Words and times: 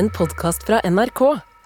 en 0.00 0.08
podkast 0.16 0.62
fra 0.64 0.78
NRK. 0.88 1.20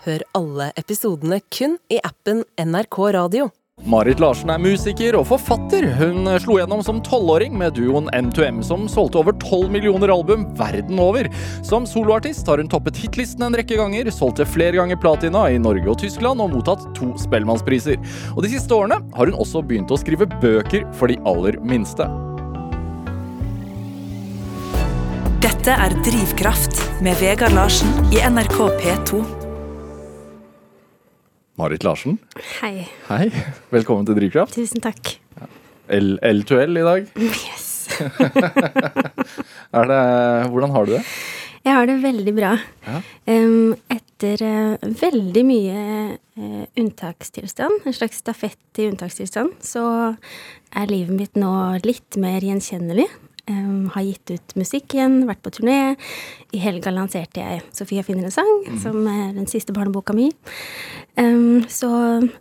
Hør 0.04 0.22
alle 0.34 0.72
episodene 0.80 1.36
kun 1.54 1.76
i 1.92 2.00
appen 2.02 2.40
NRK 2.58 2.98
Radio. 3.14 3.52
Marit 3.90 4.18
Larsen 4.22 4.50
er 4.50 4.62
musiker 4.62 5.14
og 5.18 5.28
forfatter. 5.28 5.86
Hun 6.00 6.26
slo 6.42 6.56
gjennom 6.58 6.82
som 6.82 6.98
tolvåring 7.06 7.54
med 7.58 7.76
duoen 7.78 8.10
M2M, 8.10 8.58
som 8.66 8.88
solgte 8.90 9.20
over 9.22 9.38
12 9.38 9.70
millioner 9.76 10.10
album 10.14 10.48
verden 10.58 10.98
over. 11.02 11.30
Som 11.62 11.86
soloartist 11.86 12.50
har 12.50 12.58
hun 12.58 12.70
toppet 12.70 12.98
hitlisten 13.04 13.46
en 13.46 13.58
rekke 13.60 13.78
ganger, 13.78 14.10
solgte 14.10 14.48
flere 14.50 14.80
ganger 14.80 14.98
platina 14.98 15.46
i 15.54 15.62
Norge 15.62 15.94
og 15.94 16.00
Tyskland 16.02 16.42
og 16.42 16.56
mottatt 16.56 16.88
to 16.98 17.12
Spellemannspriser. 17.22 18.02
Og 18.34 18.42
de 18.42 18.54
siste 18.56 18.74
årene 18.74 18.98
har 19.14 19.30
hun 19.30 19.42
også 19.46 19.62
begynt 19.62 19.94
å 19.94 20.00
skrive 20.02 20.30
bøker 20.40 20.88
for 20.98 21.12
de 21.12 21.22
aller 21.22 21.62
minste. 21.62 22.10
Dette 25.64 25.80
er 25.80 25.94
Drivkraft 26.04 26.74
med 27.00 27.16
Vegard 27.16 27.54
Larsen 27.56 27.88
i 28.12 28.18
NRK 28.20 28.58
P2. 28.82 29.20
Marit 31.56 31.86
Larsen, 31.88 32.18
Hei. 32.58 32.82
hei. 33.08 33.30
Velkommen 33.72 34.04
til 34.04 34.18
Drivkraft. 34.18 34.58
Tusen 34.58 34.84
takk. 34.84 35.14
L- 35.88 36.20
L2L 36.20 36.76
i 36.82 36.84
dag. 36.84 37.08
Yes. 37.16 37.88
Er 39.80 39.88
det, 39.88 40.02
hvordan 40.52 40.76
har 40.76 40.84
du 40.84 40.92
det? 40.98 41.02
Jeg 41.64 41.78
har 41.80 41.88
det 41.88 41.96
veldig 42.04 42.36
bra. 42.42 42.52
Ja. 42.84 43.00
Um, 43.32 43.72
etter 43.88 44.44
uh, 44.44 44.88
veldig 45.00 45.48
mye 45.48 45.80
uh, 46.44 46.64
unntakstilstand, 46.76 47.88
en 47.88 47.96
slags 48.04 48.20
stafett 48.20 48.84
i 48.84 48.90
unntakstilstand, 48.92 49.56
så 49.64 49.88
er 50.76 50.92
livet 50.92 51.16
mitt 51.24 51.40
nå 51.40 51.54
litt 51.88 52.20
mer 52.20 52.44
gjenkjennelig. 52.44 53.08
Em, 53.46 53.90
har 53.92 54.00
gitt 54.06 54.30
ut 54.32 54.54
musikk 54.56 54.94
igjen, 54.96 55.26
vært 55.28 55.42
på 55.44 55.50
turné. 55.52 55.96
I 56.56 56.58
helga 56.62 56.88
lanserte 56.90 57.42
jeg 57.42 57.60
'Sofia 57.72 58.02
finner 58.02 58.24
en 58.24 58.30
sang', 58.32 58.78
som 58.80 59.06
er 59.06 59.34
den 59.36 59.46
siste 59.46 59.72
barneboka 59.76 60.14
mi. 60.14 60.30
Um, 61.18 61.60
så 61.68 61.88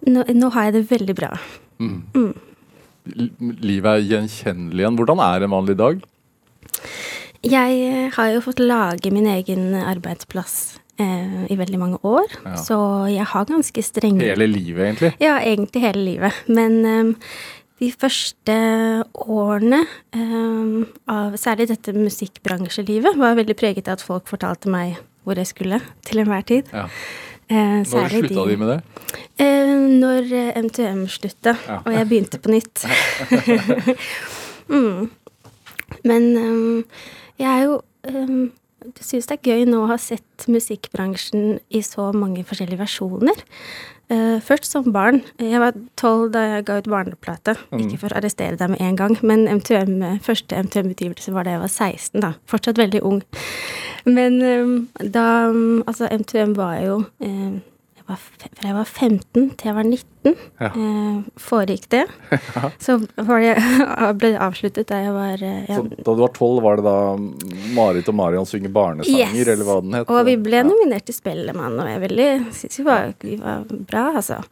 nå, 0.08 0.23
nå 0.33 0.50
har 0.53 0.72
jeg 0.72 0.73
det 0.73 0.89
veldig 0.89 1.16
bra. 1.16 1.31
L- 1.81 3.31
Livet 3.59 3.89
er 3.92 4.05
gjenkjennelig 4.08 4.80
igjen. 4.86 4.95
Hvordan 4.97 5.19
er 5.19 5.44
en 5.44 5.52
vanlig 5.52 5.75
dag? 5.77 6.00
Jeg 7.44 7.80
eh, 7.83 8.09
har 8.16 8.30
jo 8.31 8.39
fått 8.45 8.61
lage 8.64 9.11
min 9.11 9.27
egen 9.27 9.73
arbeidsplass 9.75 10.77
eh, 11.03 11.44
i 11.52 11.58
veldig 11.59 11.80
mange 11.81 11.99
år, 12.08 12.31
Ja. 12.45 12.55
så 12.55 12.77
jeg 13.11 13.25
har 13.27 13.45
ganske 13.49 13.83
strenge 13.83 14.23
Hele 14.23 14.47
livet, 14.47 14.86
egentlig. 14.88 15.11
Ja, 15.20 15.36
egentlig 15.44 15.81
hele 15.83 16.05
livet. 16.05 16.33
Men 16.47 16.86
eh, 16.86 17.14
de 17.84 17.89
første 18.00 18.56
årene 19.28 19.81
um, 20.16 20.86
av 21.12 21.36
særlig 21.39 21.67
dette 21.73 21.94
musikkbransjelivet 21.95 23.17
var 23.20 23.36
veldig 23.39 23.56
preget 23.59 23.89
av 23.89 23.98
at 23.98 24.06
folk 24.06 24.30
fortalte 24.31 24.72
meg 24.72 24.95
hvor 25.23 25.39
jeg 25.39 25.50
skulle 25.52 25.80
til 26.08 26.23
enhver 26.23 26.44
tid. 26.48 26.72
Ja. 26.73 26.88
Eh, 27.52 27.84
Når 27.84 28.09
slutta 28.11 28.45
de 28.48 28.56
med 28.59 28.70
det? 28.72 28.78
Eh, 29.44 29.73
når 30.00 30.31
eh, 30.31 30.61
MTM 30.64 31.06
slutta, 31.11 31.56
Ja. 31.67 31.80
og 31.86 31.92
jeg 31.94 32.09
begynte 32.09 32.39
på 32.39 32.52
nytt. 32.52 32.86
mm. 34.73 35.11
Men 36.04 36.30
um, 36.38 36.84
jeg 37.39 37.50
er 37.50 37.64
jo 37.64 37.81
um, 38.09 38.52
syns 39.02 39.30
det 39.30 39.39
er 39.39 39.50
gøy 39.53 39.66
nå 39.70 39.84
å 39.84 39.89
ha 39.92 39.98
sett 40.02 40.48
musikkbransjen 40.52 41.58
i 41.73 41.81
så 41.86 42.12
mange 42.16 42.45
forskjellige 42.48 42.81
versjoner. 42.81 43.44
Uh, 44.12 44.38
først 44.44 44.67
som 44.70 44.89
barn. 44.94 45.22
Jeg 45.42 45.62
var 45.64 45.78
tolv 46.00 46.34
da 46.36 46.44
jeg 46.50 46.67
ga 46.67 46.78
ut 46.81 46.89
barneplate. 46.92 47.56
Ikke 47.80 48.02
for 48.04 48.14
å 48.14 48.20
arrestere 48.20 48.59
deg 48.59 48.73
med 48.76 48.84
en 48.84 49.00
gang, 49.00 49.17
men 49.26 49.48
MTM, 49.48 49.95
første 50.26 50.59
MTM-utgivelse 50.67 51.34
var 51.34 51.48
da 51.48 51.56
jeg 51.56 51.64
var 51.64 51.72
16, 51.72 52.23
da. 52.23 52.34
Fortsatt 52.50 52.81
veldig 52.81 53.04
ung. 53.08 53.22
Men 54.06 54.42
um, 54.44 54.73
da 55.00 55.48
um, 55.50 55.84
Altså, 55.88 56.09
MTM 56.11 56.58
var 56.59 56.81
jo 56.84 56.98
jeg 57.23 57.61
var, 58.07 58.17
Fra 58.19 58.67
jeg 58.67 58.75
var 58.75 58.85
15 58.89 59.49
til 59.57 59.69
jeg 59.69 59.75
var 59.77 59.83
19, 59.87 60.35
Ja. 60.61 60.67
eh, 60.69 61.21
foregikk 61.39 61.87
det. 61.91 62.03
Så 62.85 62.97
var 63.17 63.39
det, 63.43 63.55
ble 64.19 64.33
det 64.33 64.39
avsluttet 64.43 64.87
da 64.91 64.99
jeg 65.03 65.14
var 65.15 65.43
eh, 65.43 65.65
ja, 65.69 65.80
da 65.81 66.15
du 66.15 66.21
var 66.23 66.33
tolv, 66.36 66.61
var 66.63 66.77
det 66.80 66.86
da 66.87 66.95
Marit 67.75 68.08
og 68.11 68.15
Marion 68.19 68.45
synger 68.49 68.71
barnesanger, 68.75 69.33
Yes. 69.36 69.47
eller 69.55 69.65
hva 69.67 69.80
den 69.81 69.93
het? 69.99 70.09
Og 70.13 70.25
vi 70.30 70.37
ble 70.37 70.61
Ja. 70.61 70.67
nominert 70.67 71.05
til 71.09 71.15
Spellemann, 71.17 71.80
og 71.80 71.87
jeg 71.92 72.03
veldig 72.09 72.30
syns 72.59 72.80
vi, 72.80 72.83
var- 72.87 73.13
vi 73.23 73.36
var 73.42 73.63
bra, 73.71 74.05
altså. 74.21 74.43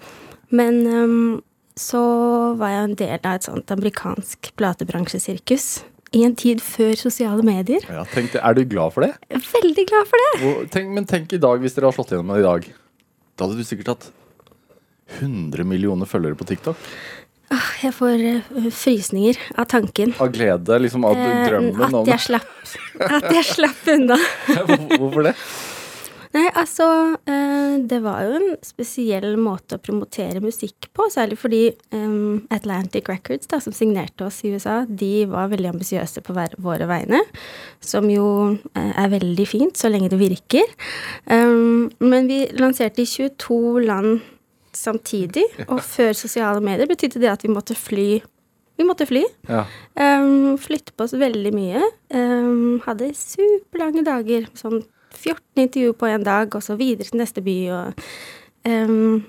Men 0.52 0.82
um, 0.88 1.44
så 1.80 2.02
var 2.60 2.70
jeg 2.74 2.84
en 2.90 2.96
del 3.00 3.20
av 3.24 3.36
et 3.40 3.44
sånt 3.48 3.72
amerikansk 3.72 4.52
platebransjesirkus. 4.60 5.84
I 6.12 6.26
en 6.28 6.34
tid 6.36 6.60
før 6.60 6.92
sosiale 7.00 7.40
medier. 7.48 7.86
Ja, 7.88 8.02
tenk, 8.12 8.34
er 8.36 8.54
du 8.58 8.66
glad 8.68 8.92
for 8.92 9.06
det? 9.06 9.14
Veldig 9.32 9.86
glad 9.88 10.10
for 10.10 10.20
det! 10.26 10.70
Tenk, 10.74 10.90
men 10.92 11.06
tenk 11.08 11.32
i 11.32 11.40
dag, 11.40 11.62
hvis 11.64 11.78
dere 11.78 11.88
har 11.88 11.96
slått 11.96 12.12
gjennom 12.12 12.36
i 12.36 12.44
dag. 12.44 12.68
Da 13.38 13.46
hadde 13.48 13.58
du 13.60 13.66
sikkert 13.68 13.94
hatt 13.96 14.12
100 15.20 15.66
millioner 15.68 16.08
følgere 16.08 16.38
på 16.40 16.48
TikTok. 16.48 16.78
Ah, 17.52 17.68
Jeg 17.84 17.92
får 17.98 18.22
øh, 18.30 18.70
frysninger 18.72 19.40
av 19.60 19.66
tanken. 19.74 20.14
Av 20.24 20.30
glede, 20.32 20.78
liksom 20.80 21.04
av 21.08 21.18
Eh, 21.20 21.42
drømmen 21.50 21.82
om 21.90 21.98
at 22.06 22.14
jeg 22.14 22.24
slapp, 22.30 22.54
at 23.10 23.28
jeg 23.36 23.44
slapp 23.50 23.90
unna. 23.92 24.16
Hvorfor 25.02 25.28
det? 25.28 25.34
Nei, 26.32 26.46
altså 26.56 26.86
eh, 27.28 27.76
Det 27.92 28.00
var 28.04 28.24
jo 28.24 28.38
en 28.38 28.54
spesiell 28.64 29.36
måte 29.40 29.78
å 29.78 29.84
promotere 29.84 30.42
musikk 30.44 30.88
på, 30.96 31.10
særlig 31.12 31.38
fordi 31.42 31.62
em, 31.96 32.44
Atlantic 32.54 33.10
Records, 33.12 33.50
da, 33.52 33.60
som 33.64 33.76
signerte 33.76 34.26
oss 34.28 34.42
i 34.48 34.54
USA, 34.56 34.82
de 34.88 35.26
var 35.32 35.52
veldig 35.52 35.74
ambisiøse 35.74 36.24
på 36.24 36.36
våre 36.36 36.88
vegne. 36.90 37.22
Som 37.84 38.10
jo 38.12 38.28
eh, 38.76 38.92
er 38.96 39.12
veldig 39.12 39.48
fint, 39.50 39.76
så 39.78 39.92
lenge 39.92 40.12
det 40.12 40.22
virker. 40.22 40.68
Men 41.32 42.28
vi 42.30 42.44
lanserte 42.60 43.04
i 43.04 43.10
22 43.10 43.82
land 43.86 44.22
samtidig, 44.76 45.44
og 45.68 45.82
før 45.84 46.14
sosiale 46.18 46.62
medier 46.64 46.90
betydde 46.90 47.22
det 47.22 47.32
at 47.32 47.44
vi 47.46 47.52
måtte 47.52 47.76
fly. 47.78 48.22
Vi 48.80 48.88
måtte 48.88 49.06
fly. 49.06 49.22
Ja. 49.50 49.66
Um, 49.96 50.58
flytte 50.62 50.96
på 50.96 51.06
oss 51.06 51.14
veldig 51.18 51.52
mye. 51.54 51.82
Um, 52.16 52.80
hadde 52.86 53.12
superlange 53.18 54.06
dager. 54.08 54.48
Sånn 54.58 54.82
14 55.22 55.66
intervjuer 55.66 55.98
på 55.98 56.10
en 56.10 56.26
dag, 56.26 56.56
og 56.56 56.66
så 56.66 56.78
videre 56.80 57.08
til 57.08 57.22
neste 57.22 57.44
by. 57.46 57.58
Og, 57.76 58.08
um, 58.68 59.22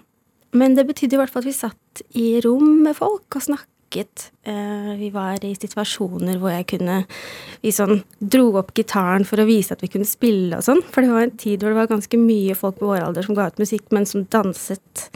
men 0.58 0.78
det 0.78 0.86
betydde 0.88 1.16
i 1.16 1.20
hvert 1.20 1.32
fall 1.32 1.44
at 1.44 1.50
vi 1.50 1.56
satt 1.56 2.02
i 2.18 2.26
rom 2.44 2.82
med 2.86 2.96
folk 2.98 3.38
og 3.38 3.46
snakket. 3.48 4.30
Uh, 4.48 4.94
vi 4.96 5.10
var 5.12 5.42
i 5.44 5.52
situasjoner 5.52 6.38
hvor 6.40 6.54
jeg 6.54 6.64
kunne 6.70 7.02
Vi 7.60 7.68
sånn 7.76 7.98
dro 8.18 8.46
opp 8.56 8.70
gitaren 8.72 9.26
for 9.28 9.42
å 9.42 9.44
vise 9.44 9.76
at 9.76 9.84
vi 9.84 9.90
kunne 9.92 10.08
spille 10.08 10.56
og 10.56 10.64
sånn. 10.64 10.80
For 10.88 11.04
det 11.04 11.12
var 11.12 11.26
en 11.26 11.36
tid 11.36 11.60
hvor 11.60 11.74
det 11.74 11.82
var 11.82 11.92
ganske 11.92 12.18
mye 12.20 12.56
folk 12.58 12.80
på 12.80 12.88
vår 12.88 13.04
alder 13.04 13.28
som 13.28 13.36
ga 13.36 13.50
ut 13.52 13.60
musikk, 13.62 13.86
men 13.92 14.08
som 14.08 14.24
danset. 14.32 15.06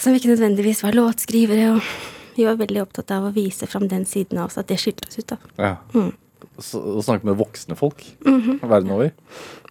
Som 0.00 0.16
ikke 0.16 0.32
nødvendigvis 0.32 0.82
var 0.86 0.96
låtskrivere. 0.96 1.76
og 1.76 2.18
vi 2.34 2.44
var 2.44 2.56
veldig 2.56 2.82
opptatt 2.82 3.12
av 3.14 3.28
å 3.28 3.34
vise 3.34 3.68
fram 3.68 3.88
den 3.90 4.04
siden 4.08 4.40
av 4.40 4.50
oss, 4.50 4.58
at 4.60 4.70
det 4.70 4.80
skilte 4.80 5.08
oss 5.08 5.18
ut. 5.20 5.34
da. 5.34 5.38
ja. 5.58 5.76
Mm. 5.94 6.12
Å 6.62 7.02
snakke 7.04 7.26
med 7.28 7.36
voksne 7.40 7.76
folk 7.78 8.04
Mhm. 8.24 8.60
verden 8.62 8.90
over. 8.94 9.12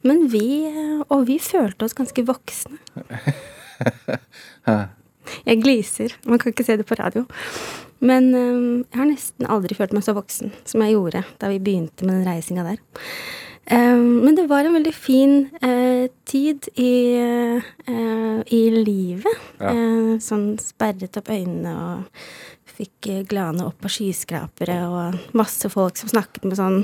Men 0.04 0.28
vi, 0.34 0.68
og 1.10 1.26
vi 1.28 1.38
følte 1.40 1.86
oss 1.86 1.94
ganske 1.98 2.24
voksne. 2.26 2.78
Jeg 5.46 5.62
gliser, 5.62 6.14
man 6.28 6.40
kan 6.42 6.52
ikke 6.52 6.66
se 6.66 6.76
det 6.80 6.86
på 6.90 6.98
radio. 7.00 7.26
Men 8.02 8.32
um, 8.34 8.78
jeg 8.90 8.98
har 8.98 9.06
nesten 9.06 9.46
aldri 9.54 9.76
følt 9.78 9.94
meg 9.94 10.04
så 10.04 10.16
voksen 10.18 10.50
som 10.66 10.82
jeg 10.82 10.96
gjorde 10.96 11.22
da 11.40 11.52
vi 11.52 11.60
begynte 11.62 12.08
med 12.08 12.18
den 12.18 12.26
reisinga 12.28 12.64
der. 12.66 12.80
Um, 13.72 14.26
men 14.26 14.36
det 14.36 14.48
var 14.50 14.66
en 14.66 14.74
veldig 14.74 14.94
fin 14.98 15.36
uh, 15.62 16.08
tid 16.28 16.66
i, 16.82 16.94
uh, 17.22 18.42
i 18.50 18.62
livet. 18.74 19.38
Ja. 19.62 19.70
Uh, 19.78 20.16
sånn 20.26 20.56
sperret 20.60 21.22
opp 21.22 21.30
øynene 21.32 21.76
og 21.78 22.26
fikk 22.76 23.08
eh, 23.12 23.22
glane 23.28 23.66
opp 23.68 23.80
på 23.84 23.92
skyskrapere 23.92 24.78
og 24.88 25.38
masse 25.38 25.70
folk 25.72 26.00
som 26.00 26.12
snakket 26.12 26.46
med 26.48 26.60
sånn 26.60 26.78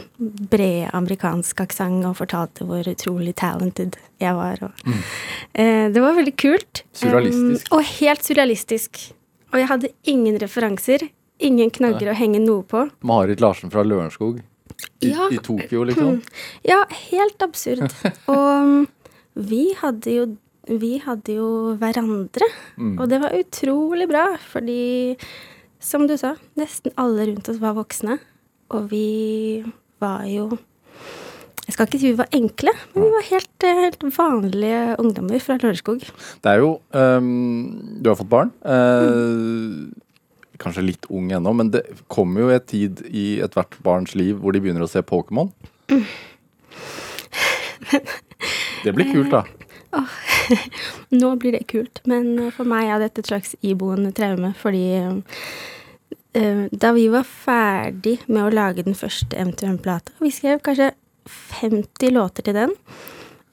bred 0.52 0.90
amerikansk 0.98 1.62
aksent 1.66 2.06
og 2.08 2.18
fortalte 2.20 2.68
hvor 2.68 2.88
utrolig 2.88 3.36
talented 3.40 3.98
jeg 4.22 4.38
var. 4.38 4.62
Og, 4.70 4.88
eh, 5.54 5.88
det 5.94 6.04
var 6.04 6.18
veldig 6.18 6.36
kult. 6.40 6.84
Surrealistisk. 6.98 7.70
Um, 7.72 7.78
og 7.78 7.94
helt 8.00 8.28
surrealistisk. 8.28 9.04
Og 9.54 9.62
jeg 9.62 9.72
hadde 9.72 9.94
ingen 10.04 10.40
referanser. 10.42 11.08
Ingen 11.40 11.70
knagger 11.70 12.12
å 12.12 12.18
henge 12.18 12.42
noe 12.42 12.66
på. 12.66 12.88
Marit 13.06 13.42
Larsen 13.44 13.70
fra 13.74 13.84
Lørenskog 13.86 14.42
i, 14.42 15.12
Ja. 15.12 15.30
i 15.32 15.38
Tokyo, 15.38 15.84
liksom. 15.86 16.22
Ja, 16.66 16.84
helt 17.12 17.42
absurd. 17.46 17.86
Og 18.28 18.88
vi 19.38 19.74
hadde 19.78 20.12
jo 20.12 20.28
vi 20.68 20.98
hadde 21.00 21.32
jo 21.38 21.76
hverandre, 21.80 22.48
og 23.00 23.06
det 23.08 23.22
var 23.24 23.36
utrolig 23.38 24.04
bra, 24.10 24.26
fordi 24.52 25.16
som 25.80 26.08
du 26.10 26.16
sa, 26.18 26.36
nesten 26.58 26.94
alle 26.98 27.28
rundt 27.30 27.50
oss 27.52 27.60
var 27.62 27.76
voksne, 27.78 28.18
og 28.74 28.90
vi 28.92 29.64
var 30.02 30.26
jo 30.30 30.50
Jeg 31.68 31.74
skal 31.76 31.88
ikke 31.90 32.00
si 32.00 32.12
vi 32.14 32.18
var 32.20 32.30
enkle, 32.32 32.72
men 32.94 33.04
vi 33.04 33.10
var 33.12 33.26
helt, 33.28 33.64
eh, 33.68 33.80
helt 33.84 34.04
vanlige 34.16 34.96
ungdommer 35.04 35.42
fra 35.44 35.58
Lørenskog. 35.60 36.00
Det 36.42 36.48
er 36.54 36.62
jo 36.64 36.70
um, 36.96 37.98
Du 38.02 38.08
har 38.10 38.16
fått 38.16 38.30
barn. 38.32 38.52
eh, 38.64 39.92
Kanskje 40.58 40.86
litt 40.88 41.06
ung 41.14 41.28
ennå, 41.36 41.52
men 41.54 41.70
det 41.70 41.84
kommer 42.10 42.42
jo 42.42 42.50
en 42.50 42.64
tid 42.66 43.04
i 43.12 43.40
ethvert 43.46 43.76
barns 43.84 44.16
liv 44.16 44.40
hvor 44.40 44.56
de 44.56 44.62
begynner 44.64 44.82
å 44.82 44.90
se 44.90 45.04
Pokémon. 45.06 45.52
Det 48.84 48.94
blir 48.96 49.12
kult, 49.12 49.30
da. 49.36 49.44
Nå 51.10 51.36
blir 51.36 51.58
det 51.58 51.68
kult, 51.72 52.02
men 52.10 52.38
eh, 52.40 52.54
for 52.56 52.68
meg 52.70 52.92
er 52.92 53.04
dette 53.04 53.24
et 53.24 53.32
slags 53.32 53.56
iboende 53.66 54.14
traume, 54.16 54.54
fordi 54.60 54.86
uh, 55.02 56.64
da 56.72 56.94
vi 56.96 57.08
var 57.14 57.28
ferdig 57.28 58.20
med 58.28 58.46
å 58.46 58.54
lage 58.54 58.86
den 58.88 58.98
første 58.98 59.38
M2M-plata, 59.38 60.16
vi 60.24 60.34
skrev 60.34 60.64
kanskje 60.66 60.92
50 61.28 62.14
låter 62.16 62.46
til 62.48 62.56
den, 62.56 62.76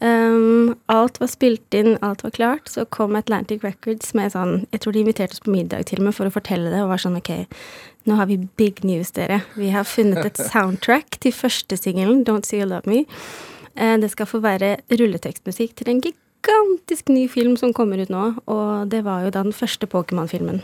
um, 0.04 0.74
alt 0.92 1.18
var 1.22 1.30
spilt 1.32 1.74
inn, 1.74 1.96
alt 2.04 2.22
var 2.26 2.34
klart, 2.36 2.70
så 2.70 2.84
kom 2.86 3.16
Atlantic 3.18 3.64
Records 3.66 4.12
med 4.14 4.34
sånn, 4.34 4.66
jeg 4.74 4.84
tror 4.84 4.94
de 4.94 5.02
inviterte 5.02 5.38
oss 5.38 5.44
på 5.44 5.54
middag 5.54 5.88
til 5.90 6.02
og 6.02 6.10
med 6.10 6.18
for 6.18 6.30
å 6.30 6.34
fortelle 6.34 6.70
det, 6.74 6.82
og 6.84 6.92
var 6.92 7.02
sånn, 7.02 7.18
ok, 7.18 7.32
nå 8.04 8.18
har 8.20 8.28
vi 8.28 8.42
big 8.60 8.84
news, 8.84 9.14
dere. 9.16 9.40
Vi 9.56 9.72
har 9.74 9.88
funnet 9.88 10.26
et 10.26 10.42
soundtrack 10.52 11.18
til 11.24 11.34
første 11.34 11.78
singelen, 11.80 12.22
Don't 12.28 12.46
See 12.46 12.60
You 12.60 12.68
Love 12.68 12.90
Me. 12.90 13.06
Det 13.74 14.06
skal 14.12 14.28
få 14.30 14.38
være 14.38 14.76
rulletekstmusikk 14.92 15.72
til 15.80 15.88
en 15.90 16.02
gigantisk 16.44 17.08
ny 17.08 17.28
film 17.28 17.56
som 17.56 17.72
kommer 17.72 17.98
ut 18.02 18.12
nå, 18.12 18.24
og 18.46 18.90
det 18.92 19.04
var 19.04 19.24
jo 19.24 19.30
da 19.32 19.42
den 19.44 19.52
første 19.56 19.86
Pokémon-filmen. 19.86 20.62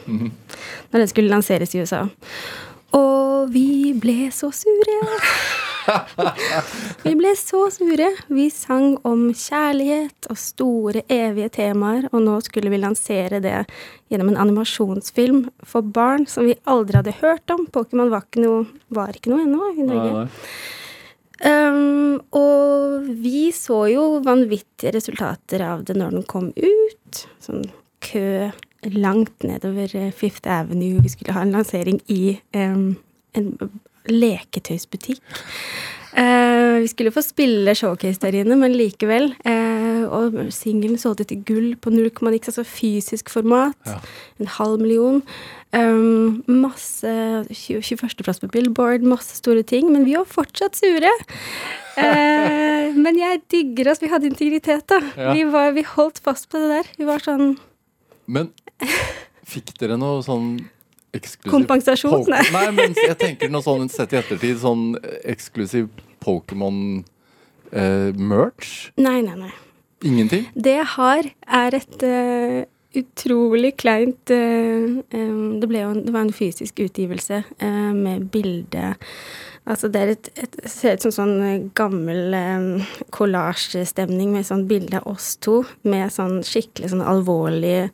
Når 0.92 0.98
den 0.98 1.08
skulle 1.08 1.32
lanseres 1.32 1.74
i 1.74 1.80
USA. 1.80 2.06
Og 2.96 3.52
vi 3.54 3.94
ble 3.94 4.30
så 4.34 4.50
sure. 4.52 4.96
vi 7.04 7.12
ble 7.18 7.34
så 7.38 7.62
sure. 7.72 8.08
Vi 8.28 8.48
sang 8.50 8.96
om 9.06 9.28
kjærlighet 9.30 10.28
og 10.30 10.38
store, 10.38 11.04
evige 11.08 11.52
temaer, 11.60 12.08
og 12.12 12.24
nå 12.26 12.40
skulle 12.46 12.72
vi 12.72 12.82
lansere 12.82 13.40
det 13.40 13.62
gjennom 14.10 14.32
en 14.32 14.40
animasjonsfilm 14.42 15.46
for 15.62 15.86
barn 15.86 16.26
som 16.26 16.50
vi 16.50 16.58
aldri 16.66 16.98
hadde 16.98 17.16
hørt 17.22 17.54
om. 17.54 17.66
Pokémon 17.70 18.10
var 18.10 18.26
ikke 18.26 18.44
noe, 18.44 18.66
var 18.90 19.14
ikke 19.14 19.32
noe 19.32 19.46
ennå 19.46 19.72
i 19.76 19.86
Norge. 19.86 20.28
Um, 21.40 22.20
og 22.36 23.06
vi 23.22 23.48
så 23.56 23.86
jo 23.88 24.06
vanvittige 24.24 24.92
resultater 24.92 25.62
av 25.64 25.86
det 25.88 25.96
når 25.96 26.18
den 26.18 26.26
kom 26.28 26.50
ut. 26.56 27.22
Sånn 27.40 27.64
kø 28.04 28.50
langt 28.88 29.44
nedover 29.44 29.92
eh, 29.96 30.10
Fifth 30.12 30.48
Avenue. 30.48 31.00
Vi 31.04 31.12
skulle 31.12 31.36
ha 31.36 31.44
en 31.44 31.54
lansering 31.54 32.00
i 32.12 32.38
um, 32.56 32.94
en 33.36 33.54
leketøysbutikk. 34.08 35.20
Eh, 36.18 36.80
vi 36.82 36.88
skulle 36.90 37.12
få 37.14 37.22
spille 37.22 37.74
showcase 37.78 38.20
der 38.22 38.40
inne, 38.40 38.56
men 38.58 38.74
likevel. 38.74 39.34
eh, 39.44 40.02
og 40.10 40.34
singelen 40.50 40.98
solgte 40.98 41.24
til 41.24 41.44
gull 41.46 41.76
på 41.76 41.92
null 41.94 42.10
komma 42.10 42.32
niks, 42.34 42.50
altså 42.50 42.64
fysisk 42.66 43.30
format. 43.30 43.76
Ja. 43.86 44.00
En 44.40 44.46
halv 44.46 44.80
million. 44.80 45.22
Um, 45.72 46.42
masse 46.48 47.06
21.-plass 47.46 48.40
på 48.42 48.50
Billboard, 48.50 49.04
masse 49.06 49.36
store 49.38 49.62
ting. 49.62 49.92
Men 49.92 50.04
vi 50.04 50.16
var 50.18 50.26
fortsatt 50.26 50.74
sure. 50.74 51.12
Eh, 51.96 52.90
men 53.04 53.18
jeg 53.18 53.42
digger 53.50 53.92
oss. 53.92 54.02
Vi 54.02 54.10
hadde 54.10 54.26
integritet, 54.32 54.88
da. 54.90 54.98
Ja. 55.16 55.34
Vi, 55.36 55.46
var, 55.52 55.70
vi 55.76 55.86
holdt 55.86 56.18
fast 56.24 56.50
på 56.50 56.58
det 56.58 56.72
der. 56.74 56.90
Vi 56.98 57.06
var 57.06 57.22
sånn 57.22 57.54
Men 58.30 58.50
fikk 59.50 59.72
dere 59.78 59.96
noe 59.98 60.22
sånn 60.26 60.56
eksklusiv 61.16 61.50
Kompensasjon? 61.52 62.24
Nei. 62.30 62.44
Nei, 62.54 62.68
men 62.76 62.90
jeg 62.98 63.16
tenker 63.20 63.48
noe 63.52 63.62
sånn 63.64 63.88
sett 63.92 64.12
i 64.14 64.16
ettertid, 64.20 64.56
sånn 64.62 64.84
eksklusiv 65.28 65.84
Pokémon-merch? 66.24 68.68
Nei, 69.00 69.20
nei, 69.26 69.36
nei. 69.46 69.54
Ingenting? 70.06 70.44
Det 70.54 70.74
jeg 70.78 70.88
har, 70.96 71.22
er 71.44 71.70
et 71.76 72.02
uh, 72.08 72.60
utrolig 72.96 73.74
kleint 73.78 74.30
uh, 74.32 75.00
um, 75.14 75.60
det, 75.60 75.68
en, 75.78 76.04
det 76.06 76.14
var 76.14 76.22
en 76.24 76.32
fysisk 76.34 76.80
utgivelse 76.86 77.42
uh, 77.62 77.92
med 77.94 78.30
bilde 78.32 78.94
Altså 79.70 79.88
det 79.92 80.00
et, 80.16 80.30
et 80.42 80.56
ser 80.70 80.98
ut 80.98 81.06
som 81.06 81.14
sånn 81.14 81.70
gammel 81.78 82.00
gammel 82.00 82.34
eh, 82.34 82.86
kollasjestemning 83.10 84.32
med 84.34 84.46
sånn 84.46 84.66
bilde 84.68 85.00
av 85.00 85.14
oss 85.14 85.36
to 85.42 85.62
med 85.82 86.12
sånn 86.12 86.42
skikkelig 86.46 86.92
sånn 86.92 87.04
alvorlig, 87.04 87.90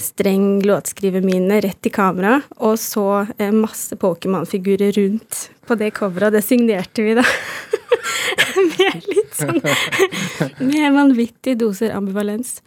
streng 0.00 0.62
låtskrivermine 0.66 1.60
rett 1.64 1.86
i 1.86 1.92
kamera, 1.92 2.40
og 2.58 2.78
så 2.78 3.26
eh, 3.38 3.52
masse 3.52 3.96
Pokémon-figurer 3.96 4.92
rundt 4.98 5.48
på 5.68 5.76
det 5.76 5.92
coveret, 5.98 6.30
og 6.30 6.38
det 6.38 6.44
signerte 6.46 7.04
vi, 7.04 7.14
da. 7.18 7.24
med 8.78 9.08
litt 9.08 9.34
sånn 9.36 9.60
Med 10.70 10.94
vanvittige 10.94 11.58
doser 11.60 11.92
ambivalens. 11.96 12.58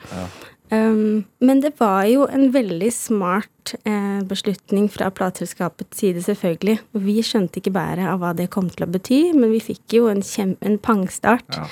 Um, 0.71 1.25
men 1.44 1.59
det 1.59 1.73
var 1.81 2.06
jo 2.07 2.23
en 2.31 2.47
veldig 2.53 2.91
smart 2.95 3.73
eh, 3.83 4.21
beslutning 4.23 4.85
fra 4.91 5.09
plateselskapets 5.12 6.00
side, 6.00 6.23
selvfølgelig. 6.23 6.77
Vi 6.95 7.18
skjønte 7.27 7.59
ikke 7.59 7.73
bæret 7.75 8.07
av 8.07 8.21
hva 8.21 8.31
det 8.38 8.47
kom 8.53 8.69
til 8.71 8.88
å 8.88 8.91
bety, 8.94 9.19
men 9.35 9.51
vi 9.51 9.59
fikk 9.63 9.97
jo 9.97 10.07
en, 10.07 10.23
en 10.39 10.79
pangstart. 10.79 11.59
Ja. 11.59 11.68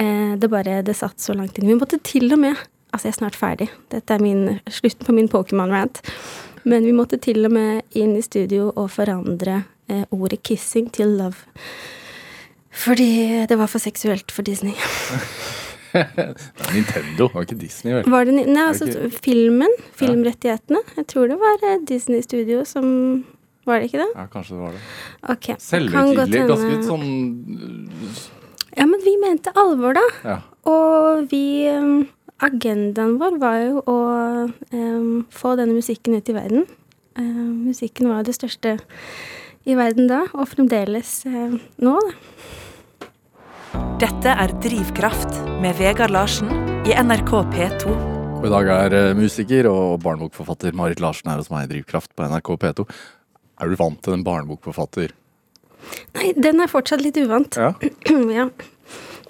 Eh, 0.00 0.32
det 0.40 0.48
bare, 0.48 0.80
det 0.86 0.96
satt 0.96 1.20
så 1.20 1.36
langt 1.36 1.58
inn. 1.58 1.68
Vi 1.68 1.76
måtte 1.76 2.00
til 2.00 2.32
og 2.32 2.44
med 2.46 2.66
Altså, 2.88 3.04
jeg 3.04 3.12
er 3.12 3.16
snart 3.18 3.36
ferdig. 3.36 3.66
Dette 3.92 4.14
er 4.16 4.22
min, 4.24 4.60
slutten 4.72 5.04
på 5.04 5.12
min 5.12 5.26
Pokémon-rant. 5.28 5.98
Men 6.64 6.86
vi 6.88 6.94
måtte 6.96 7.18
til 7.20 7.44
og 7.44 7.52
med 7.52 7.82
inn 7.92 8.14
i 8.16 8.22
studio 8.24 8.70
og 8.70 8.88
forandre 8.94 9.58
eh, 9.92 10.06
ordet 10.10 10.40
'kissing' 10.40 10.88
til 10.96 11.12
'love'. 11.20 11.44
Fordi 12.72 13.44
det 13.44 13.58
var 13.58 13.66
for 13.66 13.78
seksuelt 13.78 14.32
for 14.32 14.42
Disney. 14.42 14.72
Det 16.58 16.74
Nintendo, 16.74 17.28
det 17.28 17.34
var 17.34 17.46
ikke 17.46 17.58
Disney, 17.60 17.94
vel? 17.96 18.10
Var 18.12 18.28
det 18.28 18.34
Nei, 18.38 18.66
altså 18.66 18.88
ikke- 18.88 19.22
filmen. 19.24 19.74
Filmrettighetene. 19.98 20.82
Jeg 20.96 21.06
tror 21.12 21.28
det 21.32 21.38
var 21.40 21.64
eh, 21.70 21.80
Disney 21.88 22.22
Studio 22.22 22.64
som 22.68 23.24
Var 23.68 23.80
det 23.82 23.90
ikke 23.90 24.00
det? 24.00 24.10
Ja, 24.16 24.26
kanskje 24.32 24.56
det 24.56 24.62
var 24.62 24.76
det. 24.76 24.84
Okay. 25.36 25.56
Selvhøytidelig. 25.60 26.44
Ganske 26.48 26.70
litt 26.72 26.86
sånn 26.88 27.08
Ja, 28.78 28.86
men 28.86 29.02
vi 29.04 29.16
mente 29.20 29.52
alvor, 29.58 29.98
da. 29.98 30.06
Ja. 30.24 30.38
Og 30.70 31.26
vi 31.32 31.42
eh, 31.68 32.06
Agendaen 32.38 33.16
vår 33.18 33.38
var 33.42 33.56
jo 33.58 33.80
å 33.90 33.98
um, 34.70 35.24
få 35.34 35.56
denne 35.58 35.74
musikken 35.74 36.14
ut 36.14 36.28
i 36.30 36.36
verden. 36.36 36.68
Uh, 37.18 37.48
musikken 37.66 38.06
var 38.12 38.22
det 38.22 38.36
største 38.36 38.76
i 39.66 39.74
verden 39.74 40.06
da, 40.06 40.20
og 40.30 40.46
fremdeles 40.52 41.16
uh, 41.26 41.56
nå, 41.82 41.96
da. 41.98 42.12
Dette 43.98 44.30
er 44.30 44.52
Drivkraft 44.62 45.36
med 45.62 45.76
Vegard 45.78 46.12
Larsen 46.14 46.50
i 46.86 46.94
NRK 46.94 47.30
P2. 47.52 47.92
Og 48.38 48.44
I 48.46 48.50
dag 48.52 48.68
er 48.74 48.94
eh, 48.98 49.08
musiker 49.18 49.66
og 49.70 49.98
barnebokforfatter 50.04 50.74
Marit 50.78 51.00
Larsen 51.02 51.30
her 51.32 51.40
hos 51.40 51.50
meg 51.52 51.66
i 51.66 51.70
Drivkraft 51.72 52.12
på 52.18 52.26
NRK 52.30 52.52
P2. 52.62 52.86
Er 53.58 53.70
du 53.72 53.76
vant 53.80 53.98
til 54.04 54.14
en 54.14 54.24
barnebokforfatter? 54.26 55.14
Nei, 56.18 56.32
den 56.38 56.62
er 56.62 56.70
fortsatt 56.70 57.02
litt 57.02 57.18
uvant. 57.22 57.58
Ja. 57.58 57.72
ja. 58.38 58.48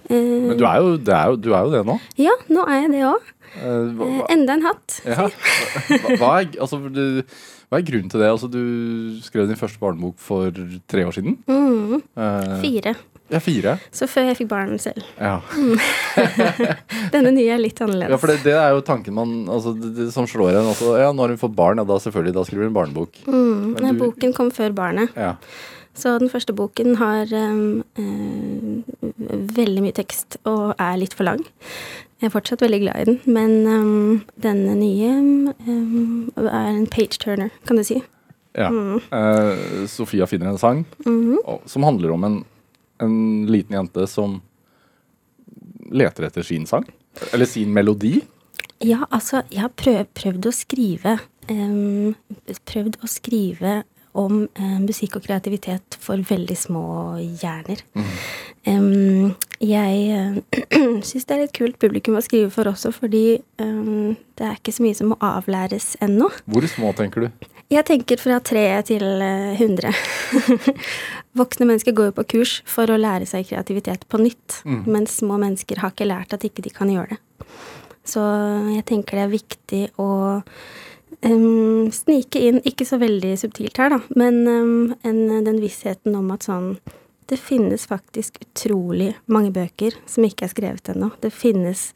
Eh, 0.09 0.15
Men 0.49 0.57
du 0.61 0.65
er 0.69 0.81
jo 0.85 0.95
det, 1.01 1.15
er 1.17 1.33
jo, 1.35 1.41
du 1.49 1.51
er 1.57 1.69
jo 1.69 1.75
det 1.77 1.85
nå. 1.89 1.99
ja, 2.21 2.35
nå 2.53 2.65
er 2.69 2.83
jeg 2.85 2.93
det 2.97 3.05
òg. 3.09 3.29
Eh, 3.59 3.93
hva, 4.01 4.09
enda 4.35 4.59
en 4.59 4.67
hatt. 4.69 4.99
ja. 5.09 5.29
hva, 5.29 6.17
hva, 6.21 6.33
er, 6.43 6.51
altså, 6.61 6.81
du, 6.93 7.05
hva 7.69 7.81
er 7.81 7.87
grunnen 7.89 8.13
til 8.13 8.21
det? 8.25 8.33
Altså, 8.37 8.49
du 8.53 8.61
skrev 9.25 9.49
din 9.49 9.61
første 9.61 9.81
barnebok 9.81 10.19
for 10.21 10.53
tre 10.89 11.09
år 11.09 11.17
siden. 11.17 11.39
Mm, 11.49 11.67
Eh, 12.19 12.59
fire. 12.61 12.93
Ja, 13.29 13.41
fire. 13.45 13.77
Så 13.93 14.09
før 14.09 14.31
jeg 14.31 14.39
fikk 14.39 14.49
barn 14.49 14.79
selv. 14.81 15.05
Ja, 15.21 15.41
Denne 17.15 17.33
nye 17.37 17.53
er 17.53 17.61
litt 17.61 17.81
annerledes. 17.85 18.15
ja 18.15 18.21
for 18.21 18.33
det, 18.33 18.39
det 18.47 18.55
er 18.57 18.73
jo 18.73 18.85
tanken 18.87 19.17
man 19.19 19.35
altså, 19.53 19.75
det, 19.77 19.93
det, 19.99 20.07
som 20.15 20.29
slår 20.29 20.55
en. 20.55 20.71
Altså, 20.73 20.95
ja, 21.01 21.11
nå 21.13 21.25
har 21.25 21.35
hun 21.35 21.41
fått 21.41 21.57
barn, 21.59 21.83
ja, 21.83 21.85
da 21.89 21.99
selvfølgelig, 22.01 22.37
da 22.39 22.47
skriver 22.49 22.71
hun 22.71 22.77
barnebok. 22.77 23.21
Mm, 23.27 23.75
Men 23.75 23.83
nei, 23.85 23.93
du- 23.93 24.05
boken 24.07 24.33
kom 24.37 24.53
før 24.55 24.73
barnet. 24.77 25.13
Ja. 25.17 25.35
Så 25.99 26.15
den 26.23 26.31
første 26.31 26.55
boken 26.55 26.97
har 27.01 27.27
um, 27.35 27.83
uh, 27.99 28.83
veldig 29.57 29.83
mye 29.83 29.97
tekst 29.97 30.39
og 30.47 30.77
er 30.79 31.01
litt 31.01 31.17
for 31.19 31.27
lang. 31.27 31.43
Jeg 32.19 32.31
er 32.31 32.35
fortsatt 32.35 32.63
veldig 32.63 32.79
glad 32.83 33.01
i 33.01 33.07
den, 33.09 33.19
men 33.27 33.67
um, 33.67 34.21
denne 34.43 34.77
nye 34.79 35.11
um, 35.67 36.31
er 36.37 36.71
en 36.71 36.87
page-turner, 36.91 37.51
kan 37.67 37.79
du 37.79 37.85
si. 37.87 37.99
ja. 38.59 38.71
Mm. 38.71 39.03
Uh, 39.13 39.87
Sofia 39.91 40.27
finner 40.27 40.49
en 40.51 40.59
sang 40.59 40.85
mm 41.05 41.19
-hmm. 41.37 41.59
som 41.67 41.83
handler 41.83 42.11
om 42.11 42.25
en, 42.25 42.45
en 43.03 43.47
liten 43.51 43.77
jente 43.77 44.07
som 44.11 44.41
leter 45.91 46.29
etter 46.29 46.43
sin 46.47 46.67
sang. 46.67 46.87
Eller 47.33 47.47
sin 47.47 47.73
melodi. 47.73 48.21
Ja, 48.85 49.07
altså, 49.11 49.43
jeg 49.51 49.65
har 49.65 49.75
prøv, 49.75 50.05
prøvd 50.15 50.47
å 50.47 50.55
skrive 50.55 51.19
um, 51.51 52.15
Prøvd 52.69 53.01
å 53.03 53.09
skrive 53.11 53.81
om 54.19 54.45
um, 54.47 54.79
musikk 54.85 55.19
og 55.19 55.27
kreativitet 55.27 55.99
for 56.03 56.23
veldig 56.27 56.57
små 56.59 56.85
hjerner. 57.41 57.83
Em, 58.67 59.35
jeg 59.63 59.99
uh, 60.15 60.63
syns 61.09 61.27
det 61.27 61.37
er 61.37 61.45
et 61.47 61.55
kult 61.59 61.79
publikum 61.83 62.19
å 62.19 62.25
skrive 62.25 62.51
for 62.55 62.71
også, 62.71 62.95
fordi 62.95 63.41
det 63.59 64.47
er 64.47 64.59
ikke 64.59 64.75
så 64.75 64.87
mye 64.87 64.99
som 64.99 65.13
må 65.13 65.19
avlæres 65.25 65.93
ennå. 66.05 66.31
Hvor 66.47 66.67
små, 66.71 66.95
tenker 66.99 67.27
du? 67.27 67.49
Jeg 67.69 67.85
tenker 67.85 68.17
fra 68.21 68.39
tre 68.41 68.65
til 68.89 69.03
hundre. 69.59 69.91
100. 69.93 70.75
Voksne 71.39 71.67
mennesker 71.69 71.93
går 71.93 72.11
jo 72.11 72.15
på 72.17 72.25
kurs 72.33 72.55
for 72.69 72.89
å 72.91 72.97
lære 72.99 73.27
seg 73.29 73.47
kreativitet 73.51 74.07
på 74.09 74.21
nytt, 74.23 74.63
Mm. 74.65 74.87
mens 74.89 75.19
små 75.21 75.37
mennesker 75.39 75.79
har 75.83 75.93
ikke 75.93 76.09
lært 76.09 76.33
at 76.33 76.45
ikke 76.49 76.65
de 76.65 76.71
kan 76.75 76.89
gjøre 76.91 77.15
det. 77.15 77.47
Så 78.09 78.23
jeg 78.75 78.85
tenker 78.89 79.19
det 79.19 79.25
er 79.27 79.35
viktig 79.35 79.83
å 80.01 80.09
um, 81.23 81.91
snike 81.93 82.41
inn, 82.41 82.63
ikke 82.65 82.87
så 82.89 82.99
veldig 82.99 83.35
subtilt 83.39 83.77
her, 83.77 83.93
da, 83.93 84.01
men 84.17 84.41
um, 84.49 84.95
en, 85.05 85.21
den 85.45 85.61
vissheten 85.61 86.17
om 86.17 86.33
at 86.33 86.49
sånn 86.49 86.79
det 87.29 87.37
finnes 87.37 87.85
faktisk 87.85 88.39
utrolig 88.41 89.11
mange 89.29 89.53
bøker 89.53 89.93
som 90.09 90.25
ikke 90.25 90.47
er 90.47 90.53
skrevet 90.55 90.89
ennå. 90.95 91.11
Det 91.21 91.29
finnes 91.37 91.91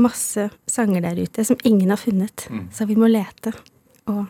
masse 0.00 0.46
sanger 0.64 1.04
der 1.04 1.20
ute 1.20 1.44
som 1.44 1.60
ingen 1.68 1.92
har 1.92 2.00
funnet. 2.00 2.46
Så 2.72 2.86
vi 2.88 2.96
må 2.96 3.10
lete. 3.12 3.52
Og 4.08 4.22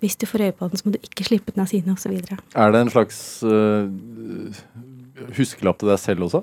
hvis 0.00 0.16
du 0.20 0.26
får 0.28 0.46
øye 0.46 0.54
på 0.56 0.68
den, 0.68 0.80
så 0.80 0.86
må 0.88 0.94
du 0.94 1.02
ikke 1.04 1.26
slippe 1.26 1.52
den 1.54 1.62
av 1.64 1.68
syne, 1.70 1.92
osv. 1.92 2.14
Er 2.56 2.72
det 2.72 2.80
en 2.80 2.92
slags 2.92 3.18
øh, 3.44 3.90
huskelapp 5.36 5.80
til 5.80 5.90
deg 5.92 6.00
selv 6.00 6.26
også? 6.28 6.40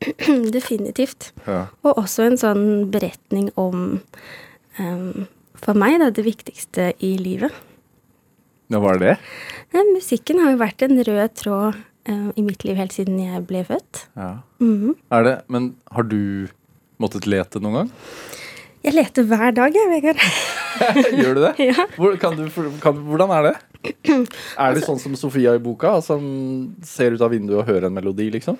Definitivt. 0.56 1.32
Ja. 1.46 1.64
Og 1.82 1.98
også 2.04 2.28
en 2.28 2.38
sånn 2.40 2.64
beretning 2.92 3.50
om 3.60 3.98
um, 4.78 5.26
For 5.60 5.76
meg, 5.76 5.98
da, 6.00 6.08
det 6.14 6.24
viktigste 6.24 6.92
i 7.04 7.16
livet. 7.20 7.52
ja 8.70 8.78
hva 8.80 8.94
er 8.94 9.00
det? 9.02 9.14
Ja, 9.74 9.82
musikken 9.90 10.38
har 10.40 10.54
jo 10.54 10.60
vært 10.62 10.82
en 10.86 10.96
rød 11.04 11.34
tråd 11.36 11.76
uh, 12.08 12.30
i 12.38 12.44
mitt 12.46 12.64
liv 12.64 12.78
helt 12.78 12.94
siden 12.96 13.18
jeg 13.20 13.42
ble 13.50 13.64
født. 13.68 14.06
Ja. 14.16 14.30
Mhm. 14.62 14.94
Er 15.10 15.26
det? 15.26 15.36
Men 15.52 15.74
har 15.90 16.06
du 16.08 16.48
måttet 17.02 17.26
lete 17.28 17.60
noen 17.60 17.82
gang? 17.82 17.92
Jeg 18.80 18.96
leter 18.96 19.26
hver 19.28 19.50
dag, 19.52 19.74
jeg, 19.76 19.88
Vegard. 19.90 20.22
Gjør 21.20 21.34
du 21.36 21.42
det? 21.44 21.50
ja. 21.70 21.84
Hvor, 22.00 22.14
kan 22.20 22.38
du, 22.38 22.46
kan, 22.80 23.02
hvordan 23.10 23.34
er 23.36 23.50
det? 23.50 23.56
Er 24.60 24.76
det 24.76 24.84
sånn 24.84 25.00
som 25.00 25.14
Sofia 25.16 25.54
i 25.56 25.60
boka, 25.62 25.94
som 26.04 26.22
ser 26.84 27.16
ut 27.16 27.22
av 27.24 27.32
vinduet 27.32 27.62
og 27.62 27.68
hører 27.68 27.88
en 27.88 27.96
melodi, 27.96 28.26
liksom? 28.32 28.58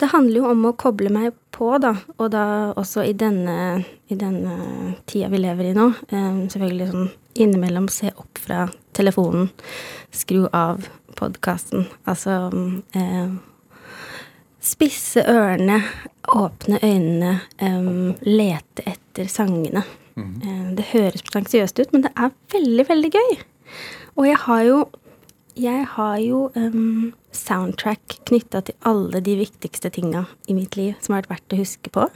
Det 0.00 0.08
handler 0.12 0.40
jo 0.42 0.48
om 0.50 0.64
å 0.68 0.72
koble 0.76 1.12
meg 1.12 1.32
på, 1.54 1.70
da. 1.80 1.94
Og 2.18 2.32
da 2.34 2.44
også 2.76 3.04
i 3.08 3.14
denne, 3.16 3.84
i 4.12 4.18
denne 4.18 4.96
tida 5.08 5.30
vi 5.32 5.40
lever 5.44 5.70
i 5.70 5.76
nå. 5.76 5.86
Selvfølgelig 6.10 6.88
sånn 6.90 7.12
innimellom 7.40 7.86
se 7.92 8.10
opp 8.16 8.40
fra 8.42 8.66
telefonen. 8.96 9.48
Skru 10.12 10.44
av 10.52 10.88
podkasten. 11.16 11.86
Altså 12.08 12.50
eh, 12.98 13.32
Spisse 14.62 15.24
ørene, 15.26 15.80
åpne 16.38 16.78
øynene, 16.86 17.32
um, 17.62 18.12
lete 18.22 18.84
etter 18.86 19.26
sangene. 19.30 19.82
Eh, 20.16 20.66
det 20.76 20.90
høres 20.92 21.24
pretensiøst 21.24 21.80
ut, 21.80 21.92
men 21.94 22.04
det 22.04 22.12
er 22.14 22.34
veldig, 22.52 22.84
veldig 22.88 23.10
gøy. 23.14 23.32
Og 24.20 24.26
jeg 24.28 24.38
har 24.46 24.66
jo 24.68 24.82
jeg 25.52 25.84
har 25.96 26.16
jo 26.24 26.46
um, 26.56 27.10
soundtrack 27.36 28.14
knytta 28.30 28.62
til 28.64 28.76
alle 28.88 29.20
de 29.20 29.34
viktigste 29.36 29.90
tinga 29.92 30.22
i 30.48 30.54
mitt 30.56 30.78
liv 30.78 30.94
som 31.04 31.12
har 31.12 31.26
vært 31.26 31.34
verdt 31.34 31.56
å 31.56 31.58
huske 31.60 31.92
på. 31.92 32.06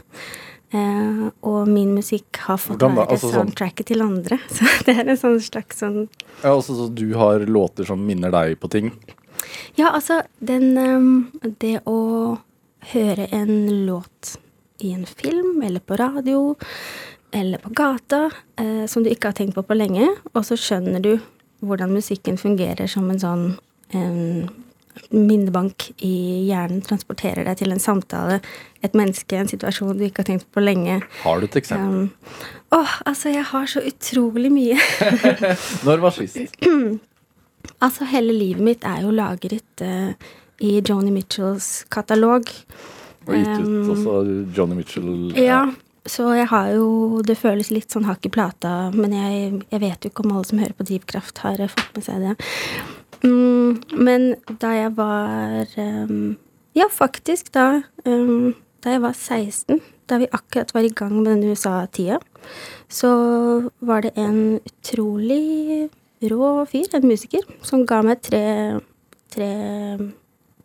Uh, 0.75 1.29
og 1.47 1.69
min 1.69 1.93
musikk 1.95 2.41
har 2.47 2.59
fått 2.59 2.81
være 2.81 3.05
Altså 3.05 3.29
sånn- 3.29 3.37
soundtracket 3.51 3.91
til 3.93 4.03
andre. 4.03 4.39
Så 4.57 4.65
det 4.87 4.97
er 4.97 5.05
en 5.05 5.21
sånn 5.21 5.37
slags 5.45 5.83
sånn 5.85 6.01
Ja, 6.43 6.55
altså 6.55 6.75
så 6.79 6.89
du 6.93 7.11
har 7.17 7.45
låter 7.47 7.87
som 7.89 8.03
minner 8.07 8.33
deg 8.35 8.57
på 8.61 8.71
ting. 8.73 8.91
Ja, 9.77 9.93
altså, 9.93 10.23
den 10.39 10.77
em, 10.79 11.09
Det 11.61 11.81
å 11.87 12.39
høre 12.93 13.27
en 13.35 13.87
låt 13.87 14.37
i 14.79 14.93
en 14.93 15.07
film, 15.07 15.63
eller 15.65 15.81
på 15.81 15.97
radio, 15.97 16.55
eller 17.33 17.59
på 17.59 17.73
gata, 17.75 18.31
eh, 18.61 18.85
som 18.87 19.03
du 19.03 19.11
ikke 19.11 19.33
har 19.33 19.39
tenkt 19.39 19.57
på 19.57 19.65
på 19.67 19.77
lenge, 19.77 20.07
og 20.35 20.45
så 20.45 20.59
skjønner 20.61 21.03
du 21.03 21.17
hvordan 21.65 21.95
musikken 21.97 22.37
fungerer 22.39 22.87
som 22.91 23.09
en 23.11 23.21
sånn 23.21 23.45
em, 23.97 24.47
minnebank 25.11 25.91
i 26.05 26.47
hjernen, 26.49 26.83
transporterer 26.85 27.45
deg 27.47 27.59
til 27.61 27.73
en 27.73 27.83
samtale, 27.83 28.41
et 28.85 28.97
menneske, 28.97 29.37
en 29.37 29.51
situasjon 29.51 29.97
du 29.99 30.07
ikke 30.07 30.23
har 30.23 30.31
tenkt 30.31 30.47
på 30.49 30.57
på 30.57 30.65
lenge. 30.65 31.01
Har 31.23 31.41
du 31.41 31.49
et 31.49 31.59
eksempel? 31.61 32.07
Um, 32.07 32.55
Åh, 32.77 32.95
altså, 33.07 33.31
jeg 33.33 33.45
har 33.51 33.67
så 33.71 33.83
utrolig 33.87 34.51
mye. 34.53 34.79
Når 35.87 36.03
var 36.05 36.17
sist? 36.17 36.57
Altså, 37.85 38.07
hele 38.09 38.33
livet 38.33 38.65
mitt 38.65 38.85
er 38.89 39.03
jo 39.05 39.15
lagret 39.15 39.83
uh, 39.85 40.13
i 40.65 40.79
Joni 40.81 41.13
Mitchells 41.13 41.85
katalog. 41.93 42.49
Og 43.27 43.35
gitt 43.35 43.51
ut 43.51 43.67
Um, 43.87 44.53
Joni 44.55 44.79
Mitchell. 44.79 45.11
Ja, 45.37 45.67
så 46.07 46.31
jeg 46.37 46.47
har 46.53 46.71
jo 46.77 47.23
Det 47.27 47.37
føles 47.39 47.73
litt 47.75 47.93
sånn 47.93 48.07
hakk 48.07 48.29
i 48.29 48.33
plata, 48.33 48.91
men 48.95 49.15
jeg, 49.17 49.63
jeg 49.73 49.83
vet 49.83 50.05
jo 50.05 50.13
ikke 50.13 50.25
om 50.25 50.37
alle 50.37 50.49
som 50.49 50.63
hører 50.63 50.77
på 50.79 50.87
Drivkraft, 50.87 51.43
har 51.45 51.61
eh, 51.61 51.73
fått 51.73 51.99
med 51.99 52.07
seg 52.07 52.25
det. 52.25 52.35
Um, 53.25 53.81
men 53.97 54.35
da 54.63 54.73
jeg 54.77 54.95
var 54.97 55.67
um, 55.81 56.37
Ja, 56.77 56.89
faktisk, 56.93 57.51
da, 57.57 57.83
da 58.05 58.93
jeg 58.93 59.03
var 59.03 59.17
16, 59.17 59.81
da 60.07 60.21
vi 60.23 60.29
akkurat 60.31 60.75
var 60.77 60.87
i 60.87 60.93
gang 60.95 61.15
med 61.17 61.31
den 61.33 61.51
USA-tida, 61.51 62.21
så 62.89 63.11
var 63.81 64.05
det 64.05 64.13
en 64.21 64.61
utrolig 64.61 65.89
rå 66.23 66.53
fyr, 66.71 66.89
en 66.97 67.09
musiker, 67.09 67.45
som 67.67 67.85
ga 67.89 68.01
meg 68.07 68.23
tre, 68.25 68.45
tre 69.35 69.51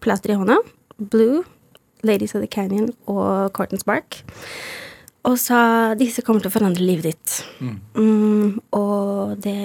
plater 0.04 0.34
i 0.34 0.40
hånda. 0.40 0.60
Blue, 1.02 1.44
Ladies 2.06 2.36
of 2.36 2.42
the 2.42 2.50
Canyon 2.50 2.92
og 3.10 3.52
Corton 3.58 3.82
Spark. 3.82 4.22
Og 5.28 5.38
sa 5.38 5.94
disse 5.98 6.24
kommer 6.26 6.42
til 6.42 6.50
å 6.50 6.56
forandre 6.56 6.86
livet 6.86 7.12
ditt. 7.12 7.36
Mm, 7.62 8.58
og 8.74 9.36
det 9.44 9.58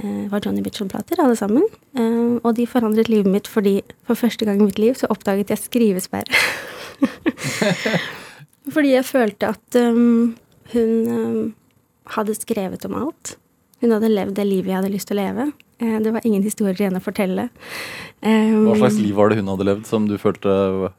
eh, 0.00 0.24
var 0.32 0.40
Johnny 0.40 0.62
Mitchell-plater, 0.64 1.20
alle 1.20 1.36
sammen. 1.36 1.66
Eh, 1.92 2.38
og 2.40 2.54
de 2.56 2.68
forandret 2.68 3.10
livet 3.12 3.28
mitt 3.28 3.50
fordi 3.50 3.80
for 4.08 4.16
første 4.16 4.48
gang 4.48 4.62
i 4.62 4.70
mitt 4.70 4.80
liv 4.80 4.96
så 4.96 5.10
oppdaget 5.12 5.52
jeg 5.52 5.64
skrivesperre. 5.66 6.40
fordi 8.74 8.94
jeg 8.94 9.08
følte 9.08 9.52
at 9.52 9.80
um, 9.80 10.32
hun 10.72 10.90
um, 11.12 11.44
hadde 12.16 12.38
skrevet 12.38 12.84
om 12.88 12.96
alt. 13.04 13.36
Hun 13.80 13.94
hadde 13.94 14.12
levd 14.12 14.36
det 14.36 14.46
livet 14.48 14.72
jeg 14.72 14.78
hadde 14.80 14.92
lyst 14.92 15.08
til 15.08 15.16
å 15.16 15.22
leve. 15.22 15.50
Eh, 15.80 16.00
det 16.04 16.12
var 16.12 16.26
ingen 16.28 16.44
historier 16.44 16.82
igjen 16.82 16.98
å 16.98 17.04
fortelle. 17.04 17.48
Um, 18.20 18.66
Hva 18.68 18.80
slags 18.82 18.98
liv 19.00 19.14
var 19.16 19.30
det 19.30 19.40
hun 19.40 19.48
hadde 19.48 19.68
levd 19.70 19.86
som 19.88 20.08
du 20.08 20.18
følte 20.20 20.90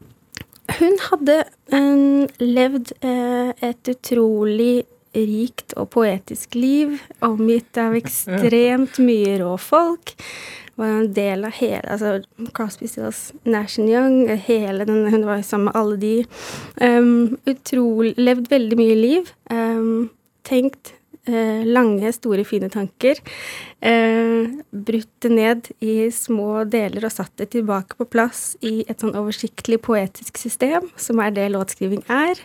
Hun 0.80 0.96
hadde 1.06 1.36
um, 1.76 2.26
levd 2.42 2.96
uh, 3.06 3.52
et 3.62 3.92
utrolig 3.92 4.88
rikt 5.12 5.76
og 5.76 5.90
poetisk 5.92 6.56
liv, 6.56 6.96
omgitt 7.26 7.78
av 7.78 7.98
ekstremt 8.00 8.98
mye 9.10 9.36
rå 9.44 9.52
folk. 9.60 10.16
Var 10.80 10.94
en 10.96 11.12
del 11.14 11.44
av 11.46 11.54
hele 11.60 11.84
altså 11.84 12.48
Crosby, 12.56 12.88
Stills, 12.90 13.34
Nash 13.44 13.78
Young, 13.78 14.24
hele 14.48 14.88
den, 14.88 15.04
Hun 15.12 15.28
var 15.28 15.42
jo 15.42 15.46
sammen 15.46 15.68
med 15.70 15.78
alle 15.78 16.00
de. 16.02 16.16
Um, 16.82 17.38
utrolig 17.46 18.16
Levd 18.18 18.50
veldig 18.50 18.80
mye 18.80 18.98
liv. 18.98 19.30
Um, 19.52 20.10
tenkt 20.48 20.96
eh, 21.30 21.64
lange, 21.66 22.12
store, 22.14 22.44
fine 22.48 22.70
tanker. 22.72 23.20
Eh, 23.80 24.50
brutt 24.72 25.12
det 25.22 25.32
ned 25.32 25.72
i 25.84 25.96
små 26.14 26.64
deler 26.70 27.06
og 27.08 27.14
satt 27.14 27.34
det 27.42 27.52
tilbake 27.56 27.98
på 28.00 28.08
plass 28.10 28.56
i 28.66 28.82
et 28.88 29.02
sånn 29.02 29.16
oversiktlig 29.18 29.82
poetisk 29.86 30.40
system, 30.42 30.90
som 30.98 31.22
er 31.24 31.34
det 31.36 31.50
låtskriving 31.54 32.04
er. 32.12 32.40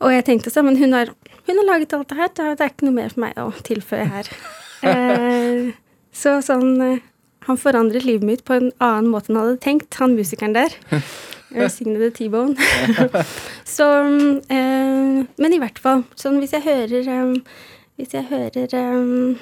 Og 0.00 0.14
jeg 0.14 0.26
tenkte 0.28 0.52
sånn, 0.54 0.70
men 0.70 0.80
hun 0.80 0.96
har, 0.96 1.14
hun 1.48 1.62
har 1.62 1.70
laget 1.72 1.96
alt 1.96 2.10
det 2.12 2.20
her, 2.20 2.34
det 2.34 2.60
er 2.60 2.72
ikke 2.72 2.90
noe 2.90 2.98
mer 3.00 3.14
for 3.14 3.26
meg 3.26 3.40
å 3.40 3.50
tilføye 3.64 4.10
her. 4.18 4.30
Eh, 4.84 5.70
så 6.12 6.34
sånn 6.44 6.74
eh, 6.84 7.04
Han 7.48 7.56
forandret 7.56 8.04
livet 8.04 8.26
mitt 8.28 8.42
på 8.44 8.52
en 8.52 8.66
annen 8.84 9.06
måte 9.08 9.30
enn 9.30 9.38
han 9.38 9.46
hadde 9.46 9.62
tenkt, 9.64 9.96
han 9.96 10.12
musikeren 10.12 10.52
der. 10.52 10.74
Signede 11.72 12.10
T-bone. 12.10 12.56
så 13.76 13.86
eh, 14.52 15.24
Men 15.24 15.56
i 15.56 15.60
hvert 15.62 15.80
fall, 15.80 16.04
sånn 16.20 16.36
hvis 16.42 16.52
jeg 16.56 16.66
hører 16.66 17.10
eh, 17.14 17.54
Hvis 17.94 18.14
jeg 18.16 18.26
hører 18.26 18.72
eh, 18.74 19.36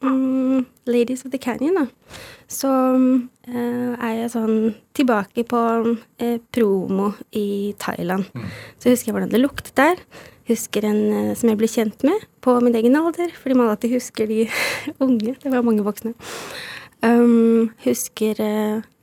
mm, 0.00 0.66
Ladies 0.88 1.24
of 1.24 1.32
the 1.32 1.38
Canyon, 1.38 1.76
da, 1.76 2.14
så 2.48 2.70
uh, 2.96 3.92
er 4.00 4.14
jeg 4.16 4.30
sånn 4.32 4.54
tilbake 4.96 5.44
på 5.48 5.60
uh, 5.84 6.38
promo 6.54 7.10
i 7.36 7.74
Thailand. 7.80 8.24
Så 8.80 8.90
husker 8.90 9.10
jeg 9.10 9.16
hvordan 9.18 9.34
det 9.34 9.42
luktet 9.42 9.74
der. 9.76 10.00
Husker 10.48 10.88
en 10.88 11.02
uh, 11.12 11.34
som 11.36 11.52
jeg 11.52 11.60
ble 11.60 11.68
kjent 11.70 12.06
med 12.08 12.24
på 12.40 12.56
min 12.64 12.78
egen 12.80 12.96
alder, 12.96 13.36
fordi 13.36 13.58
man 13.58 13.68
alltid 13.68 13.92
husker 13.98 14.32
de 14.32 14.46
unge. 15.04 15.36
Det 15.36 15.52
var 15.52 15.66
mange 15.66 15.84
voksne. 15.84 16.14
Um, 17.04 17.70
husker 17.84 18.40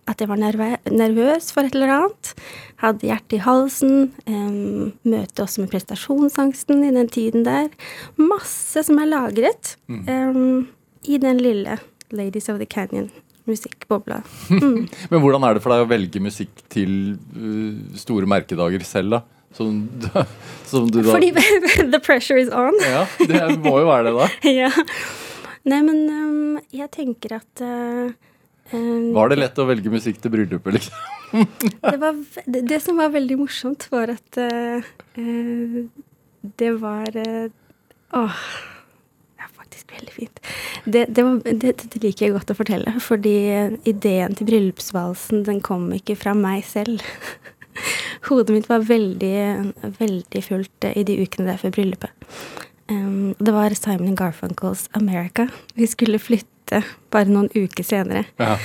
at 0.07 0.21
jeg 0.23 0.29
var 0.29 0.39
nervøs 0.39 1.51
for 1.53 1.67
et 1.67 1.75
eller 1.75 1.93
annet. 1.97 2.31
Hadde 2.81 3.09
hjertet 3.09 3.37
i 3.37 3.43
halsen. 3.43 3.95
Um, 4.29 4.93
møte 5.07 5.43
også 5.43 5.63
med 5.63 5.71
prestasjonsangsten 5.73 6.83
i 6.87 6.93
den 6.95 7.11
tiden 7.11 7.45
der. 7.47 7.69
Masse 8.17 8.85
som 8.87 8.99
er 9.03 9.11
lagret 9.11 9.75
um, 9.89 10.67
i 11.03 11.19
den 11.21 11.41
lille 11.43 11.79
Ladies 12.11 12.47
of 12.49 12.61
the 12.61 12.65
Canyon 12.65 13.09
musikkbobla. 13.47 14.21
Mm. 14.51 14.87
Men 15.11 15.23
hvordan 15.23 15.45
er 15.47 15.57
det 15.57 15.63
for 15.63 15.73
deg 15.73 15.85
å 15.85 15.89
velge 15.89 16.21
musikk 16.23 16.63
til 16.71 17.15
uh, 17.35 17.97
store 17.99 18.29
merkedager 18.29 18.83
selv, 18.87 19.17
da? 19.17 19.23
Som, 19.55 19.87
som 20.69 20.89
du 20.91 20.99
da 20.99 21.15
Fordi 21.15 21.31
the 21.93 22.01
pressure 22.03 22.39
is 22.41 22.51
on. 22.51 22.75
Ja, 22.83 23.05
det 23.23 23.57
må 23.63 23.77
jo 23.81 23.87
være 23.89 24.09
det, 24.09 24.15
da. 24.19 24.27
ja. 24.51 24.71
Nei, 25.67 25.81
men 25.83 26.03
um, 26.11 26.59
jeg 26.71 26.91
tenker 26.93 27.39
at 27.39 27.63
uh, 27.63 28.11
um, 28.73 29.13
Var 29.15 29.33
det 29.33 29.39
lett 29.41 29.61
å 29.61 29.67
velge 29.69 29.93
musikk 29.93 30.21
til 30.23 30.33
bryllupet, 30.33 30.77
liksom? 30.77 31.05
det, 31.91 31.97
var, 32.01 32.17
det, 32.45 32.63
det 32.71 32.81
som 32.83 32.99
var 32.99 33.13
veldig 33.15 33.39
morsomt, 33.41 33.89
var 33.93 34.15
at 34.15 34.41
uh, 34.41 34.89
uh, 35.19 35.83
det 36.57 36.73
var 36.81 37.21
uh, 37.21 37.47
Åh. 38.15 38.41
Har 39.37 39.51
faktisk 39.53 39.77
faktisk 39.77 39.91
veldig 39.91 40.13
fint. 40.13 40.39
Det, 40.85 41.05
det, 41.09 41.23
var, 41.23 41.41
det, 41.43 42.03
liker 42.03 42.25
jeg 42.25 42.33
godt 42.33 42.51
å 42.51 42.57
fortelle, 42.57 42.93
fordi 42.99 43.35
ideen 43.85 44.35
til 44.35 44.47
bryllupsvalsen 44.47 45.43
den 45.45 45.61
kom 45.61 45.91
ikke 45.93 46.15
fra 46.15 46.33
meg 46.33 46.65
selv. 46.65 47.01
Hodet 48.27 48.55
mitt 48.55 48.69
var 48.69 48.85
veldig, 48.87 49.73
veldig 49.99 50.43
fullt 50.43 50.89
i 50.93 51.03
de 51.03 51.19
ukene 51.21 51.51
der 51.51 51.57
før 51.61 51.75
bryllupet. 51.75 52.11
Um, 52.89 53.35
det 53.39 53.51
var 53.51 53.73
Simon 53.75 54.15
Garfunkels 54.15 54.87
'America'. 54.93 55.49
Vi 55.75 55.87
skulle 55.87 56.19
flytte 56.19 56.56
bare 57.13 57.31
noen 57.31 57.49
uker 57.55 57.85
senere. 57.85 58.25
Ja. 58.41 58.57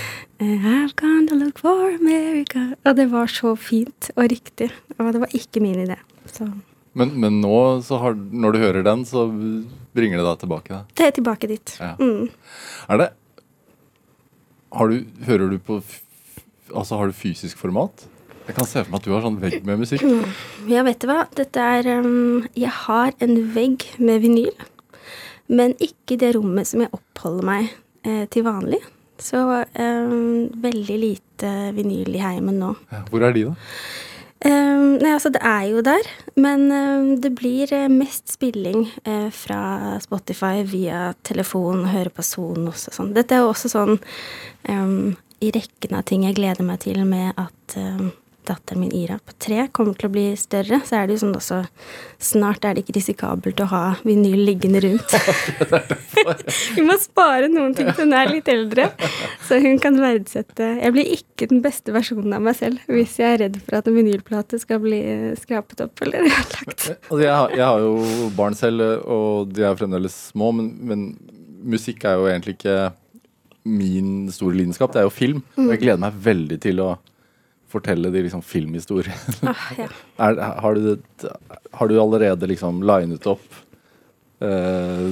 I've 0.42 0.94
gone 0.98 1.28
to 1.28 1.38
look 1.38 1.60
for 1.62 1.92
America. 1.94 2.72
Og 2.84 2.96
det 2.98 3.06
var 3.12 3.30
så 3.30 3.54
fint 3.56 4.10
og 4.16 4.30
riktig. 4.32 4.72
Og 4.98 5.12
det 5.14 5.22
var 5.22 5.34
ikke 5.36 5.62
min 5.62 5.78
idé. 5.84 5.98
Så 6.26 6.50
Men, 6.94 7.14
men 7.20 7.40
nå, 7.40 7.80
så 7.80 7.96
har, 8.02 8.12
når 8.14 8.52
du 8.52 8.58
hører 8.60 8.82
den, 8.84 9.04
så 9.08 9.24
bringer 9.96 10.20
det 10.20 10.26
deg 10.26 10.40
tilbake? 10.42 10.68
Da. 10.68 10.82
det 10.98 11.06
er 11.06 11.14
tilbake 11.16 11.48
dit. 11.48 11.76
Ja. 11.80 11.94
Mm. 11.96 12.28
Er 12.88 13.00
det 13.00 13.08
har 14.72 14.88
du, 14.88 15.04
Hører 15.26 15.50
du 15.52 15.58
på 15.58 15.82
Altså, 16.72 16.96
har 16.96 17.06
du 17.06 17.12
fysisk 17.12 17.58
format? 17.60 18.06
Jeg 18.46 18.56
kan 18.56 18.66
se 18.66 18.80
for 18.82 18.90
meg 18.90 19.00
at 19.02 19.06
du 19.06 19.12
har 19.12 19.24
sånn 19.24 19.40
vegg 19.42 19.66
med 19.66 19.82
musikk. 19.82 20.02
Ja, 20.70 20.82
vet 20.86 21.02
du 21.02 21.08
hva? 21.10 21.26
Dette 21.36 21.60
er 21.60 21.88
um, 22.00 22.46
Jeg 22.56 22.72
har 22.86 23.12
en 23.22 23.34
vegg 23.54 23.84
med 24.02 24.22
vinyl, 24.24 24.54
men 25.52 25.76
ikke 25.84 26.16
det 26.18 26.32
rommet 26.36 26.70
som 26.70 26.82
jeg 26.82 26.90
oppholder 26.96 27.46
meg 27.46 27.68
eh, 28.04 28.24
til 28.30 28.46
vanlig. 28.46 28.80
Så 29.22 29.42
eh, 29.62 30.14
veldig 30.62 30.96
lite 30.98 31.52
vinyl 31.76 32.16
i 32.16 32.22
heimen 32.22 32.58
nå. 32.62 32.72
Ja, 32.90 33.04
Hvor 33.10 33.26
er 33.26 33.36
de, 33.36 33.50
da? 33.50 33.54
Um, 34.42 34.96
nei, 34.98 35.12
altså, 35.14 35.30
det 35.30 35.38
er 35.46 35.66
jo 35.70 35.82
der, 35.86 36.06
men 36.34 36.64
um, 36.74 37.10
det 37.22 37.30
blir 37.38 37.70
eh, 37.70 37.86
mest 37.86 38.32
spilling 38.32 38.88
eh, 39.06 39.28
fra 39.30 40.00
Spotify 40.02 40.64
via 40.66 41.12
telefon, 41.22 41.84
høre 41.92 42.10
på 42.10 42.24
Son 42.26 42.66
og 42.66 42.74
sånn. 42.74 43.12
Dette 43.14 43.36
er 43.36 43.44
jo 43.44 43.52
også 43.52 43.70
sånn 43.70 44.00
um, 44.66 45.12
i 45.38 45.52
rekken 45.54 45.94
av 45.94 46.08
ting 46.10 46.26
jeg 46.26 46.34
gleder 46.40 46.66
meg 46.66 46.82
til 46.82 46.98
med 47.06 47.38
at 47.38 47.76
datteren 48.48 48.82
min 48.82 48.94
Ira 48.96 49.18
på 49.22 49.34
tre 49.40 49.66
kommer 49.74 49.96
til 49.98 50.08
å 50.08 50.12
bli 50.14 50.24
større, 50.38 50.80
så 50.86 50.98
er 50.98 51.08
det 51.08 51.16
jo 51.16 51.24
sånn 51.26 51.36
også 51.38 51.62
Snart 52.22 52.62
er 52.64 52.76
det 52.76 52.84
ikke 52.84 52.94
risikabelt 53.00 53.58
å 53.64 53.66
ha 53.72 53.82
vinyl 54.06 54.44
liggende 54.46 54.78
rundt. 54.84 55.14
Vi 56.76 56.84
må 56.86 56.94
spare 57.02 57.48
noen 57.50 57.74
ting 57.74 57.90
til 57.90 58.06
hun 58.06 58.14
er 58.16 58.30
litt 58.30 58.48
eldre, 58.52 58.88
så 59.48 59.58
hun 59.62 59.80
kan 59.82 59.98
verdsette 60.00 60.68
Jeg 60.78 60.94
blir 60.94 61.10
ikke 61.16 61.48
den 61.50 61.62
beste 61.64 61.94
versjonen 61.94 62.36
av 62.36 62.44
meg 62.46 62.56
selv 62.58 62.92
hvis 62.92 63.18
jeg 63.20 63.34
er 63.34 63.42
redd 63.46 63.58
for 63.64 63.80
at 63.80 63.90
en 63.90 63.98
vinylplate 63.98 64.60
skal 64.62 64.82
bli 64.84 65.00
eh, 65.02 65.28
skrapet 65.38 65.84
opp 65.86 66.02
eller 66.06 66.26
ødelagt. 66.30 66.88
Altså, 67.08 67.22
jeg, 67.24 67.34
har, 67.34 67.54
jeg 67.56 67.66
har 67.66 67.82
jo 67.82 68.32
barn 68.38 68.58
selv, 68.58 68.82
og 69.02 69.52
de 69.54 69.66
er 69.66 69.78
fremdeles 69.78 70.18
små, 70.32 70.52
men, 70.56 70.72
men 70.86 71.06
musikk 71.62 72.06
er 72.06 72.18
jo 72.18 72.28
egentlig 72.30 72.56
ikke 72.58 72.76
min 73.64 74.30
store 74.32 74.56
lidenskap. 74.58 74.92
Det 74.92 75.02
er 75.02 75.06
jo 75.06 75.14
film. 75.14 75.42
Og 75.56 75.74
jeg 75.74 75.82
gleder 75.84 76.02
meg 76.02 76.22
veldig 76.24 76.58
til 76.62 76.82
å 76.82 76.92
fortelle 77.72 78.12
de 78.12 78.24
liksom 78.28 78.44
filmhistoriene. 78.46 79.18
Ah, 79.52 79.66
ja. 79.78 79.88
Er, 80.22 80.38
har, 80.62 80.74
du, 80.74 81.28
har 81.72 81.88
du 81.88 81.98
allerede 82.00 82.46
liksom 82.50 82.82
linet 82.86 83.26
opp 83.26 83.60
uh, 84.42 85.02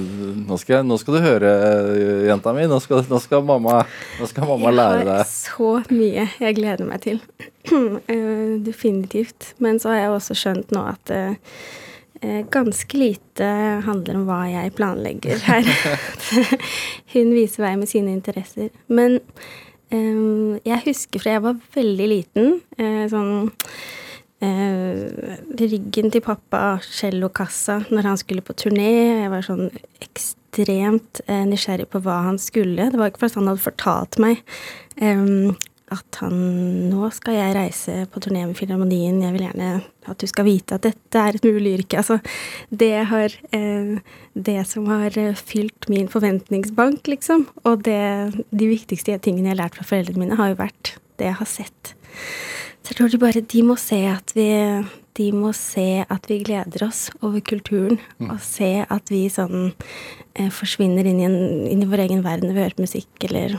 nå, 0.47 0.57
skal 0.61 0.85
nå 0.87 0.97
skal 1.01 1.17
du 1.17 1.25
høre, 1.25 1.51
eh, 1.67 2.23
jenta 2.29 2.53
mi. 2.55 2.65
Nå 2.69 2.79
skal, 2.83 3.03
nå 3.09 3.19
skal 3.23 3.45
mamma, 3.47 3.81
nå 4.19 4.29
skal 4.29 4.49
mamma 4.49 4.73
lære 4.75 5.05
Jeg 5.05 5.13
har 5.13 5.29
så 5.29 5.71
mye 5.91 6.27
jeg 6.41 6.57
gleder 6.59 6.89
meg 6.89 7.05
til. 7.05 7.21
uh, 7.71 8.57
Definitivt. 8.69 9.53
Men 9.63 9.79
så 9.81 9.93
har 9.93 10.03
jeg 10.03 10.17
også 10.17 10.37
skjønt 10.43 10.75
nå 10.75 10.85
at 10.93 11.15
uh, 11.15 11.33
ganske 12.53 12.97
lite 12.99 13.47
handler 13.87 14.19
om 14.19 14.27
hva 14.29 14.43
jeg 14.51 14.75
planlegger 14.77 15.41
her. 15.47 15.73
Hun 17.15 17.33
viser 17.33 17.65
vei 17.65 17.75
med 17.79 17.89
sine 17.89 18.13
interesser. 18.13 18.69
Men 18.87 19.19
jeg 19.91 20.83
husker 20.85 21.21
fra 21.21 21.35
jeg 21.35 21.43
var 21.43 21.57
veldig 21.75 22.07
liten, 22.07 22.53
eh, 22.77 23.03
sånn 23.11 23.51
eh, 24.41 25.37
ryggen 25.59 26.11
til 26.13 26.23
pappa, 26.25 26.79
cellokassa, 26.85 27.81
når 27.91 28.09
han 28.09 28.21
skulle 28.21 28.45
på 28.45 28.55
turné. 28.55 28.91
Jeg 29.23 29.33
var 29.33 29.45
sånn 29.45 29.67
ekstremt 30.01 31.23
eh, 31.27 31.43
nysgjerrig 31.49 31.89
på 31.91 32.01
hva 32.05 32.21
han 32.29 32.39
skulle. 32.41 32.89
Det 32.91 32.99
var 32.99 33.11
ikke 33.11 33.25
fordi 33.25 33.41
han 33.41 33.51
hadde 33.51 33.65
fortalt 33.67 34.21
meg 34.21 34.45
at 35.91 36.17
han 36.21 36.35
Nå 36.91 37.09
skal 37.11 37.35
jeg 37.35 37.55
reise 37.55 38.05
på 38.11 38.21
turné 38.23 38.45
med 38.47 38.55
Filharmonien, 38.55 39.19
jeg 39.25 39.35
vil 39.35 39.47
gjerne 39.49 39.71
at 40.09 40.17
du 40.21 40.25
skal 40.29 40.47
vite 40.47 40.77
at 40.77 40.85
dette 40.87 41.19
er 41.21 41.37
et 41.37 41.45
mulig 41.45 41.75
yrke. 41.79 41.99
Altså, 42.01 42.17
det 42.71 42.93
har 43.11 43.35
eh, 43.53 43.99
Det 44.33 44.57
som 44.67 44.87
har 44.87 45.17
eh, 45.19 45.35
fylt 45.35 45.89
min 45.91 46.07
forventningsbank, 46.09 47.05
liksom, 47.11 47.47
og 47.65 47.83
det, 47.83 48.43
de 48.51 48.67
viktigste 48.71 49.17
tingene 49.21 49.51
jeg 49.51 49.57
har 49.57 49.63
lært 49.65 49.75
fra 49.77 49.85
foreldrene 49.85 50.23
mine, 50.23 50.37
har 50.39 50.53
jo 50.53 50.61
vært 50.63 50.95
det 51.19 51.27
jeg 51.29 51.37
har 51.41 51.49
sett. 51.49 51.93
Så 52.81 52.93
jeg 52.93 52.97
tror 52.97 53.11
de 53.13 53.19
bare 53.21 53.41
de 53.45 53.61
må 53.67 53.75
se 53.77 53.99
at 54.09 54.33
vi 54.35 54.47
de 55.19 55.25
må 55.35 55.49
se 55.53 56.05
at 56.07 56.27
vi 56.31 56.37
gleder 56.39 56.85
oss 56.87 57.09
over 57.21 57.41
kulturen, 57.43 57.99
og 58.23 58.37
se 58.41 58.85
at 58.87 59.11
vi 59.11 59.25
sånn 59.29 59.73
eh, 60.39 60.47
forsvinner 60.49 61.03
inn 61.05 61.19
i, 61.19 61.25
en, 61.27 61.35
inn 61.67 61.83
i 61.83 61.89
vår 61.91 62.05
egen 62.07 62.23
verden 62.23 62.47
når 62.47 62.55
vi 62.55 62.63
hører 62.63 62.79
musikk, 62.87 63.11
eller 63.27 63.57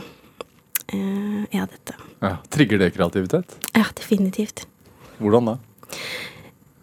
eh, 0.89 1.45
Ja, 1.53 1.67
dette. 1.69 1.93
ja, 2.25 2.33
Trigger 2.49 2.81
det 2.81 2.89
kreativitet? 2.97 3.53
Ja, 3.77 3.85
definitivt. 3.95 4.65
Hvordan 5.21 5.51
da? 5.53 5.55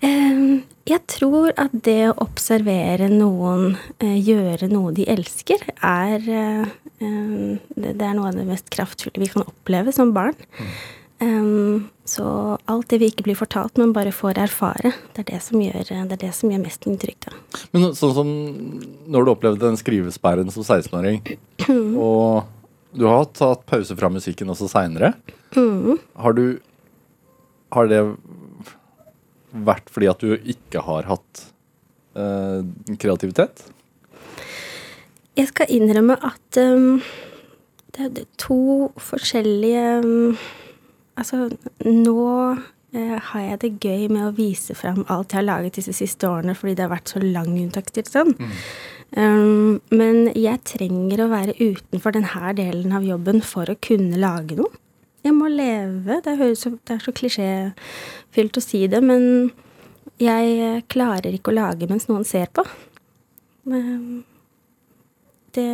Eh, 0.01 0.61
jeg 0.91 1.03
tror 1.11 1.53
at 1.61 1.75
det 1.87 2.09
å 2.09 2.19
observere 2.25 3.11
noen 3.13 3.77
eh, 4.01 4.17
gjøre 4.17 4.71
noe 4.73 4.95
de 4.97 5.05
elsker, 5.13 5.63
er 5.87 6.25
eh, 6.25 6.71
eh, 7.05 7.59
det, 7.77 7.93
er 7.95 8.17
noe 8.17 8.31
av 8.31 8.39
det 8.39 8.47
mest 8.49 8.71
kraftfulle 8.73 9.21
vi 9.23 9.29
kan 9.31 9.47
oppleve 9.47 9.95
som 9.95 10.15
barn. 10.17 10.39
Mm. 11.21 11.91
så 12.09 12.25
alt 12.73 12.89
det 12.89 12.97
vi 13.03 13.11
ikke 13.11 13.27
blir 13.27 13.37
fortalt, 13.37 13.77
men 13.77 13.91
bare 13.93 14.09
får 14.09 14.39
erfare, 14.41 14.95
det 15.13 15.21
er 15.21 15.27
det 15.35 15.41
som 15.45 15.61
gjør, 15.61 15.91
det 16.09 16.15
er 16.17 16.23
det 16.23 16.31
som 16.33 16.49
gjør 16.49 16.63
mest 16.63 16.87
inntrykk. 16.89 17.27
da. 17.27 17.61
Men 17.77 17.93
sånn 17.99 18.15
som 18.17 18.31
når 19.05 19.27
du 19.27 19.33
opplevde 19.35 19.67
den 19.67 19.77
skrivesperren 19.77 20.49
som 20.55 20.65
16-åring, 20.65 21.21
og 22.01 22.49
du 22.97 23.05
har 23.05 23.29
tatt 23.37 23.69
pause 23.69 23.99
fra 24.01 24.09
musikken 24.11 24.49
også 24.49 24.71
seinere, 24.73 25.13
har 25.53 26.41
du 26.41 26.45
Har 27.71 27.87
det 27.87 28.01
vært 29.53 29.91
fordi 29.93 30.09
at 30.11 30.23
du 30.23 30.35
ikke 30.55 30.83
har 30.87 31.09
hatt 31.11 31.45
eh, 32.19 32.63
kreativitet? 33.01 33.65
Jeg 35.39 35.51
skal 35.51 35.71
innrømme 35.73 36.17
at 36.27 36.59
um, 36.61 37.01
det 37.95 38.09
er 38.09 38.27
to 38.41 38.91
forskjellige 39.01 39.85
um, 40.05 40.41
Altså, 41.21 41.51
nå 41.85 42.21
uh, 42.57 43.17
har 43.27 43.41
jeg 43.43 43.59
det 43.61 43.71
gøy 43.83 44.07
med 44.09 44.23
å 44.25 44.33
vise 44.33 44.73
fram 44.79 45.03
alt 45.13 45.35
jeg 45.35 45.43
har 45.43 45.45
laget 45.45 45.77
disse 45.77 45.93
siste 45.93 46.25
årene, 46.25 46.55
fordi 46.57 46.79
det 46.79 46.87
har 46.87 46.93
vært 46.95 47.13
så 47.13 47.21
lang 47.21 47.51
unntakstilstand. 47.61 48.41
Um, 49.19 49.83
men 49.93 50.31
jeg 50.39 50.63
trenger 50.71 51.25
å 51.27 51.29
være 51.29 51.59
utenfor 51.59 52.15
denne 52.17 52.55
delen 52.57 52.95
av 52.97 53.05
jobben 53.05 53.43
for 53.45 53.69
å 53.69 53.77
kunne 53.85 54.23
lage 54.23 54.57
noe. 54.63 54.73
Jeg 55.27 55.37
må 55.37 55.51
leve. 55.53 56.21
Det, 56.25 56.37
høres 56.41 56.65
det 56.65 56.97
er 56.97 57.05
så 57.05 57.13
klisjéfylt 57.13 58.57
å 58.57 58.65
si 58.65 58.87
det, 58.91 59.03
men 59.05 59.51
jeg 60.21 60.85
klarer 60.93 61.33
ikke 61.37 61.53
å 61.53 61.59
lage 61.59 61.89
mens 61.91 62.09
noen 62.09 62.25
ser 62.29 62.49
på. 62.53 62.65
Det, 65.51 65.71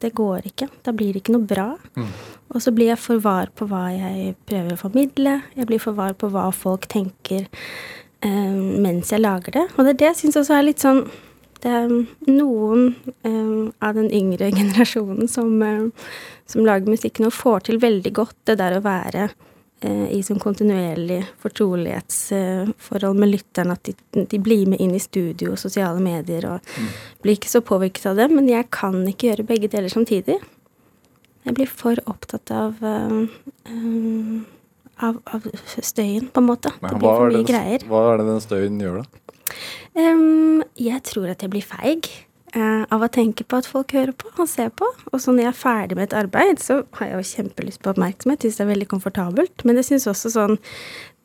det 0.00 0.10
går 0.16 0.48
ikke. 0.52 0.68
Da 0.86 0.94
blir 0.96 1.12
det 1.12 1.24
ikke 1.24 1.34
noe 1.36 1.48
bra. 1.48 1.68
Og 2.54 2.62
så 2.62 2.72
blir 2.74 2.92
jeg 2.92 3.02
for 3.02 3.22
var 3.22 3.50
på 3.56 3.66
hva 3.70 3.88
jeg 3.94 4.34
prøver 4.48 4.76
å 4.76 4.80
formidle. 4.80 5.38
Jeg 5.56 5.68
blir 5.68 5.82
for 5.82 5.98
var 5.98 6.14
på 6.18 6.30
hva 6.32 6.48
folk 6.54 6.86
tenker 6.92 7.46
eh, 8.22 8.58
mens 8.86 9.12
jeg 9.12 9.24
lager 9.24 9.56
det. 9.56 9.64
Og 9.74 9.84
det 9.84 9.96
er 9.96 10.00
det 10.02 10.10
jeg 10.12 10.20
syns 10.22 10.40
også 10.42 10.58
er 10.58 10.68
litt 10.68 10.84
sånn 10.84 11.06
Det 11.64 11.72
er 11.72 11.88
noen 12.28 12.94
eh, 13.24 13.72
av 13.82 13.96
den 13.98 14.10
yngre 14.14 14.52
generasjonen 14.58 15.28
som, 15.28 15.56
eh, 15.64 16.06
som 16.46 16.66
lager 16.66 16.90
musikken 16.90 17.26
og 17.28 17.34
får 17.34 17.66
til 17.68 17.80
veldig 17.82 18.12
godt 18.16 18.36
det 18.50 18.58
der 18.60 18.78
å 18.78 18.82
være 18.84 19.28
eh, 19.82 20.06
i 20.14 20.22
sånn 20.26 20.40
kontinuerlig 20.42 21.22
fortrolighetsforhold 21.42 23.18
med 23.22 23.32
lytteren. 23.32 23.74
At 23.74 23.88
de, 23.88 23.94
de 24.30 24.42
blir 24.42 24.66
med 24.70 24.82
inn 24.82 24.94
i 24.96 25.02
studio 25.02 25.54
og 25.54 25.62
sosiale 25.62 26.02
medier 26.02 26.46
og 26.54 26.76
blir 27.24 27.38
ikke 27.38 27.50
så 27.50 27.64
påvirket 27.66 28.10
av 28.12 28.20
det. 28.20 28.28
Men 28.34 28.50
jeg 28.50 28.70
kan 28.74 29.00
ikke 29.10 29.32
gjøre 29.32 29.48
begge 29.50 29.72
deler 29.72 29.92
samtidig. 29.92 30.38
Jeg 31.46 31.54
blir 31.54 31.70
for 31.70 31.98
opptatt 32.10 32.50
av 32.54 32.82
eh, 32.82 33.18
eh, 33.70 34.36
av, 34.96 35.18
av 35.28 35.44
støyen, 35.84 36.30
på 36.32 36.40
en 36.40 36.48
måte. 36.48 36.72
Men, 36.80 36.94
det 36.94 37.00
blir 37.02 37.18
for 37.20 37.30
mye 37.30 37.42
det- 37.42 37.50
greier. 37.50 37.86
Hva 37.90 38.02
er 38.12 38.22
det 38.22 38.26
den 38.30 38.40
støyen 38.44 38.80
gjør, 38.80 39.02
da? 39.02 39.22
Um, 39.96 40.62
jeg 40.76 41.02
tror 41.08 41.30
at 41.32 41.42
jeg 41.44 41.52
blir 41.52 41.64
feig 41.64 42.08
eh, 42.08 42.24
av 42.54 43.02
å 43.02 43.08
tenke 43.12 43.44
på 43.44 43.58
at 43.58 43.66
folk 43.68 43.92
hører 43.96 44.14
på 44.16 44.30
og 44.36 44.48
ser 44.48 44.70
på. 44.76 44.86
Og 45.12 45.20
så 45.20 45.32
når 45.32 45.46
jeg 45.46 45.50
er 45.50 45.58
ferdig 45.58 45.98
med 45.98 46.08
et 46.08 46.16
arbeid, 46.16 46.62
så 46.62 46.82
har 46.98 47.10
jeg 47.10 47.18
jo 47.18 47.30
kjempelyst 47.32 47.82
på 47.82 47.92
oppmerksomhet. 47.92 48.44
Syns 48.44 48.60
det 48.60 48.64
er 48.64 48.70
veldig 48.70 48.88
komfortabelt. 48.92 49.64
Men 49.66 49.80
jeg 49.80 49.90
syns 49.90 50.08
også 50.12 50.32
sånn 50.36 50.56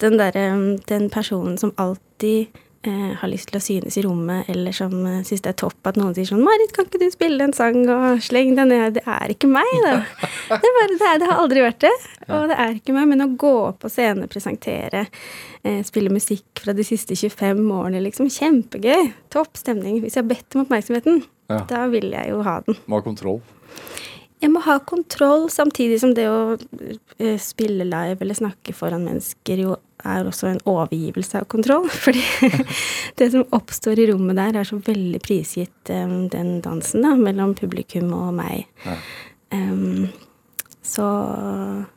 den 0.02 0.18
derre 0.18 0.48
Den 0.90 1.10
personen 1.14 1.60
som 1.62 1.76
alltid 1.78 2.50
eh, 2.88 3.14
har 3.20 3.30
lyst 3.30 3.50
til 3.52 3.58
å 3.60 3.62
synes 3.64 3.98
i 3.98 4.04
rommet, 4.06 4.50
eller 4.52 4.74
som 4.76 4.94
eh, 5.06 5.22
syns 5.28 5.44
det 5.46 5.52
er 5.54 5.58
topp 5.62 5.90
at 5.90 5.98
noen 6.00 6.16
sier 6.18 6.28
sånn 6.30 6.44
'Marit, 6.44 6.74
kan 6.76 6.86
ikke 6.88 7.02
du 7.02 7.08
spille 7.14 7.44
en 7.46 7.54
sang, 7.54 7.82
og 7.90 8.22
sleng 8.26 8.56
deg 8.58 8.68
ned?' 8.72 8.94
Det 9.00 9.04
er 9.06 9.34
ikke 9.34 9.50
meg, 9.52 9.70
da. 9.86 9.94
Det, 10.50 10.60
er 10.60 10.76
bare, 10.80 10.98
det, 10.98 11.08
er, 11.08 11.20
det 11.22 11.30
har 11.30 11.42
aldri 11.44 11.64
vært 11.66 11.80
det. 11.86 11.94
Og 12.30 12.48
det 12.52 12.58
er 12.60 12.76
ikke 12.76 12.96
meg. 12.98 13.08
Men 13.12 13.26
å 13.26 13.30
gå 13.38 13.54
på 13.80 13.90
scenen, 13.92 14.28
presentere, 14.32 15.06
eh, 15.64 15.82
spille 15.88 16.10
musikk 16.14 16.64
fra 16.64 16.74
de 16.74 16.84
siste 16.84 17.16
25 17.16 17.62
årene, 17.72 18.02
liksom, 18.04 18.30
kjempegøy. 18.30 19.14
Topp 19.34 19.58
stemning. 19.62 20.02
Hvis 20.02 20.16
jeg 20.18 20.24
har 20.26 20.30
bedt 20.34 20.56
om 20.56 20.66
oppmerksomheten, 20.66 21.24
Ja. 21.50 21.64
da 21.68 21.88
vil 21.88 22.12
jeg 22.12 22.30
jo 22.30 22.42
ha 22.44 22.60
den. 22.62 22.76
Må 22.88 23.00
ha 23.00 23.02
kontroll. 23.02 23.42
Jeg 24.42 24.50
må 24.50 24.62
ha 24.66 24.80
kontroll, 24.80 25.50
samtidig 25.54 26.00
som 26.02 26.16
det 26.18 26.26
å 26.26 26.58
eh, 27.20 27.38
spille 27.38 27.86
live 27.86 28.18
eller 28.22 28.34
snakke 28.34 28.74
foran 28.74 29.04
mennesker 29.06 29.62
jo 29.62 29.76
er 30.04 30.28
også 30.28 30.50
en 30.52 30.62
overgivelse 30.70 31.42
av 31.42 31.48
kontroll. 31.52 31.88
Fordi 32.06 32.24
det 33.20 33.32
som 33.34 33.48
oppstår 33.56 34.02
i 34.02 34.10
rommet 34.12 34.40
der, 34.40 34.62
er 34.62 34.68
så 34.68 34.80
veldig 34.82 35.22
prisgitt 35.24 35.94
um, 35.94 36.26
den 36.34 36.60
dansen 36.66 37.06
da, 37.06 37.16
mellom 37.20 37.56
publikum 37.58 38.12
og 38.18 38.34
meg. 38.40 38.68
Ja. 38.86 38.98
Em, 39.52 40.12
så 40.92 41.06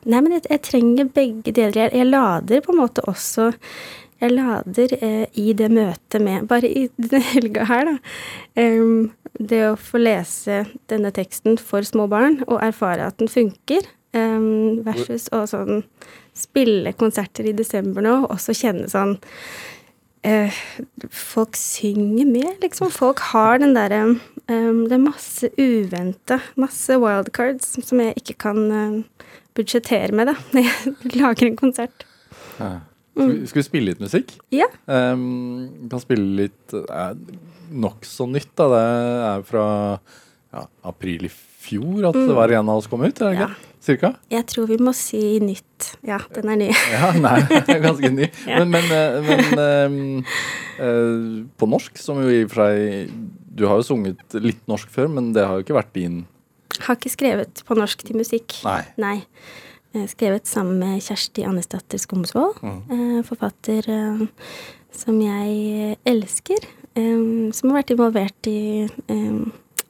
Nei, 0.05 0.19
men 0.21 0.35
jeg, 0.37 0.45
jeg 0.51 0.63
trenger 0.67 1.11
begge 1.15 1.53
deler. 1.55 1.85
Jeg, 1.85 1.93
jeg 1.97 2.09
lader 2.11 2.63
på 2.63 2.73
en 2.73 2.81
måte 2.83 3.03
også 3.09 3.49
Jeg 4.21 4.35
lader 4.35 4.93
eh, 5.01 5.25
i 5.41 5.53
det 5.57 5.71
møtet 5.73 6.21
med 6.23 6.45
Bare 6.51 6.69
i 6.69 6.85
denne 7.01 7.23
helga 7.31 7.65
her, 7.71 7.89
da. 7.89 7.95
Um, 8.61 9.13
det 9.35 9.61
å 9.67 9.75
få 9.79 9.99
lese 9.99 10.61
denne 10.87 11.11
teksten 11.11 11.57
for 11.59 11.83
små 11.83 12.05
barn 12.11 12.37
og 12.45 12.61
erfare 12.63 13.09
at 13.09 13.17
den 13.19 13.27
funker, 13.27 13.83
em, 14.17 14.81
versus 14.85 15.29
å 15.35 15.43
sånn 15.49 15.83
spille 16.35 16.91
konserter 16.99 17.47
i 17.47 17.55
desember 17.55 18.03
nå, 18.03 18.17
og 18.25 18.35
også 18.35 18.55
kjenne 18.57 18.89
sånn 18.91 19.15
uh, 20.27 20.57
Folk 21.15 21.55
synger 21.59 22.27
med, 22.27 22.49
liksom. 22.63 22.91
Folk 22.91 23.23
har 23.31 23.61
den 23.63 23.75
derre 23.77 24.01
um, 24.09 24.81
Det 24.87 24.97
er 24.97 25.03
masse 25.05 25.51
uventa, 25.55 26.41
masse 26.59 26.99
wildcards 26.99 27.77
som 27.85 28.03
jeg 28.03 28.17
ikke 28.19 28.37
kan 28.47 28.65
uh, 28.67 29.29
budsjettere 29.55 30.11
med, 30.15 30.33
da, 30.33 30.35
når 30.55 30.67
jeg 30.67 31.15
lager 31.15 31.47
en 31.47 31.59
konsert. 31.59 32.05
Ja. 32.59 32.75
Skal, 33.15 33.29
vi, 33.31 33.47
skal 33.47 33.61
vi 33.61 33.63
spille 33.69 33.93
litt 33.93 34.01
musikk? 34.03 34.33
Ja. 34.51 34.67
Um, 34.91 35.87
kan 35.87 36.01
spille 36.03 36.41
litt 36.41 36.73
uh, 36.75 37.13
nokså 37.71 38.27
nytt. 38.27 38.51
da 38.59 38.67
Det 38.73 38.81
er 39.29 39.45
fra 39.47 39.67
ja, 40.51 40.65
april 40.91 41.29
i 41.29 41.31
fjor 41.31 42.09
at 42.09 42.17
det 42.17 42.35
var 42.35 42.51
en 42.51 42.73
av 42.73 42.81
oss 42.81 42.91
kom 42.91 43.05
ut. 43.05 43.21
Er 43.21 43.31
det 43.31 43.39
Ja. 43.39 43.49
Cirka? 43.85 44.15
Jeg 44.33 44.47
tror 44.49 44.65
vi 44.69 44.77
må 44.81 44.91
si 44.97 45.19
nytt. 45.43 45.91
Ja, 46.05 46.17
den 46.33 46.49
er 46.49 46.57
ny. 46.59 46.69
Ja, 46.95 47.11
nei, 47.13 47.39
ganske 47.85 48.11
ny. 48.13 48.29
Ja. 48.49 48.63
Men, 48.63 48.73
men, 48.73 48.87
eh, 48.93 49.27
men 49.29 49.59
um, 49.59 49.97
eh, 50.81 51.43
på 51.59 51.69
norsk, 51.69 51.99
som 52.01 52.21
jo 52.23 52.31
i 52.31 52.43
og 52.45 52.53
for 52.53 52.65
seg 52.65 53.11
Du 53.55 53.67
har 53.69 53.79
jo 53.79 53.87
sunget 53.87 54.37
litt 54.41 54.63
norsk 54.71 54.89
før, 54.91 55.11
men 55.17 55.33
det 55.35 55.45
har 55.45 55.59
jo 55.59 55.65
ikke 55.65 55.77
vært 55.77 55.93
din 55.97 56.23
Har 56.87 56.97
ikke 56.97 57.13
skrevet 57.13 57.61
på 57.67 57.77
norsk 57.77 58.01
til 58.07 58.17
musikk. 58.19 58.57
Nei. 58.65 58.81
Nei. 58.99 59.17
Skrevet 60.11 60.49
sammen 60.49 60.81
med 60.81 60.99
Kjersti 60.99 61.45
Annesdatter 61.47 62.01
Skomsvold, 62.01 62.57
mm. 62.59 63.21
forfatter 63.23 63.85
eh, 63.87 64.25
som 64.91 65.21
jeg 65.23 65.95
elsker. 66.03 66.65
som 66.95 67.71
har 67.71 67.77
vært 67.77 67.93
involvert 67.95 68.49
i, 68.51 68.83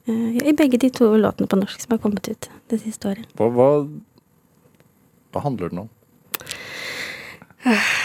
i 0.08 0.54
begge 0.54 0.78
de 0.82 0.90
to 0.94 1.08
låtene 1.18 1.48
på 1.50 1.58
norsk 1.58 1.82
som 1.82 1.96
har 1.96 2.02
kommet 2.04 2.28
ut 2.30 2.50
det 2.70 2.78
siste 2.84 3.10
året. 3.10 3.26
Hva, 3.40 3.48
hva, 3.56 3.70
hva 5.34 5.42
handler 5.48 5.72
den 5.74 5.86
om? 5.86 5.90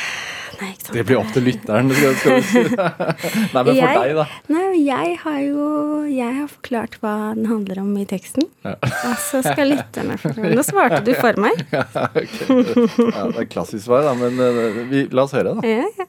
Nei, 0.60 0.68
ikke 0.74 0.84
sant. 0.84 0.92
Det 0.92 1.02
blir 1.08 1.16
opp 1.20 1.30
til 1.32 1.44
lytteren. 1.46 1.88
Skal, 1.96 2.14
skal 2.20 2.34
vi 2.36 2.42
si. 2.44 2.62
Nei, 3.54 3.62
men 3.62 3.68
for 3.70 3.76
Jeg- 3.78 4.00
deg, 4.00 4.10
da. 4.18 4.24
Nei, 4.52 4.64
jeg 4.84 5.14
har 5.22 5.38
jo 5.40 5.68
Jeg 6.10 6.34
har 6.36 6.48
forklart 6.52 6.96
hva 7.00 7.12
den 7.36 7.46
handler 7.48 7.80
om 7.80 7.92
i 7.96 8.04
teksten. 8.08 8.44
Ja. 8.66 8.74
Og 8.82 9.14
så 9.24 9.40
skal 9.46 9.70
lytterne 9.72 10.18
forklare. 10.20 10.52
Nå 10.58 10.64
svarte 10.68 11.00
du 11.06 11.12
for 11.16 11.40
meg. 11.40 11.60
Ja, 11.72 11.84
okay. 12.12 12.64
ja, 13.08 13.24
det 13.32 13.44
er 13.44 13.48
klassisk 13.52 13.86
svar, 13.86 14.04
da, 14.08 14.12
men 14.20 14.36
eh, 14.40 14.80
vi, 14.90 15.04
la 15.16 15.24
oss 15.24 15.32
høre, 15.36 15.54
da. 15.56 15.64
Ja, 15.64 15.86
ja. 15.96 16.08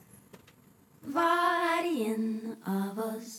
Hva 1.11 1.29
er 1.77 1.87
igjen 1.91 2.27
av 2.67 2.99
oss? 3.07 3.37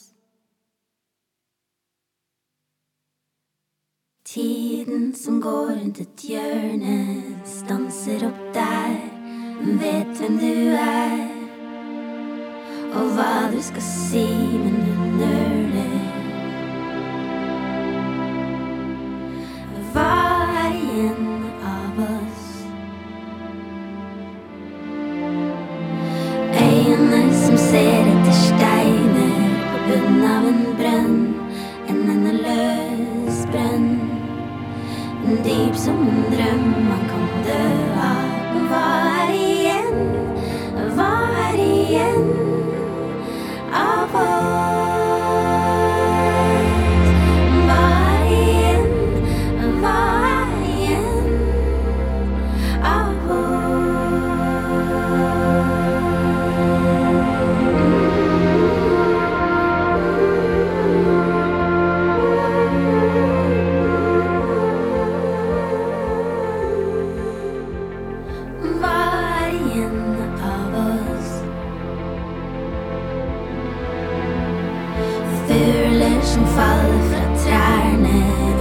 Tiden 4.35 5.14
som 5.14 5.42
går 5.42 5.66
rundt 5.66 5.99
et 6.01 6.23
hjørne, 6.25 7.23
stanser 7.45 8.23
opp 8.25 8.38
der, 8.55 8.95
vet 9.61 10.14
hvem 10.23 10.38
du 10.40 10.73
er. 10.73 11.18
Og 12.97 13.12
hva 13.12 13.51
du 13.53 13.59
skal 13.61 13.85
si, 13.85 14.25
men 14.57 14.81
du 14.87 15.05
nøler. 15.18 16.01
Fugler 75.52 76.22
som 76.22 76.46
faller 76.46 77.02
fra 77.10 77.24
trærne, 77.44 78.51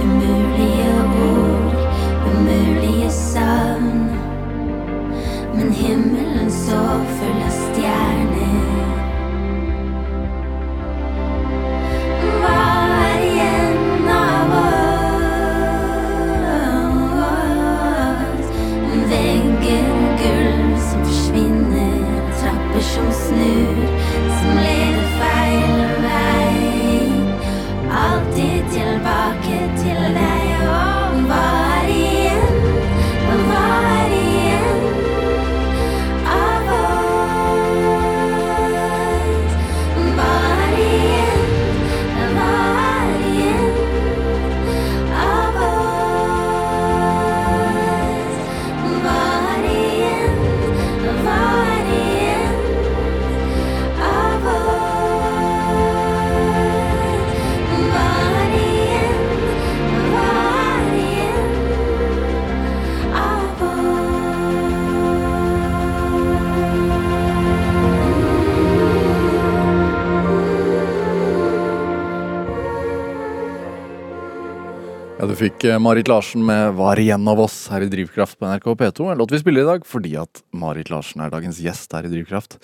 Marit 75.64 76.08
Larsen 76.08 76.46
med 76.46 76.74
'Var 76.74 76.96
igjen 76.98 77.28
av 77.28 77.38
oss' 77.40 77.70
her 77.70 77.80
i 77.80 77.88
Drivkraft 77.88 78.38
på 78.38 78.46
NRK 78.46 78.74
P2. 78.74 79.12
En 79.12 79.18
låt 79.18 79.32
vi 79.32 79.38
spiller 79.38 79.62
i 79.62 79.64
dag 79.64 79.86
fordi 79.86 80.16
at 80.16 80.42
Marit 80.52 80.90
Larsen 80.90 81.20
er 81.20 81.30
dagens 81.30 81.60
gjest 81.60 81.92
her 81.92 82.04
i 82.04 82.08
Drivkraft. 82.08 82.58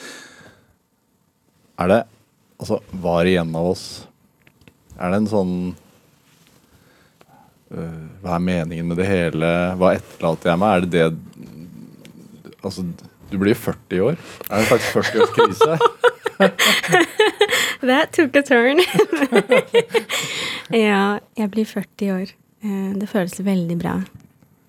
Er 1.78 1.88
det 1.88 2.04
Altså, 2.58 2.80
var 2.90 3.24
igjen 3.24 3.54
av 3.54 3.66
oss 3.70 4.06
Er 4.98 5.10
det 5.12 5.16
en 5.20 5.28
sånn 5.30 5.76
øh, 7.70 8.06
Hva 8.22 8.34
er 8.34 8.42
meningen 8.42 8.88
med 8.88 8.98
det 8.98 9.06
hele? 9.06 9.76
Hva 9.78 9.94
etterlater 9.94 10.50
jeg 10.50 10.58
meg? 10.58 10.74
Er 10.74 10.80
det 10.80 10.90
det 10.90 11.06
Altså, 12.64 12.82
du 13.30 13.38
blir 13.38 13.54
40 13.54 14.00
år. 14.02 14.18
Er 14.50 14.56
det 14.56 14.58
en 14.58 14.70
slags 14.72 14.90
40-årskrise? 14.90 15.78
That 17.80 18.12
took 18.12 18.34
a 18.34 18.42
turn. 18.42 18.82
ja, 20.74 21.20
jeg 21.38 21.50
blir 21.54 21.64
40 21.64 22.12
år. 22.16 22.34
Eh, 22.62 22.94
Det 22.98 23.08
føles 23.08 23.38
veldig 23.40 23.78
bra. 23.78 23.94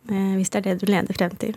eh, 0.10 0.36
Hvis 0.38 0.50
det 0.50 0.56
er 0.66 0.76
det 0.76 0.80
du 0.82 0.92
leder 0.92 1.14
frem 1.18 1.36
til. 1.40 1.56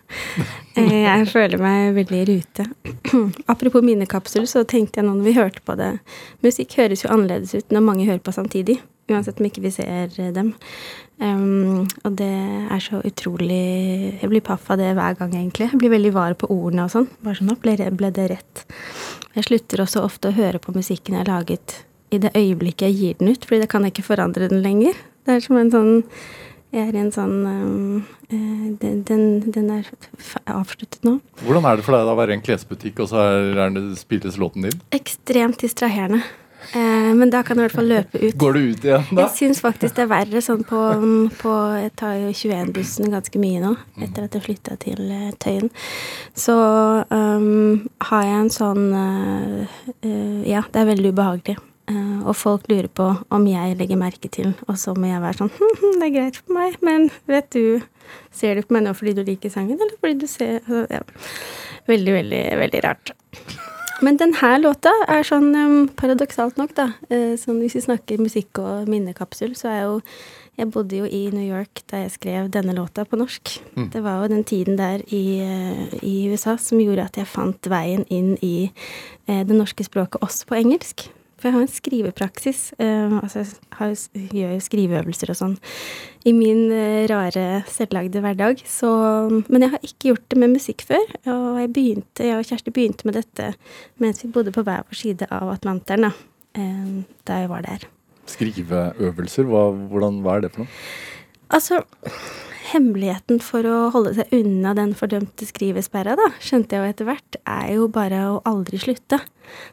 Eh, 0.77 1.03
Jeg 1.05 1.27
føler 1.29 1.59
meg 1.59 1.95
veldig 1.95 2.21
i 2.23 2.29
rute. 2.37 2.67
Apropos 3.53 3.83
minnekapsel, 3.83 4.47
så 4.47 4.65
tenkte 4.65 5.01
jeg 5.01 5.05
nå 5.07 5.15
når 5.19 5.25
vi 5.25 5.33
hørte 5.37 5.61
på 5.65 5.77
det 5.77 5.99
Musikk 6.43 6.77
høres 6.79 7.03
jo 7.05 7.11
annerledes 7.13 7.55
ut 7.55 7.69
når 7.71 7.81
mange 7.83 8.07
hører 8.07 8.21
på 8.25 8.33
samtidig. 8.33 8.81
Uansett 9.11 9.41
om 9.41 9.47
ikke 9.47 9.61
vi 9.63 9.71
ser 9.75 10.09
dem. 10.33 10.55
Og 11.21 12.15
det 12.17 12.29
er 12.71 12.81
så 12.81 13.01
utrolig 13.05 14.21
Jeg 14.23 14.31
blir 14.31 14.41
paff 14.41 14.71
av 14.71 14.79
det 14.79 14.95
hver 14.97 15.17
gang, 15.19 15.33
egentlig. 15.35 15.69
Jeg 15.73 15.79
blir 15.79 15.91
veldig 15.91 16.13
var 16.15 16.35
på 16.35 16.49
ordene 16.49 16.85
og 16.87 16.91
sånn. 16.95 17.09
Bare 17.23 17.35
sånn, 17.35 17.49
nå 17.51 17.57
ble, 17.61 17.77
det- 17.77 18.15
det 18.15 18.31
rett. 18.31 18.65
Jeg 19.35 19.45
slutter 19.45 19.83
også 19.85 20.03
ofte 20.05 20.29
å 20.31 20.33
høre 20.37 20.59
på 20.61 20.73
musikken 20.75 21.15
jeg 21.15 21.27
har 21.27 21.41
laget 21.41 21.85
i 22.13 22.19
det 22.19 22.33
øyeblikket 22.35 22.89
jeg 22.89 22.95
gir 22.97 23.15
den 23.19 23.29
ut, 23.29 23.45
fordi 23.45 23.61
da 23.61 23.67
kan 23.67 23.83
jeg 23.85 23.93
ikke 23.93 24.05
forandre 24.17 24.49
den 24.49 24.63
lenger. 24.63 24.95
Det 25.27 25.37
er 25.37 25.45
som 25.45 25.59
en 25.61 25.71
sånn 25.73 25.93
Jeg 26.73 26.89
er 26.89 26.97
i 26.97 27.03
en 27.03 27.13
sånn 27.13 27.35
um, 27.45 27.97
eh, 28.33 28.69
den, 28.81 29.03
den, 29.09 29.25
den 29.53 29.73
er 29.75 29.89
avsluttet 30.49 31.03
nå. 31.05 31.19
Hvordan 31.45 31.67
er 31.69 31.77
det 31.77 31.85
for 31.85 31.99
deg 31.99 32.07
da 32.09 32.15
å 32.15 32.21
være 32.21 32.33
i 32.33 32.39
en 32.39 32.45
klesbutikk, 32.45 33.03
og 33.05 33.11
så 33.11 33.27
er, 33.29 33.75
det, 33.75 33.83
spilles 34.01 34.39
låten 34.41 34.65
din? 34.65 34.79
Ekstremt 34.97 35.61
distraherende. 35.61 36.23
Eh, 36.71 37.15
men 37.15 37.31
da 37.31 37.43
kan 37.43 37.59
jeg 37.59 37.67
i 37.67 37.67
hvert 37.67 37.77
fall 37.77 37.91
løpe 37.91 38.21
ut. 38.23 38.37
Går 38.39 38.55
du 38.57 38.61
ut 38.61 38.87
igjen 38.87 39.09
da? 39.11 39.25
Jeg 39.25 39.35
syns 39.37 39.61
faktisk 39.65 39.97
det 39.99 40.05
er 40.05 40.13
verre 40.13 40.43
sånn 40.45 40.63
på, 40.69 40.81
på 41.41 41.57
Jeg 41.83 41.93
tar 41.99 42.15
jo 42.21 42.31
21-bussen 42.31 43.11
ganske 43.13 43.43
mye 43.43 43.63
nå, 43.65 43.73
etter 44.07 44.29
at 44.29 44.39
jeg 44.39 44.47
flytta 44.47 44.79
til 44.83 45.03
eh, 45.11 45.33
Tøyen. 45.43 45.73
Så 46.39 46.57
um, 47.11 47.83
har 48.09 48.25
jeg 48.29 48.39
en 48.39 48.55
sånn 48.55 48.89
eh, 49.03 49.85
Ja, 50.49 50.65
det 50.71 50.85
er 50.85 50.91
veldig 50.95 51.13
ubehagelig. 51.13 51.59
Eh, 51.93 52.21
og 52.27 52.37
folk 52.39 52.69
lurer 52.71 52.89
på 52.89 53.09
om 53.33 53.49
jeg 53.49 53.77
legger 53.79 54.01
merke 54.01 54.31
til, 54.33 54.53
og 54.69 54.79
så 54.81 54.95
må 54.97 55.11
jeg 55.11 55.23
være 55.23 55.41
sånn 55.43 55.53
hm, 55.59 55.99
Det 55.99 56.09
er 56.09 56.15
greit 56.17 56.39
for 56.41 56.57
meg, 56.57 56.79
men 56.85 57.11
vet 57.31 57.51
du 57.55 57.83
Ser 58.35 58.59
du 58.59 58.67
på 58.67 58.75
meg 58.77 58.85
nå 58.85 58.93
fordi 58.99 59.15
du 59.17 59.23
liker 59.25 59.53
sangen, 59.53 59.79
eller 59.79 59.97
fordi 60.01 60.19
du 60.21 60.27
ser 60.29 60.59
altså, 60.61 60.83
ja. 60.91 61.03
Veldig, 61.89 62.13
veldig, 62.15 62.43
veldig 62.61 62.81
rart. 62.85 63.13
Men 64.03 64.19
denne 64.19 64.51
låta 64.59 64.91
er 65.11 65.25
sånn 65.27 65.53
um, 65.55 65.77
paradoksalt 65.99 66.59
nok, 66.59 66.75
da. 66.75 66.89
eh, 67.11 67.35
sånn 67.39 67.61
hvis 67.63 67.77
vi 67.79 67.85
snakker 67.87 68.23
musikk 68.23 68.59
og 68.63 68.91
minnekapsel, 68.91 69.55
så 69.59 69.71
er 69.71 69.83
jo 69.87 70.01
Jeg 70.53 70.69
bodde 70.69 70.99
jo 70.99 71.07
i 71.09 71.31
New 71.33 71.47
York 71.47 71.81
da 71.89 72.03
jeg 72.03 72.11
skrev 72.13 72.51
denne 72.53 72.75
låta 72.77 73.07
på 73.09 73.17
norsk. 73.17 73.55
Det 73.95 74.03
var 74.05 74.21
jo 74.21 74.35
den 74.35 74.45
tiden 74.45 74.77
der 74.77 75.01
i, 75.09 75.41
eh, 75.41 75.95
i 76.05 76.29
USA 76.29 76.59
som 76.61 76.79
gjorde 76.79 77.07
at 77.07 77.17
jeg 77.17 77.27
fant 77.27 77.71
veien 77.73 78.05
inn 78.11 78.37
i 78.43 78.71
eh, 79.27 79.47
det 79.49 79.57
norske 79.57 79.83
språket 79.83 80.21
også 80.21 80.51
på 80.51 80.59
engelsk. 80.61 81.09
For 81.43 81.51
jeg 81.51 81.57
har 81.57 81.65
en 81.65 81.73
skrivepraksis. 81.75 82.59
eh, 82.79 83.15
altså 83.19 83.41
jeg 83.43 83.49
har, 83.81 83.95
gjør 84.31 84.53
jo 84.55 84.63
skriveøvelser 84.63 85.33
og 85.33 85.39
sånn 85.41 85.57
i 86.23 86.31
min 86.37 86.69
eh, 86.71 87.03
rare, 87.11 87.65
selvlagde 87.67 88.23
hverdag. 88.23 88.63
Så, 88.63 88.91
men 89.49 89.65
jeg 89.67 89.73
har 89.73 89.89
ikke 89.89 90.13
gjort 90.13 90.29
det 90.31 90.39
med 90.39 90.55
musikk 90.55 90.85
før. 90.87 91.03
Og 91.27 91.59
jeg 91.59 91.73
begynte, 91.75 92.29
jeg 92.29 92.39
og 92.39 92.47
Kjersti 92.47 92.75
begynte 92.75 93.09
med 93.11 93.19
dette 93.19 93.49
mens 93.99 94.23
vi 94.23 94.31
bodde 94.31 94.55
på 94.55 94.63
hver 94.63 94.87
vår 94.87 95.01
side 95.01 95.27
av 95.35 95.51
Atlanteren, 95.57 96.07
da, 96.07 96.13
eh, 96.55 96.95
da 97.27 97.43
jeg 97.43 97.51
var 97.51 97.67
der. 97.67 97.89
Skriveøvelser, 98.31 99.51
hva, 99.51 99.65
hvordan, 99.91 100.23
hva 100.23 100.39
er 100.39 100.47
det 100.47 100.55
for 100.55 100.63
noe? 100.63 100.79
Altså, 101.53 101.83
hemmeligheten 102.73 103.41
for 103.45 103.67
å 103.69 103.77
holde 103.95 104.15
seg 104.17 104.33
unna 104.37 104.73
den 104.77 104.95
fordømte 104.99 105.47
skrivesperra, 105.49 106.17
da, 106.19 106.29
skjønte 106.43 106.77
jeg 106.77 106.83
jo 106.83 106.93
etter 106.93 107.09
hvert, 107.09 107.39
er 107.45 107.69
jo 107.77 107.89
bare 107.93 108.23
å 108.31 108.41
aldri 108.49 108.81
slutte. 108.83 109.21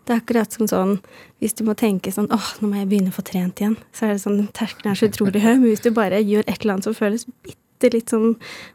Det 0.05 0.13
er 0.13 0.21
akkurat 0.21 0.55
som 0.55 0.69
sånn 0.69 0.95
hvis 1.39 1.55
du 1.57 1.63
må 1.67 1.75
tenke 1.79 2.11
sånn 2.11 2.29
åh, 2.35 2.51
nå 2.59 2.71
må 2.71 2.81
jeg 2.81 2.89
begynne 2.91 3.13
å 3.13 3.15
få 3.15 3.25
trent 3.27 3.61
igjen, 3.61 3.77
så 3.95 4.07
er 4.07 4.15
det 4.15 4.23
sånn 4.25 4.41
terskelen 4.55 4.93
er 4.93 4.99
så 4.99 5.09
utrolig 5.11 5.43
høy. 5.43 5.55
Men 5.55 5.69
hvis 5.69 5.85
du 5.85 5.91
bare 5.95 6.21
gjør 6.21 6.45
et 6.45 6.57
eller 6.59 6.75
annet 6.75 6.89
som 6.89 6.97
føles 6.97 7.27
bitte 7.45 7.93
litt 7.93 8.11
sånn 8.11 8.33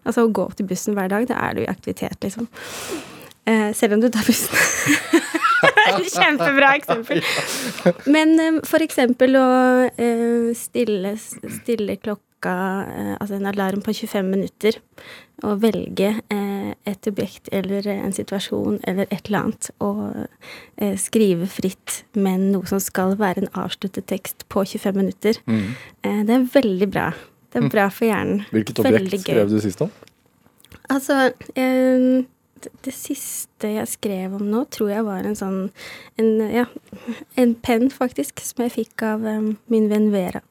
Altså 0.09 0.25
å 0.25 0.31
gå 0.33 0.47
opp 0.47 0.55
til 0.57 0.69
bussen 0.71 0.97
hver 0.97 1.11
dag, 1.13 1.27
da 1.29 1.37
er 1.45 1.59
du 1.59 1.65
i 1.65 1.69
aktivitet, 1.69 2.17
liksom. 2.25 2.49
Eh, 3.45 3.71
selv 3.77 3.99
om 3.99 4.05
du 4.05 4.09
tar 4.09 4.25
bussen. 4.25 4.57
Kjempebra 6.15 6.75
eksempel. 6.79 7.21
Men 8.09 8.39
eh, 8.41 8.61
for 8.69 8.85
eksempel 8.85 9.37
å 9.37 9.49
eh, 9.91 10.53
stille, 10.57 11.17
stille 11.21 11.99
klokka 12.01 12.34
eh, 12.51 13.15
Altså 13.21 13.37
en 13.37 13.47
alarm 13.47 13.83
på 13.83 13.93
25 13.93 14.31
minutter. 14.31 14.79
Og 15.43 15.63
velge 15.63 16.11
eh, 16.33 16.73
et 16.87 17.09
objekt 17.11 17.49
eller 17.53 17.87
en 17.91 18.15
situasjon 18.15 18.81
eller 18.89 19.09
et 19.11 19.27
eller 19.27 19.41
annet. 19.41 19.71
Og 19.85 20.27
eh, 20.79 20.97
skrive 21.01 21.49
fritt, 21.51 22.03
men 22.15 22.51
noe 22.53 22.69
som 22.71 22.83
skal 22.83 23.17
være 23.21 23.45
en 23.45 23.55
avsluttet 23.65 24.09
tekst 24.11 24.47
på 24.49 24.65
25 24.65 25.01
minutter. 25.01 25.41
Mm. 25.47 25.75
det 26.27 26.35
er 26.35 26.51
veldig 26.55 26.91
bra. 26.91 27.09
Det 27.53 27.63
er 27.63 27.71
bra 27.71 27.89
for 27.89 28.09
hjernen. 28.09 28.45
Hvilket 28.51 28.81
objekt 28.83 29.21
skrev 29.23 29.51
du 29.51 29.59
sist 29.63 29.83
om? 29.85 29.91
Altså, 30.91 31.31
det, 31.55 32.93
siste 32.93 33.71
jeg 33.77 33.89
skrev 33.89 34.35
om 34.37 34.43
nå, 34.51 34.65
tror 34.75 34.91
jeg 34.91 35.05
var 35.07 35.25
en 35.25 35.37
sånn 35.39 35.61
En, 36.21 36.29
ja, 36.51 36.67
en 37.41 37.55
penn, 37.55 37.89
faktisk, 37.93 38.43
som 38.45 38.65
jeg 38.65 38.75
fikk 38.75 39.05
av 39.07 39.25
min 39.25 39.89
venn 39.91 40.11
Vera 40.13 40.43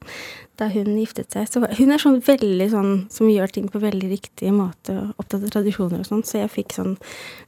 da 0.60 0.68
hun 0.70 0.92
giftet 0.98 1.34
seg. 1.34 1.48
Så 1.50 1.62
hun 1.62 1.92
er 1.94 2.02
sånn 2.02 2.20
veldig 2.24 2.66
sånn 2.72 2.92
som 3.12 3.30
gjør 3.30 3.54
ting 3.54 3.66
på 3.70 3.80
veldig 3.82 4.10
riktig 4.12 4.52
måte, 4.54 4.94
og 4.94 5.22
opptatt 5.22 5.46
av 5.46 5.54
tradisjoner 5.56 6.04
og 6.04 6.08
sånn, 6.08 6.24
så 6.26 6.44
jeg 6.44 6.52
fikk 6.52 6.76
sånn 6.76 6.96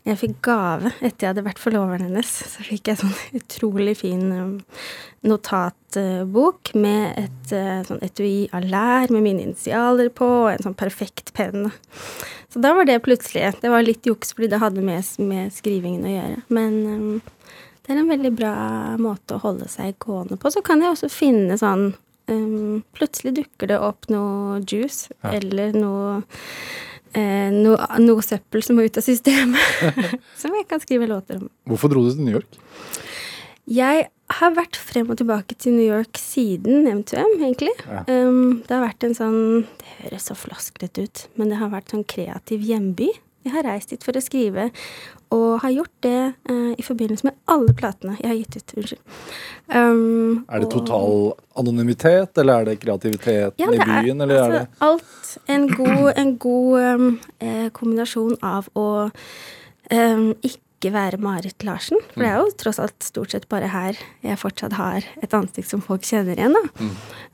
Jeg 0.06 0.20
fikk 0.20 0.36
gave 0.46 0.92
etter 1.00 1.24
jeg 1.24 1.30
hadde 1.32 1.44
vært 1.46 1.58
forloveren 1.62 2.06
hennes. 2.06 2.30
Så 2.52 2.62
fikk 2.66 2.90
jeg 2.90 3.00
sånn 3.00 3.14
utrolig 3.40 3.96
fin 3.98 4.24
um, 4.30 4.52
notatbok 5.26 6.70
med 6.78 7.18
et 7.24 7.54
eh, 7.56 7.80
sånn 7.88 8.02
etui 8.06 8.46
av 8.54 8.66
lær 8.70 9.10
med 9.10 9.24
mine 9.24 9.42
initialer 9.48 10.12
på, 10.14 10.28
og 10.44 10.52
en 10.52 10.68
sånn 10.68 10.78
perfekt 10.78 11.34
penn. 11.34 11.72
Så 12.52 12.62
da 12.62 12.70
var 12.76 12.86
det 12.86 13.02
plutselig 13.04 13.56
Det 13.60 13.68
var 13.72 13.82
litt 13.84 14.06
juks 14.06 14.30
fordi 14.32 14.52
det 14.52 14.62
hadde 14.62 14.84
med, 14.86 15.02
med 15.18 15.54
skrivingen 15.54 16.06
å 16.06 16.14
gjøre. 16.14 16.44
Men 16.54 16.78
um, 16.86 17.10
det 17.86 17.94
er 17.94 18.00
en 18.00 18.10
veldig 18.10 18.32
bra 18.34 18.54
måte 18.98 19.36
å 19.36 19.42
holde 19.42 19.68
seg 19.70 19.98
gående 20.02 20.38
på. 20.40 20.50
Så 20.50 20.62
kan 20.66 20.82
jeg 20.82 20.94
også 20.94 21.10
finne 21.12 21.58
sånn 21.58 21.92
um, 22.30 22.82
Plutselig 22.96 23.36
dukker 23.40 23.72
det 23.72 23.80
opp 23.82 24.08
noe 24.12 24.60
juice 24.64 25.12
eller 25.26 25.76
noe 25.76 26.20
eh, 27.16 27.50
noe, 27.54 27.78
noe 28.02 28.24
søppel 28.24 28.64
som 28.64 28.78
må 28.78 28.86
ut 28.86 29.00
av 29.00 29.06
systemet. 29.06 29.80
som 30.40 30.54
jeg 30.54 30.68
kan 30.70 30.82
skrive 30.82 31.08
låter 31.10 31.40
om. 31.40 31.50
Hvorfor 31.70 31.92
dro 31.92 32.04
du 32.06 32.12
til 32.12 32.26
New 32.26 32.38
York? 32.38 32.60
Jeg 33.66 34.06
har 34.38 34.54
vært 34.54 34.78
frem 34.78 35.08
og 35.10 35.18
tilbake 35.18 35.56
til 35.58 35.74
New 35.74 35.86
York 35.86 36.18
siden 36.20 36.86
M2M, 36.86 37.32
egentlig. 37.40 37.72
Ja. 37.86 38.04
Um, 38.06 38.62
det 38.66 38.74
har 38.74 38.84
vært 38.84 39.06
en 39.06 39.16
sånn 39.18 39.38
Det 39.80 39.94
høres 40.04 40.28
så 40.30 40.36
flasklete 40.38 41.06
ut, 41.06 41.22
men 41.38 41.50
det 41.50 41.58
har 41.58 41.72
vært 41.74 41.94
sånn 41.94 42.06
kreativ 42.06 42.62
hjemby. 42.66 43.10
Jeg 43.46 43.54
har 43.54 43.66
reist 43.68 43.92
dit 43.94 44.02
for 44.02 44.18
å 44.18 44.22
skrive, 44.24 44.70
og 45.34 45.60
har 45.62 45.72
gjort 45.74 45.92
det 46.06 46.20
uh, 46.50 46.72
i 46.74 46.82
forbindelse 46.86 47.28
med 47.28 47.36
alle 47.50 47.74
platene 47.78 48.16
jeg 48.18 48.26
har 48.30 48.36
gitt 48.40 48.56
ut. 48.58 48.74
Unnskyld. 48.82 49.00
Um, 49.70 50.44
Er 50.50 50.62
det 50.62 50.68
og- 50.68 50.74
total 50.74 51.16
anonymitet, 51.62 52.38
eller 52.42 52.60
er 52.60 52.64
det 52.70 52.80
kreativiteten 52.82 53.62
ja, 53.62 53.70
i 53.70 53.78
det 53.78 53.86
er, 53.86 54.02
byen, 54.02 54.20
eller 54.26 54.42
altså, 54.42 54.52
er 54.52 54.58
det 54.58 54.68
Alt 54.90 55.38
en 55.54 55.68
god, 55.76 56.12
en 56.16 56.36
god 56.38 56.82
um, 56.82 57.08
eh, 57.40 57.68
kombinasjon 57.74 58.36
av 58.42 58.68
å 58.74 58.86
um, 59.90 60.28
ikke 60.42 60.62
være 60.94 61.20
Marit 61.22 61.64
Larsen, 61.66 62.00
for 62.12 62.22
det 62.22 62.28
er 62.30 62.38
jo 62.40 62.52
tross 62.60 62.80
alt 62.82 63.04
stort 63.04 63.34
sett 63.34 63.48
bare 63.52 63.70
her 63.72 63.98
jeg 64.24 64.40
fortsatt 64.40 64.76
har 64.78 65.06
et 65.22 65.34
ansikt 65.36 65.70
som 65.70 65.82
folk 65.84 66.06
kjenner 66.06 66.38
igjen, 66.38 66.56
da. 66.56 66.88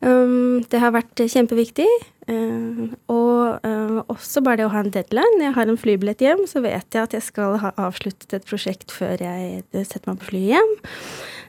Um, 0.06 0.62
det 0.72 0.80
har 0.82 0.94
vært 0.94 1.22
kjempeviktig. 1.22 1.88
Uh, 2.30 2.92
og 3.10 3.66
uh, 3.66 3.98
også 4.12 4.44
bare 4.46 4.60
det 4.60 4.68
å 4.68 4.72
ha 4.74 4.84
en 4.84 4.94
deadline. 4.94 5.38
Når 5.38 5.48
jeg 5.48 5.56
har 5.58 5.72
en 5.72 5.82
flybillett 5.84 6.24
hjem, 6.24 6.46
så 6.50 6.62
vet 6.64 6.94
jeg 6.94 7.02
at 7.08 7.16
jeg 7.16 7.26
skal 7.26 7.58
ha 7.62 7.74
avsluttet 7.82 8.38
et 8.38 8.48
prosjekt 8.48 8.94
før 8.94 9.22
jeg 9.22 9.62
setter 9.82 10.12
meg 10.12 10.22
på 10.22 10.32
flyet 10.32 10.56
hjem. 10.56 10.74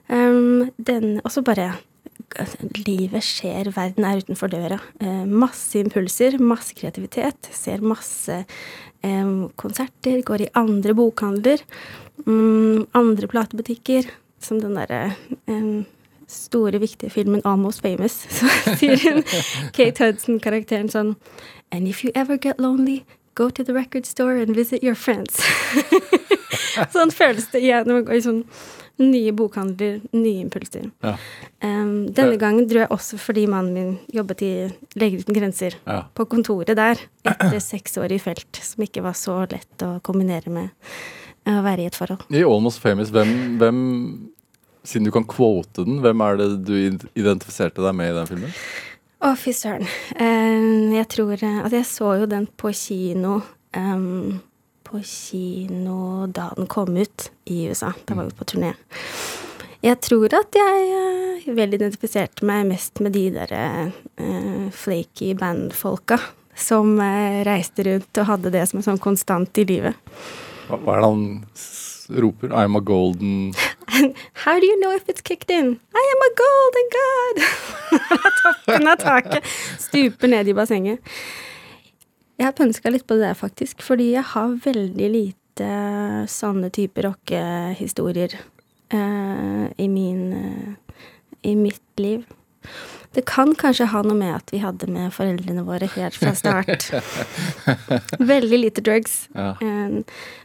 Um, 0.10 0.72
den, 0.82 1.18
også 1.24 1.46
bare 1.46 1.74
Livet 2.84 3.26
skjer, 3.26 3.70
verden 3.76 4.06
er 4.08 4.22
utenfor 4.24 4.52
døra. 4.52 4.80
Eh, 5.04 5.24
masse 5.30 5.80
impulser, 5.80 6.40
masse 6.42 6.76
kreativitet. 6.78 7.50
Ser 7.54 7.84
masse 7.86 8.44
eh, 9.04 9.34
konserter, 9.60 10.22
går 10.26 10.46
i 10.46 10.52
andre 10.60 10.96
bokhandler. 10.98 11.64
Mm, 12.26 12.88
andre 12.98 13.30
platebutikker. 13.32 14.10
Som 14.44 14.60
den 14.60 14.76
derre 14.76 15.16
eh, 15.48 15.84
store, 16.28 16.80
viktige 16.80 17.10
filmen 17.14 17.42
'Almost 17.46 17.84
Famous'. 17.86 18.28
Så 18.38 18.78
sier 18.78 19.00
hun 19.04 19.24
Kate 19.74 20.04
Hudson-karakteren 20.04 20.90
sånn 20.90 21.16
And 21.72 21.88
if 21.88 22.04
you 22.04 22.12
ever 22.16 22.38
get 22.38 22.60
lonely, 22.60 23.04
go 23.36 23.50
to 23.50 23.64
the 23.64 23.74
record 23.74 24.06
store 24.06 24.42
and 24.42 24.56
visit 24.56 24.84
your 24.84 24.96
friends. 24.96 25.42
sånn 26.94 27.12
føles 27.14 27.50
det 27.54 27.64
igjen 27.64 27.88
når 27.90 28.06
går 28.08 28.20
i 28.20 28.26
sånn 28.26 28.44
nye 29.02 29.32
bokhandler, 29.34 30.02
nye 30.14 30.44
impulser. 30.44 30.86
Ja. 31.02 31.16
Um, 31.64 32.12
denne 32.14 32.38
gangen 32.42 32.68
dro 32.70 32.84
jeg 32.84 32.92
også 32.94 33.18
fordi 33.22 33.48
mannen 33.50 33.74
min 33.74 33.96
jobbet 34.14 34.44
i 34.46 34.52
Leger 35.00 35.24
uten 35.24 35.38
grenser. 35.38 35.80
Ja. 35.88 36.04
På 36.14 36.28
kontoret 36.30 36.78
der, 36.78 37.02
etter 37.26 37.60
seks 37.64 37.98
år 38.02 38.14
i 38.14 38.22
felt, 38.22 38.62
som 38.62 38.86
ikke 38.86 39.06
var 39.06 39.18
så 39.18 39.42
lett 39.50 39.86
å 39.86 39.96
kombinere 40.06 40.54
med 40.54 40.94
å 41.50 41.60
være 41.66 41.84
i 41.84 41.90
et 41.90 41.98
forhold. 41.98 42.24
I 42.32 42.46
Almost 42.46 42.84
Famous, 42.84 43.12
hvem, 43.14 43.58
hvem 43.62 43.82
Siden 44.84 45.06
du 45.08 45.14
kan 45.16 45.24
kvote 45.24 45.86
den, 45.88 46.02
hvem 46.04 46.22
er 46.26 46.42
det 46.42 46.48
du 46.68 46.74
identifiserte 47.16 47.80
deg 47.80 47.94
med 47.96 48.10
i 48.12 48.16
den 48.18 48.28
filmen? 48.28 48.56
Å, 49.24 49.30
fy 49.40 49.54
søren. 49.56 49.88
Um, 50.18 50.92
jeg 50.92 51.08
tror 51.14 51.38
eh, 51.38 51.60
Altså, 51.62 51.78
jeg 51.78 51.88
så 51.88 52.10
jo 52.20 52.26
den 52.28 52.50
på 52.60 52.74
kino 52.76 53.38
um, 53.72 54.42
På 54.94 55.00
kino 55.02 56.28
da 56.28 56.52
den 56.56 56.68
kom 56.70 56.98
ut 56.98 57.32
i 57.50 57.64
USA. 57.66 57.94
Da 58.06 58.14
var 58.14 58.28
vi 58.28 58.32
på 58.38 58.46
turné. 58.46 58.76
Jeg 59.82 59.98
tror 60.06 60.36
at 60.38 60.54
jeg 60.54 60.84
uh, 60.94 61.48
vel 61.58 61.74
identifiserte 61.74 62.46
meg 62.46 62.68
mest 62.70 63.02
med 63.02 63.16
de 63.18 63.24
der 63.34 63.54
uh, 63.58 64.68
flaky 64.70 65.32
bandfolka 65.40 66.20
som 66.54 66.94
uh, 67.02 67.42
reiste 67.42 67.88
rundt 67.88 68.22
og 68.22 68.28
hadde 68.30 68.52
det 68.54 68.68
som 68.70 68.84
en 68.84 68.86
sånn 68.86 69.02
konstant 69.02 69.58
i 69.58 69.66
livet. 69.66 69.98
Hva, 70.68 70.78
hva 70.78 71.00
er 71.00 71.02
det 71.02 71.10
han 71.10 71.26
roper? 72.28 72.54
I'm 72.54 72.78
a 72.78 72.84
golden 72.86 73.56
How 74.46 74.60
do 74.60 74.70
you 74.70 74.78
know 74.78 74.94
if 74.94 75.10
it's 75.10 75.26
kicked 75.26 75.50
in? 75.50 75.74
I 75.90 76.06
am 76.14 76.22
a 76.28 76.32
golden 76.44 76.94
god! 77.00 77.42
Fra 78.12 78.34
toppen 78.44 78.94
av 78.94 79.02
taket. 79.02 79.50
Stuper 79.82 80.30
ned 80.38 80.54
i 80.54 80.54
bassenget. 80.54 81.02
Jeg 82.40 82.48
har 82.50 82.56
pønska 82.58 82.90
litt 82.90 83.06
på 83.08 83.18
det 83.18 83.28
der, 83.28 83.38
faktisk, 83.38 83.84
fordi 83.86 84.12
jeg 84.16 84.26
har 84.34 84.56
veldig 84.64 85.10
lite 85.14 85.68
sånne 86.34 86.72
typer 86.74 87.06
rockehistorier 87.12 88.34
eh, 88.90 89.66
i 89.78 89.88
min 89.92 90.24
eh, 90.34 90.96
i 91.44 91.56
mitt 91.56 92.00
liv. 92.00 92.24
Det 93.14 93.26
kan 93.30 93.52
kanskje 93.60 93.86
ha 93.92 94.02
noe 94.02 94.18
med 94.18 94.32
at 94.40 94.50
vi 94.54 94.62
hadde 94.64 94.88
med 94.90 95.12
foreldrene 95.14 95.62
våre 95.68 95.86
helt 95.94 96.16
fra 96.18 96.32
start. 96.34 96.88
Veldig 98.34 98.60
lite 98.60 98.82
drugs. 98.82 99.28
Ja. 99.36 99.52
Eh, 99.62 100.00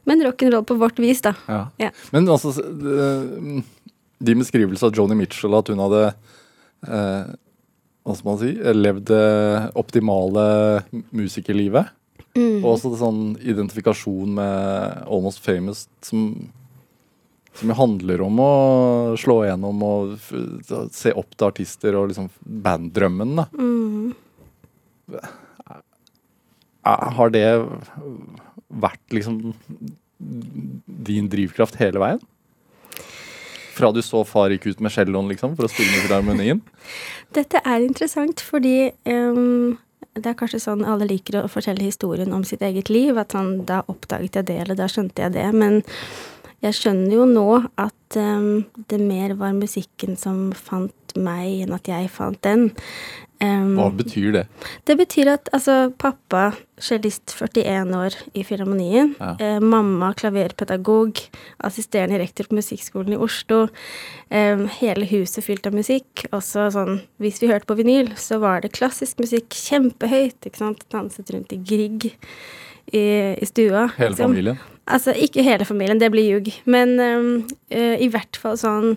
men 0.04 0.24
rock'n'roll 0.26 0.66
på 0.68 0.76
vårt 0.76 0.98
vis, 1.00 1.22
da. 1.24 1.32
Ja. 1.48 1.62
Ja. 1.80 1.90
Men 2.12 2.28
altså 2.28 2.52
de 2.58 3.64
det- 4.20 4.82
av 4.82 4.92
Joni 4.92 5.14
Mitchell, 5.14 5.54
at 5.54 5.68
hun 5.72 5.78
hadde 5.78 6.02
eh, 6.88 7.30
Hva 8.08 8.14
skal 8.16 8.30
man 8.30 8.38
si? 8.40 8.54
Levd 8.56 9.04
det 9.10 9.24
optimale 9.76 10.44
musikerlivet. 11.12 11.90
Mm. 12.38 12.62
Og 12.62 12.70
også 12.76 12.94
sånn 12.96 13.20
identifikasjon 13.44 14.32
med 14.38 15.02
Almost 15.08 15.42
Famous, 15.44 15.86
som 16.06 16.30
som 17.58 17.72
handler 17.74 18.20
om 18.22 18.36
å 18.38 18.50
slå 19.18 19.40
igjennom 19.42 19.80
og 19.82 20.12
se 20.94 21.10
opp 21.18 21.32
til 21.34 21.48
artister 21.48 21.96
og 21.98 22.04
liksom 22.12 22.28
banddrømmen, 22.62 23.32
da. 23.40 23.46
Mm. 23.58 24.12
Er- 26.86 27.10
Har 27.18 27.30
det 27.34 27.42
vært 28.70 29.02
liksom 29.10 29.40
din 30.20 31.26
drivkraft 31.32 31.74
hele 31.82 31.98
veien? 31.98 32.22
Fra 33.78 33.92
du 33.94 34.00
så 34.02 34.24
far 34.26 34.52
gikk 34.54 34.70
ut 34.72 34.80
med 34.84 34.94
celloen, 34.94 35.30
liksom, 35.30 35.54
for 35.58 35.68
å 35.68 35.72
spille 35.72 35.92
med 35.94 36.06
Filharmonien? 36.06 36.62
Dette 37.38 37.62
er 37.62 37.84
interessant 37.84 38.42
fordi 38.42 38.90
um, 39.06 39.76
det 40.18 40.32
er 40.32 40.38
kanskje 40.38 40.62
sånn 40.62 40.86
alle 40.88 41.06
liker 41.08 41.42
å 41.42 41.50
fortelle 41.50 41.86
historien 41.86 42.34
om 42.34 42.44
sitt 42.46 42.64
eget 42.66 42.90
liv. 42.92 43.18
At 43.20 43.36
sånn, 43.36 43.62
da 43.68 43.84
oppdaget 43.86 44.40
jeg 44.40 44.50
det, 44.50 44.58
eller 44.64 44.78
da 44.78 44.88
skjønte 44.90 45.24
jeg 45.24 45.36
det. 45.36 45.46
Men 45.54 45.80
jeg 46.64 46.74
skjønner 46.74 47.14
jo 47.14 47.26
nå 47.30 47.48
at 47.78 48.18
um, 48.18 48.66
det 48.90 48.98
mer 49.02 49.36
var 49.38 49.54
musikken 49.54 50.18
som 50.18 50.48
fant 50.56 51.14
meg, 51.18 51.64
enn 51.64 51.74
at 51.76 51.88
jeg 51.90 52.10
fant 52.12 52.40
den. 52.46 52.72
Ehm, 53.40 53.76
Hva 53.78 53.88
betyr 53.94 54.32
det? 54.34 54.44
det 54.88 54.96
betyr 54.98 55.30
at 55.36 55.48
altså, 55.54 55.92
pappa, 55.98 56.52
cellist 56.82 57.34
41 57.36 57.92
år 57.94 58.16
i 58.34 58.42
Filharmonien. 58.46 59.14
Ja. 59.18 59.34
Eh, 59.38 59.58
mamma, 59.62 60.12
klaverpedagog. 60.18 61.20
Assisterende 61.66 62.18
rektor 62.18 62.48
på 62.48 62.58
Musikkskolen 62.58 63.14
i 63.14 63.20
Oslo. 63.22 63.68
Eh, 64.30 64.64
hele 64.80 65.06
huset 65.10 65.46
fylt 65.46 65.66
av 65.66 65.76
musikk. 65.78 66.26
Også 66.32 66.68
sånn 66.74 67.00
Hvis 67.18 67.40
vi 67.42 67.50
hørte 67.50 67.66
på 67.66 67.78
vinyl, 67.78 68.12
så 68.16 68.40
var 68.42 68.62
det 68.62 68.74
klassisk 68.74 69.18
musikk 69.22 69.54
kjempehøyt. 69.54 70.40
ikke 70.46 70.58
sant? 70.58 70.84
Danset 70.90 71.30
rundt 71.30 71.52
i 71.52 71.62
Grieg 71.62 72.12
i, 72.92 73.34
i 73.38 73.46
stua. 73.46 73.88
Hele 73.98 74.14
liksom. 74.14 74.32
familien? 74.32 74.58
Altså, 74.88 75.12
ikke 75.12 75.44
hele 75.44 75.66
familien, 75.68 76.00
det 76.00 76.10
blir 76.10 76.26
ljug. 76.26 76.52
Men 76.64 76.98
um, 76.98 77.32
uh, 77.74 77.96
i 78.00 78.08
hvert 78.08 78.38
fall 78.40 78.56
sånn 78.56 78.96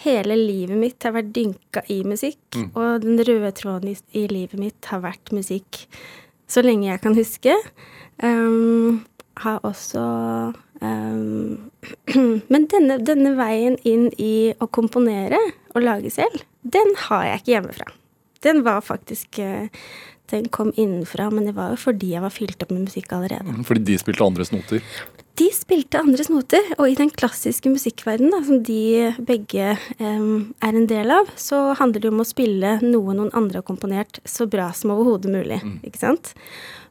Hele 0.00 0.36
livet 0.38 0.78
mitt 0.80 1.04
har 1.04 1.12
vært 1.18 1.32
dynka 1.36 1.82
i 1.92 2.00
musikk, 2.08 2.40
Mm. 2.56 2.70
og 2.74 3.02
den 3.04 3.18
røde 3.26 3.52
tråden 3.52 3.90
i, 3.92 3.96
i 4.16 4.26
livet 4.26 4.58
mitt 4.58 4.84
har 4.90 5.00
vært 5.04 5.32
musikk 5.32 5.84
så 6.50 6.62
lenge 6.64 6.88
jeg 6.88 7.00
kan 7.04 7.14
huske. 7.14 7.54
Um, 8.22 9.04
har 9.40 9.60
også 9.64 10.02
um, 10.82 11.70
Men 12.52 12.66
denne, 12.72 12.98
denne 13.06 13.36
veien 13.38 13.78
inn 13.88 14.10
i 14.18 14.52
å 14.60 14.66
komponere 14.68 15.38
og 15.74 15.82
lage 15.84 16.10
selv, 16.10 16.42
den 16.62 16.94
har 17.06 17.24
jeg 17.28 17.40
ikke 17.40 17.52
hjemmefra. 17.54 17.86
Den 18.44 18.62
var 18.64 18.80
faktisk 18.80 19.38
øh, 19.38 19.68
Den 20.30 20.50
kom 20.54 20.72
innenfra, 20.76 21.30
men 21.34 21.48
det 21.48 21.56
var 21.56 21.74
jo 21.74 21.80
fordi 21.80 22.14
jeg 22.14 22.22
var 22.24 22.34
fylt 22.34 22.62
opp 22.62 22.74
med 22.74 22.86
musikk 22.88 23.12
allerede. 23.16 23.56
Fordi 23.66 23.84
de 23.92 23.98
spilte 24.00 24.26
andres 24.26 24.52
noter? 24.54 24.84
De 25.40 25.46
spilte 25.56 26.00
andres 26.00 26.28
noter, 26.28 26.66
og 26.76 26.90
i 26.90 26.96
den 26.98 27.08
klassiske 27.14 27.70
musikkverdenen, 27.72 28.34
da, 28.34 28.40
som 28.44 28.60
de 28.66 29.12
begge 29.24 29.72
um, 29.96 30.50
er 30.60 30.76
en 30.76 30.88
del 30.90 31.14
av, 31.14 31.30
så 31.40 31.70
handler 31.78 32.02
det 32.02 32.10
om 32.10 32.20
å 32.20 32.28
spille 32.28 32.74
noe 32.82 33.14
noen 33.16 33.32
andre 33.38 33.62
har 33.62 33.66
komponert 33.68 34.20
så 34.28 34.44
bra 34.50 34.68
som 34.76 34.92
overhodet 34.92 35.32
mulig. 35.32 35.62
ikke 35.86 36.02
sant? 36.02 36.34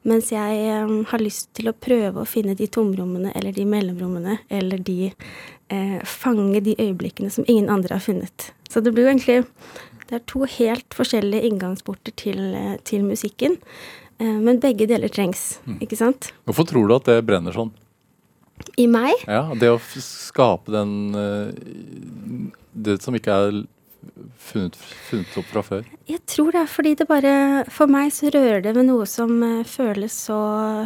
Mens 0.07 0.31
jeg 0.33 0.81
um, 0.87 1.03
har 1.11 1.21
lyst 1.21 1.51
til 1.59 1.69
å 1.69 1.75
prøve 1.77 2.23
å 2.23 2.29
finne 2.29 2.55
de 2.57 2.69
tomrommene 2.71 3.35
eller 3.35 3.53
de 3.53 3.67
mellomrommene, 3.69 4.39
eller 4.49 4.81
de 4.87 5.11
eh, 5.11 5.99
Fange 6.07 6.63
de 6.65 6.73
øyeblikkene 6.79 7.29
som 7.29 7.45
ingen 7.47 7.69
andre 7.69 7.99
har 7.99 8.05
funnet. 8.05 8.49
Så 8.69 8.81
det 8.81 8.93
blir 8.95 9.05
jo 9.05 9.11
egentlig 9.11 9.43
Det 10.09 10.17
er 10.17 10.25
to 10.29 10.45
helt 10.49 10.95
forskjellige 10.97 11.45
inngangsporter 11.51 12.15
til, 12.17 12.39
eh, 12.57 12.77
til 12.83 13.05
musikken. 13.05 13.59
Eh, 14.19 14.37
men 14.41 14.59
begge 14.59 14.87
deler 14.89 15.11
trengs, 15.13 15.59
ikke 15.79 15.97
sant? 15.99 16.31
Hvorfor 16.49 16.65
tror 16.67 16.89
du 16.89 16.95
at 16.95 17.05
det 17.05 17.21
brenner 17.27 17.53
sånn? 17.55 17.71
I 18.75 18.87
meg 18.91 19.15
Ja, 19.23 19.53
Det 19.55 19.69
å 19.71 19.77
skape 20.03 20.73
den 20.73 21.15
eh, 21.15 22.49
Det 22.75 22.97
som 23.01 23.15
ikke 23.15 23.31
er 23.31 23.59
funnet, 24.35 24.75
funnet 25.07 25.37
opp 25.39 25.47
fra 25.47 25.63
før. 25.63 25.87
Jeg 26.09 26.19
tror 26.27 26.51
det 26.51 26.61
er 26.65 26.71
fordi 26.71 26.93
det 26.99 27.07
bare 27.07 27.33
For 27.71 27.87
meg 27.87 28.11
så 28.15 28.31
rører 28.33 28.63
det 28.65 28.75
ved 28.75 28.89
noe 28.89 29.07
som 29.07 29.39
føles 29.63 30.15
så 30.27 30.39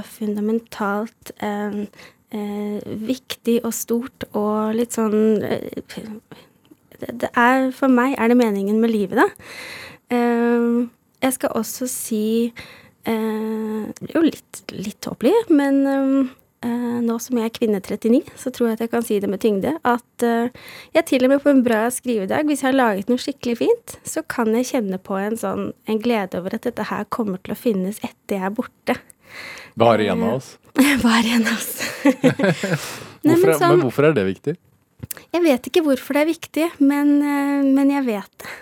fundamentalt 0.06 1.34
eh, 1.42 1.86
eh, 2.34 2.80
viktig 3.10 3.60
og 3.64 3.74
stort 3.74 4.28
og 4.34 4.74
litt 4.78 4.98
sånn 4.98 5.44
eh, 5.46 5.72
det, 7.10 7.30
er 7.38 7.72
For 7.76 7.92
meg 7.92 8.16
er 8.18 8.32
det 8.32 8.38
meningen 8.40 8.80
med 8.84 8.94
livet, 8.94 9.20
da. 9.20 9.28
Uh, 10.14 10.88
jeg 11.24 11.34
skal 11.38 11.54
også 11.56 11.88
si 11.88 12.24
uh, 13.08 13.84
jo 14.14 14.22
litt, 14.24 14.64
litt 14.76 15.00
tåpelig, 15.04 15.34
men 15.56 15.78
eh, 15.88 16.32
uh, 16.68 16.98
nå 17.04 17.16
som 17.24 17.40
jeg 17.40 17.48
er 17.50 17.54
kvinne 17.56 17.80
39, 17.84 18.20
så 18.40 18.52
tror 18.52 18.70
jeg 18.70 18.78
at 18.78 18.84
jeg 18.86 18.92
kan 18.92 19.06
si 19.08 19.20
det 19.24 19.30
med 19.32 19.42
tyngde. 19.44 19.74
At 19.88 20.26
eh, 20.28 20.52
jeg 20.96 21.06
til 21.10 21.26
og 21.28 21.34
med 21.34 21.44
på 21.44 21.52
en 21.54 21.64
bra 21.66 21.86
skrivedag, 21.92 22.44
hvis 22.48 22.64
jeg 22.64 22.70
har 22.72 22.78
laget 22.78 23.12
noe 23.12 23.22
skikkelig 23.24 23.56
fint, 23.62 23.96
så 24.08 24.24
kan 24.28 24.52
jeg 24.56 24.70
kjenne 24.74 25.00
på 25.04 25.16
en 25.20 25.40
sånn 25.40 25.72
en 25.90 26.04
glede 26.04 26.40
over 26.40 26.56
at 26.60 26.68
dette 26.68 26.90
her 26.92 27.08
kommer 27.12 27.40
til 27.44 27.56
å 27.56 27.60
finnes 27.60 28.00
etter 28.04 28.38
jeg 28.40 28.48
er 28.50 28.56
borte. 28.60 28.98
Hva 29.80 29.94
er 29.96 30.06
igjen 30.06 30.24
av 30.28 30.38
oss? 30.42 30.54
Hva 31.02 31.16
er 31.22 31.32
igjen 31.32 31.48
av 31.48 31.56
oss? 31.56 31.74
Nei, 33.24 33.38
Hvorfor 33.38 33.48
men 33.48 33.60
sånn- 33.60 33.72
men 33.78 33.84
hvorfor 33.88 34.10
er 34.12 34.16
det 34.20 34.28
viktig? 34.28 34.58
Jeg 35.34 35.44
vet 35.46 35.70
ikke 35.70 35.84
hvorfor 35.86 36.18
det 36.18 36.24
er 36.24 36.34
viktig, 36.34 36.68
men, 36.84 37.16
eh, 37.22 37.64
men 37.66 37.94
jeg 37.94 38.06
vet 38.08 38.44
det. 38.44 38.54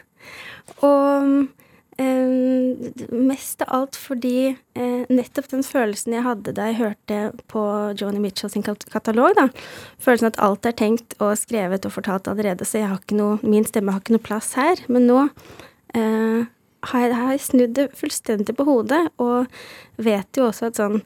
Og 0.86 1.48
eh, 2.02 3.12
mest 3.12 3.64
av 3.66 3.74
alt 3.78 3.98
fordi 4.00 4.52
eh, 4.52 5.04
nettopp 5.12 5.50
den 5.52 5.66
følelsen 5.66 6.16
jeg 6.16 6.26
hadde 6.26 6.54
da 6.58 6.70
jeg 6.70 6.80
hørte 6.80 7.20
på 7.52 7.66
Joni 8.00 8.22
Mitchell 8.24 8.52
sin 8.54 8.66
katalog, 8.66 9.36
da. 9.38 9.50
Følelsen 10.02 10.32
at 10.32 10.40
alt 10.44 10.66
er 10.66 10.78
tenkt 10.78 11.18
og 11.20 11.36
skrevet 11.40 11.86
og 11.88 11.96
fortalt 11.98 12.32
allerede, 12.32 12.68
så 12.68 12.88
noe, 13.18 13.38
min 13.44 13.68
stemme 13.68 13.94
har 13.94 14.04
ikke 14.04 14.18
noe 14.18 14.30
plass 14.30 14.54
her. 14.60 14.82
Men 14.92 15.08
nå 15.10 15.20
eh, 15.98 16.48
har 16.92 17.06
jeg, 17.06 17.18
har 17.18 17.36
jeg 17.36 17.46
snudd 17.46 17.76
det 17.78 17.92
fullstendig 17.98 18.56
på 18.58 18.66
hodet, 18.68 19.04
og 19.22 19.52
vet 20.02 20.38
jo 20.38 20.50
også 20.50 20.72
at 20.72 20.82
sånn 20.82 21.02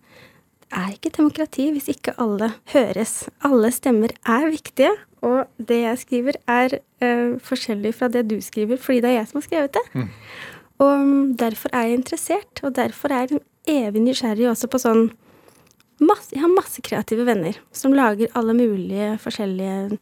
er 0.73 0.93
ikke 0.93 1.13
demokrati 1.17 1.67
hvis 1.73 1.89
ikke 1.91 2.15
alle 2.21 2.51
høres. 2.73 3.25
Alle 3.45 3.71
stemmer 3.73 4.13
er 4.25 4.47
viktige, 4.51 4.93
og 5.25 5.45
det 5.57 5.81
jeg 5.81 6.01
skriver 6.03 6.39
er 6.51 6.77
uh, 7.03 7.35
forskjellig 7.43 7.93
fra 7.97 8.09
det 8.11 8.27
du 8.29 8.37
skriver, 8.43 8.79
fordi 8.81 9.01
det 9.03 9.11
er 9.11 9.19
jeg 9.19 9.29
som 9.31 9.41
har 9.41 9.47
skrevet 9.49 9.77
det. 9.77 9.85
Og 10.83 11.05
mm, 11.05 11.35
derfor 11.39 11.71
er 11.73 11.87
jeg 11.87 12.01
interessert, 12.01 12.63
og 12.63 12.75
derfor 12.75 13.13
er 13.13 13.27
jeg 13.27 13.43
evig 13.87 14.03
nysgjerrig 14.03 14.49
også 14.51 14.69
på 14.71 14.81
sånn 14.81 15.05
masse, 16.03 16.33
Jeg 16.35 16.43
har 16.43 16.51
masse 16.51 16.81
kreative 16.83 17.23
venner 17.25 17.55
som 17.71 17.95
lager 17.95 18.33
alle 18.35 18.57
mulige 18.57 19.15
forskjellige 19.23 20.01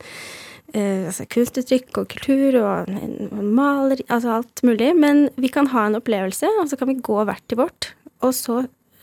Uh, 0.74 1.05
altså 1.05 1.28
kunstuttrykk 1.30 1.97
og 2.01 2.07
kultur 2.09 2.55
og, 2.57 2.88
og 3.30 3.41
maler, 3.45 3.99
altså 4.09 4.39
alt 4.39 4.64
mulig. 4.66 4.88
Men 4.97 5.28
vi 5.38 5.51
kan 5.53 5.68
ha 5.70 5.84
en 5.86 5.99
opplevelse, 5.99 6.49
og 6.64 6.72
så 6.72 6.80
kan 6.80 6.89
vi 6.89 6.95
gå 6.97 7.18
hvert 7.28 7.43
til 7.45 7.59
vårt. 7.59 7.91
Og 8.26 8.34
så 8.34 8.55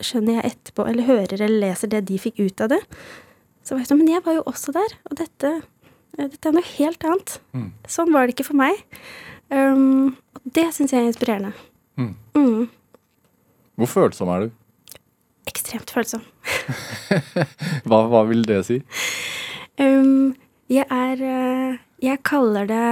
skjønner 0.05 0.39
jeg 0.39 0.53
etterpå, 0.53 0.85
eller 0.89 1.07
hører 1.07 1.41
eller 1.41 1.67
leser 1.67 1.91
det 1.91 2.05
de 2.09 2.19
fikk 2.21 2.39
ut 2.41 2.63
av 2.63 2.71
det. 2.73 2.81
Så 3.61 3.75
var 3.75 3.83
jeg 3.83 3.91
sånn 3.91 4.01
Men 4.01 4.13
jeg 4.15 4.25
var 4.25 4.39
jo 4.39 4.45
også 4.49 4.73
der, 4.75 4.95
og 5.09 5.17
dette, 5.19 5.51
eh, 6.17 6.27
dette 6.27 6.49
er 6.49 6.55
noe 6.55 6.69
helt 6.75 7.05
annet. 7.07 7.35
Sånn 7.91 8.13
var 8.13 8.25
det 8.25 8.35
ikke 8.35 8.49
for 8.49 8.61
meg. 8.61 8.81
Um, 9.51 10.15
og 10.37 10.53
det 10.55 10.69
syns 10.73 10.93
jeg 10.93 11.03
er 11.03 11.09
inspirerende. 11.11 11.51
Mm. 11.99 12.13
Mm. 12.37 12.69
Hvor 13.81 13.89
følsom 13.91 14.31
er 14.31 14.45
du? 14.45 14.53
Ekstremt 15.51 15.91
følsom. 15.91 16.23
Hva, 17.87 18.05
hva 18.07 18.21
vil 18.29 18.45
det 18.47 18.61
si? 18.67 18.79
Um, 19.81 20.33
jeg 20.71 20.85
er 20.93 21.21
eh, 21.25 21.79
Jeg 22.01 22.21
kaller 22.27 22.67
det 22.69 22.85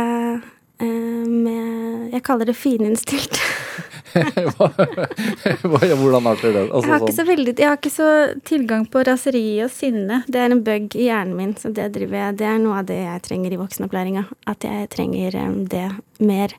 med 0.87 2.13
Jeg 2.13 2.23
kaller 2.23 2.45
det 2.49 2.55
fininnstilt. 2.57 3.39
Hvordan 5.69 6.27
arter 6.27 6.53
det? 6.53 6.63
Jeg 6.63 6.71
Altså, 6.71 6.89
har, 6.89 6.99
ikke 6.99 7.11
sånn, 7.11 7.17
så 7.19 7.25
veldig, 7.27 7.53
jeg 7.59 7.67
har 7.69 7.77
ikke 7.77 7.91
så 7.93 8.09
tilgang 8.47 8.85
på 8.89 9.03
raseri 9.05 9.43
og 9.65 9.71
sinne. 9.73 10.21
Det 10.27 10.41
er 10.41 10.53
en 10.55 10.63
bug 10.65 10.95
i 10.97 11.05
hjernen 11.07 11.35
min, 11.37 11.53
så 11.59 11.71
det 11.75 11.89
driver 11.95 12.17
jeg 12.23 12.39
Det 12.41 12.47
er 12.49 12.59
noe 12.63 12.79
av 12.81 12.89
det 12.89 12.99
jeg 13.01 13.23
trenger 13.27 13.53
i 13.53 13.59
voksenopplæringa. 13.61 14.25
At 14.49 14.65
jeg 14.65 14.89
trenger 14.95 15.37
det 15.69 15.85
mer. 16.19 16.55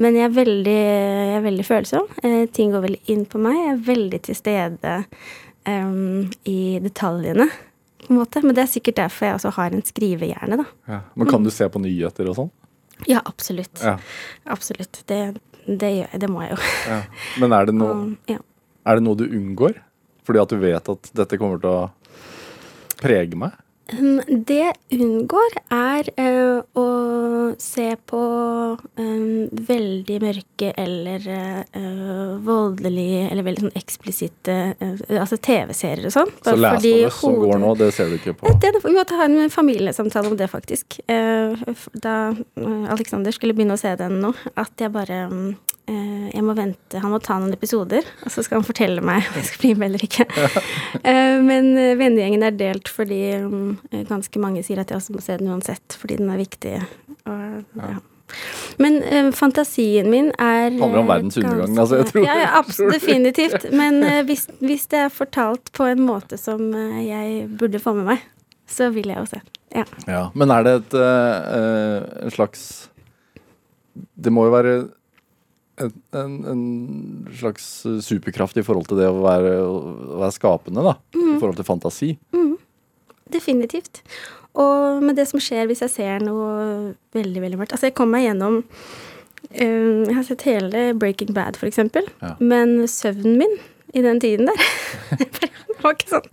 Men 0.00 0.18
jeg 0.18 0.28
er 0.28 0.36
veldig, 0.38 0.78
jeg 0.78 1.36
er 1.38 1.46
veldig 1.48 1.66
følsom. 1.68 2.10
Eh, 2.22 2.44
ting 2.54 2.74
går 2.74 2.86
veldig 2.86 3.02
inn 3.14 3.24
på 3.30 3.42
meg. 3.42 3.58
Jeg 3.60 3.72
er 3.74 3.86
veldig 3.90 4.20
til 4.28 4.38
stede 4.38 4.96
um, 5.68 6.30
i 6.48 6.58
detaljene, 6.82 7.48
på 8.04 8.12
en 8.12 8.20
måte. 8.20 8.42
Men 8.44 8.56
det 8.56 8.66
er 8.66 8.74
sikkert 8.74 9.00
derfor 9.02 9.28
jeg 9.28 9.38
også 9.40 9.54
har 9.58 9.74
en 9.74 9.84
skrivehjerne, 9.86 10.60
da. 10.62 10.66
ja. 10.90 11.00
Men 11.14 11.30
kan 11.30 11.46
du 11.46 11.50
se 11.54 11.68
på 11.70 11.82
nyheter 11.82 12.30
og 12.30 12.38
sånn? 12.42 12.52
Ja, 13.10 13.20
absolutt. 13.26 13.80
Ja. 13.82 13.96
Absolutt. 14.50 15.02
Det, 15.10 15.20
det 15.66 15.90
gjør 15.96 16.08
jeg. 16.12 16.20
Det 16.24 16.30
må 16.30 16.44
jeg 16.44 16.54
jo. 16.54 16.60
ja. 16.90 17.00
Men 17.42 17.56
er 17.56 17.68
det, 17.70 17.74
noe, 17.80 17.90
Um, 17.94 18.14
ja. 18.30 18.38
er 18.86 19.00
det 19.00 19.04
noe 19.06 19.18
du 19.18 19.26
unngår? 19.26 19.80
Fordi 20.24 20.40
at 20.40 20.54
du 20.54 20.56
vet 20.62 20.88
at 20.88 21.10
dette 21.20 21.36
kommer 21.40 21.60
til 21.60 21.68
å 21.68 21.90
prege 23.02 23.36
meg? 23.36 23.52
Um, 23.92 24.20
Det 24.48 24.72
unngår, 24.96 25.58
er 25.74 26.08
eh, 26.16 26.62
å 26.80 26.86
se 27.60 27.90
på 28.08 28.20
um, 28.80 29.48
veldig 29.68 30.16
mørke 30.22 30.70
eller 30.80 31.26
uh, 31.28 32.38
voldelige 32.44 33.26
eller 33.28 33.44
veldig 33.44 33.66
sånn 33.66 33.76
eksplisitte 33.76 34.56
uh, 34.80 35.02
Altså 35.20 35.36
TV-serier 35.36 36.08
og 36.08 36.14
sånn. 36.16 36.32
Så 36.40 36.56
leser 36.56 36.64
Last 36.64 36.86
det 36.86 37.12
som 37.18 37.36
går 37.42 37.60
nå, 37.60 37.74
det 37.82 37.90
ser 37.96 38.08
du 38.08 38.16
ikke 38.16 38.36
på? 38.40 38.54
det, 38.64 38.72
vi 38.84 38.94
måtte 38.96 39.18
ha 39.20 39.28
en 39.28 39.52
familiesamtale 39.52 40.32
om 40.32 40.36
det, 40.40 40.48
faktisk. 40.52 41.00
Eh, 41.06 41.52
Da 41.92 42.16
eh, 42.32 42.84
Alexander 42.94 43.34
skulle 43.34 43.54
begynne 43.56 43.76
å 43.76 43.80
se 43.80 43.94
den 44.00 44.20
nå, 44.22 44.32
at 44.56 44.80
jeg 44.80 44.92
bare 44.94 45.24
mm, 45.30 45.48
eh, 45.52 45.73
Jeg 45.86 46.40
må 46.42 46.54
vente, 46.56 46.98
han 46.98 47.12
må 47.12 47.18
ta 47.22 47.36
noen 47.38 47.52
episoder, 47.52 48.06
og 48.24 48.32
så 48.32 48.42
skal 48.42 48.58
han 48.60 48.64
fortelle 48.66 49.02
meg 49.04 49.26
om 49.28 49.36
jeg 49.36 49.44
skal 49.50 49.60
bli 49.60 49.72
med 49.78 49.90
eller 49.90 50.04
ikke. 50.06 50.24
Eh, 51.04 51.36
Men 51.44 51.66
eh, 51.76 51.90
vennegjengen 52.00 52.42
er 52.46 52.54
delt 52.56 52.88
fordi 52.88 53.18
ganske 54.08 54.40
mange 54.40 54.62
sier 54.64 54.80
at 54.80 54.88
jeg 54.90 54.96
også 54.96 55.12
må 55.12 55.20
se 55.20 55.36
den 55.36 55.50
uansett, 55.52 55.96
fordi 56.00 56.16
den 56.22 56.30
er 56.32 56.40
viktig. 56.40 56.72
Og, 57.28 57.58
ja. 57.76 57.98
Men 58.80 58.96
eh, 59.04 59.28
fantasien 59.36 60.08
min 60.10 60.30
er 60.40 60.70
Handler 60.70 61.02
om 61.02 61.04
eh, 61.04 61.10
verdens 61.12 61.36
undergang, 61.42 61.76
altså, 61.78 61.98
jeg 62.00 62.08
tror- 62.12 62.24
Ja, 62.24 62.38
ja 62.40 62.48
absolutt, 62.62 62.94
definitivt. 62.96 63.68
Men 63.76 64.00
eh, 64.02 64.22
hvis, 64.28 64.46
hvis 64.64 64.86
det 64.88 65.02
er 65.04 65.12
fortalt 65.12 65.68
på 65.76 65.84
en 65.92 66.00
måte 66.08 66.40
som 66.40 66.70
eh, 66.72 67.02
jeg 67.10 67.44
burde 67.60 67.82
få 67.84 67.92
med 68.00 68.08
meg, 68.14 68.24
så 68.66 68.88
vil 68.96 69.12
jeg 69.12 69.20
jo 69.20 69.26
se. 69.36 69.42
Ja. 69.76 69.84
Ja, 70.08 70.24
Men 70.34 70.50
er 70.56 70.64
det 70.64 70.74
et 70.80 70.96
eh, 70.96 71.54
eh, 71.60 72.24
en 72.24 72.30
slags 72.32 72.88
Det 74.16 74.32
må 74.32 74.46
jo 74.48 74.52
være 74.54 74.74
en, 75.82 75.92
en, 76.14 76.34
en 76.52 76.64
slags 77.34 77.64
superkraft 78.06 78.58
i 78.60 78.64
forhold 78.66 78.86
til 78.90 79.00
det 79.00 79.08
å 79.10 79.22
være, 79.24 79.56
å 79.64 80.20
være 80.22 80.36
skapende, 80.36 80.84
da. 80.86 80.94
I 81.16 81.38
forhold 81.40 81.58
til 81.58 81.68
fantasi. 81.68 82.10
Definitivt. 83.34 84.02
Og 84.60 85.02
med 85.02 85.18
det 85.18 85.26
som 85.30 85.42
skjer 85.42 85.66
hvis 85.66 85.82
jeg 85.82 85.92
ser 85.94 86.22
noe 86.22 86.94
veldig, 87.16 87.40
veldig 87.42 87.58
mørkt 87.58 87.72
Altså, 87.74 87.88
jeg 87.88 87.96
kom 87.98 88.12
meg 88.14 88.28
gjennom 88.28 88.60
um, 88.60 90.04
Jeg 90.06 90.14
har 90.14 90.26
sett 90.28 90.44
hele 90.46 90.84
Breaking 90.94 91.32
Bad, 91.34 91.58
for 91.58 91.66
eksempel. 91.66 92.06
Ja. 92.22 92.36
Men 92.38 92.84
søvnen 92.90 93.40
min 93.40 93.56
i 93.94 94.02
den 94.02 94.18
tiden 94.22 94.50
der 94.50 94.62
var 95.82 95.94
ikke 95.94 96.10
sånn 96.16 96.30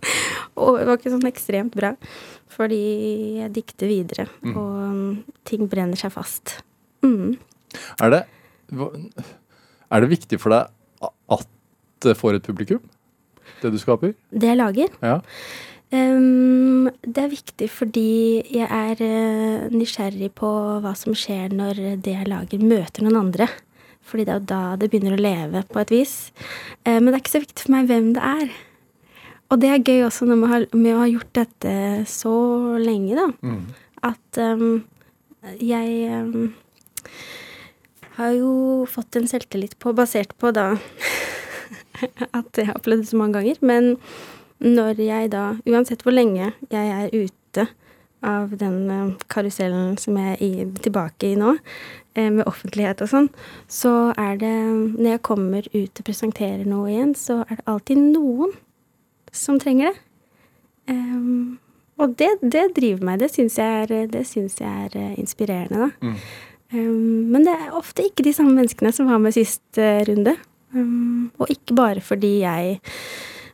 og 0.58 0.78
det 0.80 0.86
var 0.88 0.98
ikke 0.98 1.12
sånn 1.14 1.28
ekstremt 1.30 1.76
bra. 1.78 1.92
Fordi 2.52 2.82
jeg 3.38 3.52
dikter 3.54 3.88
videre, 3.88 4.26
og 4.44 4.72
mm, 4.92 5.12
ting 5.48 5.64
brenner 5.72 5.96
seg 5.96 6.12
fast. 6.12 6.58
Mm. 7.00 7.38
Er 8.04 8.12
det, 8.12 8.20
er 8.72 10.04
det 10.04 10.12
viktig 10.12 10.38
for 10.40 10.54
deg 10.54 11.10
at 11.36 11.48
det 12.02 12.16
får 12.18 12.38
et 12.38 12.46
publikum? 12.46 12.82
Det 13.62 13.72
du 13.72 13.78
skaper? 13.78 14.16
Det 14.30 14.50
jeg 14.52 14.60
lager, 14.60 14.96
Ja. 15.02 15.20
Um, 15.92 16.88
det 17.04 17.20
er 17.20 17.28
viktig 17.28 17.66
fordi 17.68 18.40
jeg 18.48 18.64
er 18.64 18.96
uh, 18.96 19.66
nysgjerrig 19.68 20.30
på 20.32 20.48
hva 20.80 20.94
som 20.96 21.12
skjer 21.12 21.52
når 21.52 21.82
det 22.00 22.14
jeg 22.14 22.30
lager, 22.32 22.64
møter 22.64 23.04
noen 23.04 23.18
andre. 23.26 23.48
Fordi 24.08 24.24
det 24.24 24.32
er 24.32 24.38
jo 24.40 24.48
da 24.48 24.60
det 24.80 24.88
begynner 24.88 25.18
å 25.18 25.20
leve, 25.20 25.62
på 25.68 25.82
et 25.82 25.92
vis. 25.92 26.14
Uh, 26.86 26.96
men 26.96 27.10
det 27.10 27.18
er 27.18 27.20
ikke 27.20 27.34
så 27.34 27.42
viktig 27.44 27.66
for 27.66 27.74
meg 27.76 27.92
hvem 27.92 28.08
det 28.16 28.24
er. 28.24 28.56
Og 29.52 29.60
det 29.60 29.68
er 29.68 29.84
gøy 29.84 30.06
også 30.06 30.30
har, 30.48 30.64
med 30.72 30.94
å 30.94 31.02
ha 31.02 31.10
gjort 31.10 31.34
dette 31.36 31.76
så 32.08 32.32
lenge, 32.80 33.12
da. 33.20 33.52
At 34.08 34.40
um, 34.40 34.80
jeg 35.60 36.08
ehm, 36.08 36.52
har 38.18 38.34
jo 38.36 38.52
fått 38.90 39.16
en 39.16 39.28
selvtillit 39.30 39.78
på, 39.80 39.94
basert 39.96 40.34
på 40.40 40.52
da 40.54 40.74
at 42.38 42.58
jeg 42.58 42.68
har 42.68 42.78
opplevd 42.78 43.04
det 43.04 43.10
så 43.12 43.20
mange 43.20 43.38
ganger. 43.38 43.60
Men 43.60 43.96
når 44.62 45.00
jeg 45.02 45.32
da, 45.32 45.46
uansett 45.68 46.04
hvor 46.04 46.14
lenge 46.14 46.52
jeg 46.70 46.92
er 46.92 47.12
ute 47.12 47.68
av 48.22 48.52
den 48.54 48.90
eh, 48.90 49.24
karusellen 49.32 49.96
som 49.98 50.18
jeg 50.20 50.36
er 50.38 50.70
tilbake 50.84 51.32
i 51.32 51.38
nå, 51.38 51.56
eh, 52.14 52.30
med 52.30 52.46
offentlighet 52.46 53.02
og 53.02 53.10
sånn, 53.10 53.28
så 53.66 54.12
er 54.14 54.38
det 54.38 54.52
Når 54.52 55.10
jeg 55.10 55.22
kommer 55.26 55.66
ut 55.72 55.98
og 55.98 56.06
presenterer 56.06 56.64
noe 56.68 56.90
igjen, 56.92 57.16
så 57.18 57.42
er 57.48 57.58
det 57.58 57.66
alltid 57.66 57.98
noen 58.12 58.54
som 59.32 59.58
trenger 59.58 59.90
det. 59.90 59.98
Um, 60.92 61.58
og 62.02 62.16
det, 62.18 62.28
det 62.42 62.72
driver 62.76 63.04
meg. 63.06 63.20
Det 63.22 63.30
syns 63.30 63.58
jeg 63.58 63.90
jeg 63.90 64.66
er 64.68 64.96
eh, 64.98 65.18
inspirerende, 65.18 65.88
da. 65.88 65.90
Um, 66.02 66.16
men 66.80 67.44
det 67.44 67.52
er 67.52 67.76
ofte 67.76 68.06
ikke 68.06 68.24
de 68.24 68.32
samme 68.36 68.54
menneskene 68.56 68.92
som 68.94 69.10
var 69.10 69.20
med 69.22 69.34
sist 69.36 69.80
eh, 69.80 70.00
runde. 70.08 70.36
Um, 70.72 71.28
og 71.36 71.52
ikke 71.52 71.76
bare 71.76 72.00
fordi 72.00 72.38
jeg 72.46 72.80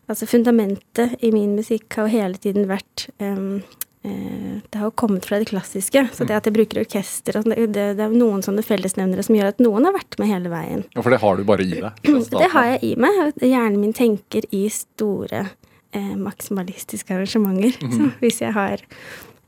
Altså, 0.09 0.25
fundamentet 0.25 1.19
i 1.21 1.29
min 1.35 1.51
musikk 1.59 1.93
har 1.99 2.07
jo 2.07 2.15
hele 2.15 2.39
tiden 2.41 2.65
vært 2.65 3.11
um, 3.21 3.59
eh, 4.07 4.55
Det 4.65 4.79
har 4.81 4.87
jo 4.87 4.95
kommet 4.97 5.27
fra 5.29 5.37
det 5.37 5.51
klassiske. 5.51 6.07
Så 6.17 6.25
det 6.25 6.33
at 6.39 6.49
jeg 6.49 6.57
bruker 6.57 6.81
orkester 6.81 7.37
og 7.37 7.45
sånn, 7.45 7.53
det, 7.53 7.67
det, 7.75 7.85
det 7.99 8.07
er 8.07 8.15
noen 8.15 8.41
sånne 8.45 8.65
fellesnevnere 8.65 9.27
som 9.27 9.37
gjør 9.37 9.53
at 9.53 9.61
noen 9.61 9.85
har 9.85 9.93
vært 9.99 10.17
med 10.17 10.33
hele 10.33 10.53
veien. 10.53 10.87
ja, 10.95 11.05
for 11.05 11.13
det 11.13 11.21
har 11.21 11.37
du 11.37 11.45
bare 11.49 11.67
i 11.67 11.77
deg. 11.77 12.03
Det 12.41 12.51
har 12.55 12.71
jeg 12.73 12.81
i 12.89 12.95
meg. 13.05 13.21
Hjernen 13.45 13.81
min 13.83 13.93
tenker 13.93 14.49
i 14.49 14.65
store 14.73 15.45
eh, 15.45 16.15
maksimalistiske 16.17 17.13
arrangementer. 17.13 17.77
Så 17.93 18.09
hvis 18.23 18.41
jeg 18.47 18.57
har 18.57 18.87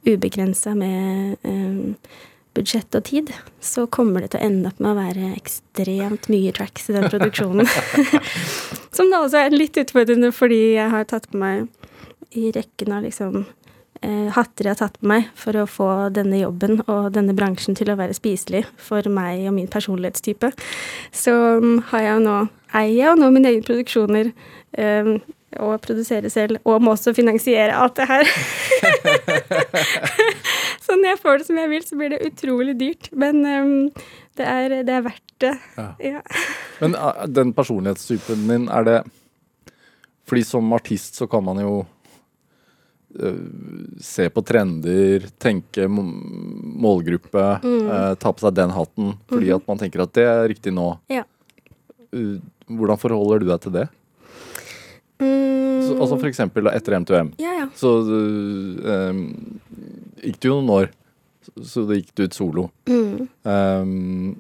ubegrensa 0.05 0.77
med 0.77 1.41
eh, 1.41 2.21
budsjett 2.57 2.94
og 2.98 3.05
tid, 3.07 3.30
så 3.62 3.86
kommer 3.86 4.24
det 4.24 4.32
til 4.32 4.40
å 4.40 4.48
ende 4.48 4.70
opp 4.70 4.80
med 4.82 4.92
å 4.92 4.98
være 4.98 5.30
ekstremt 5.36 6.28
mye 6.32 6.53
tracks 6.57 6.90
i 6.90 6.96
den 6.96 7.09
produksjonen. 7.12 7.68
Som 8.96 9.12
da 9.12 9.22
også 9.22 9.44
er 9.44 9.55
litt 9.55 9.78
utfordrende 9.80 10.32
fordi 10.34 10.61
jeg 10.74 10.90
har 10.92 11.07
tatt 11.11 11.30
på 11.30 11.40
meg 11.40 11.68
i 12.36 12.51
rekken 12.55 12.94
av 12.94 13.07
liksom 13.07 13.42
eh, 14.03 14.28
hatter 14.34 14.68
jeg 14.68 14.74
har 14.74 14.80
tatt 14.82 14.98
på 15.01 15.11
meg 15.11 15.28
for 15.38 15.59
å 15.59 15.66
få 15.70 15.90
denne 16.14 16.42
jobben 16.42 16.82
og 16.86 17.11
denne 17.14 17.34
bransjen 17.38 17.78
til 17.78 17.92
å 17.92 17.98
være 17.98 18.16
spiselig 18.16 18.64
for 18.80 19.07
meg 19.11 19.46
og 19.48 19.57
min 19.57 19.70
personlighetstype. 19.70 20.53
Så 21.14 21.34
mm, 21.62 21.76
har 21.90 22.07
jeg 22.07 22.16
jo 22.16 22.24
nå, 22.26 22.38
eier 22.70 22.96
jeg 22.98 23.20
nå 23.20 23.30
mine 23.34 23.55
egne 23.55 23.66
produksjoner 23.66 24.32
eh, 24.78 25.14
og 25.59 25.80
produsere 25.82 26.30
selv, 26.30 26.61
og 26.64 26.82
må 26.82 26.94
også 26.94 27.14
finansiere 27.16 27.74
alt 27.74 27.96
det 27.98 28.07
her. 28.07 28.28
så 30.84 30.94
når 30.94 31.09
jeg 31.09 31.20
får 31.22 31.40
det 31.40 31.46
som 31.48 31.59
jeg 31.59 31.70
vil, 31.72 31.86
så 31.86 31.98
blir 31.98 32.14
det 32.14 32.20
utrolig 32.28 32.76
dyrt. 32.78 33.11
Men 33.18 33.40
um, 33.42 33.72
det, 34.38 34.46
er, 34.46 34.76
det 34.86 34.94
er 34.94 35.07
verdt 35.09 35.34
det. 35.42 35.55
Ja. 35.76 35.88
Ja. 36.05 36.20
Men 36.82 36.94
uh, 36.94 37.24
den 37.26 37.55
personlighetstypen 37.57 38.46
din, 38.51 38.68
er 38.70 38.86
det 38.86 39.01
Fordi 40.30 40.44
som 40.46 40.72
artist 40.72 41.18
så 41.18 41.26
kan 41.26 41.42
man 41.42 41.59
jo 41.59 41.74
uh, 43.18 43.44
se 43.98 44.30
på 44.30 44.46
trender, 44.46 45.26
tenke 45.42 45.88
målgruppe, 45.90 46.46
målgruppe, 46.86 47.46
uh, 47.90 48.14
ta 48.14 48.30
på 48.30 48.46
seg 48.46 48.55
den 48.55 48.70
hatten 48.76 49.16
fordi 49.26 49.51
at 49.57 49.66
man 49.66 49.80
tenker 49.82 50.05
at 50.07 50.14
det 50.14 50.28
er 50.30 50.46
riktig 50.53 50.76
nå. 50.76 50.92
Ja. 51.11 51.26
Uh, 52.14 52.38
hvordan 52.70 53.01
forholder 53.03 53.42
du 53.42 53.51
deg 53.51 53.64
til 53.64 53.74
det? 53.80 53.90
Mm, 55.21 55.81
Så, 55.87 55.97
altså 56.01 56.16
for 56.21 56.29
eksempel 56.31 56.64
da, 56.64 56.73
etter 56.77 56.97
M2M. 57.01 57.35
ja, 57.43 57.53
ja. 57.61 57.66
Så 57.77 57.91
um, 58.05 59.21
gikk 60.23 60.39
det 60.41 60.49
jo 60.51 60.61
noen 60.61 60.73
år 60.79 60.91
så 61.64 61.83
da 61.89 61.97
gikk 61.97 62.11
du 62.14 62.23
ut 62.29 62.37
solo. 62.37 62.66
Mm. 62.87 63.29
Um, 63.49 64.35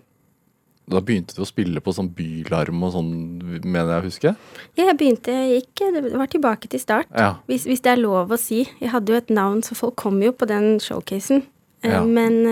da 0.90 1.00
begynte 1.06 1.36
du 1.36 1.40
å 1.44 1.48
spille 1.48 1.80
på 1.82 1.92
sånn 1.94 2.10
bylarm 2.14 2.82
og 2.86 2.92
sånn, 2.96 3.10
mener 3.62 3.92
jeg 3.94 4.02
å 4.02 4.06
huske? 4.08 4.32
Ja, 4.78 4.88
jeg 4.90 4.96
begynte, 4.98 5.30
jeg 5.32 5.60
gikk 5.62 5.82
Det 5.94 6.12
var 6.18 6.30
tilbake 6.32 6.70
til 6.70 6.82
start. 6.82 7.08
Ja. 7.14 7.36
Hvis, 7.50 7.64
hvis 7.70 7.82
det 7.84 7.92
er 7.94 8.02
lov 8.02 8.32
å 8.34 8.38
si. 8.40 8.64
Jeg 8.82 8.90
hadde 8.92 9.14
jo 9.14 9.18
et 9.20 9.30
navn, 9.30 9.62
så 9.66 9.76
folk 9.78 9.96
kom 10.02 10.18
jo 10.22 10.32
på 10.34 10.48
den 10.50 10.78
showcasen. 10.82 11.44
Eh, 11.82 11.90
Ja. 11.94 12.02
Men 12.04 12.42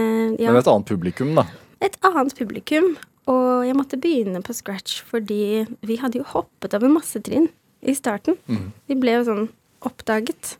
ja, 0.40 0.52
Men 0.52 0.62
et 0.62 0.70
annet 0.70 0.86
publikum, 0.88 1.34
da. 1.36 1.44
et 1.84 1.98
annet 2.06 2.34
publikum. 2.38 2.94
Og 3.28 3.66
jeg 3.66 3.76
måtte 3.76 3.98
begynne 4.00 4.40
på 4.40 4.54
scratch 4.56 5.02
fordi 5.04 5.66
vi 5.84 5.98
hadde 6.00 6.16
jo 6.22 6.24
hoppet 6.30 6.72
over 6.78 6.88
masse 6.88 7.20
trinn 7.20 7.50
i 7.82 7.94
starten. 7.94 8.36
Mm. 8.48 8.72
Vi 8.88 8.96
ble 8.98 9.18
jo 9.18 9.26
sånn 9.28 9.44
oppdaget. 9.86 10.56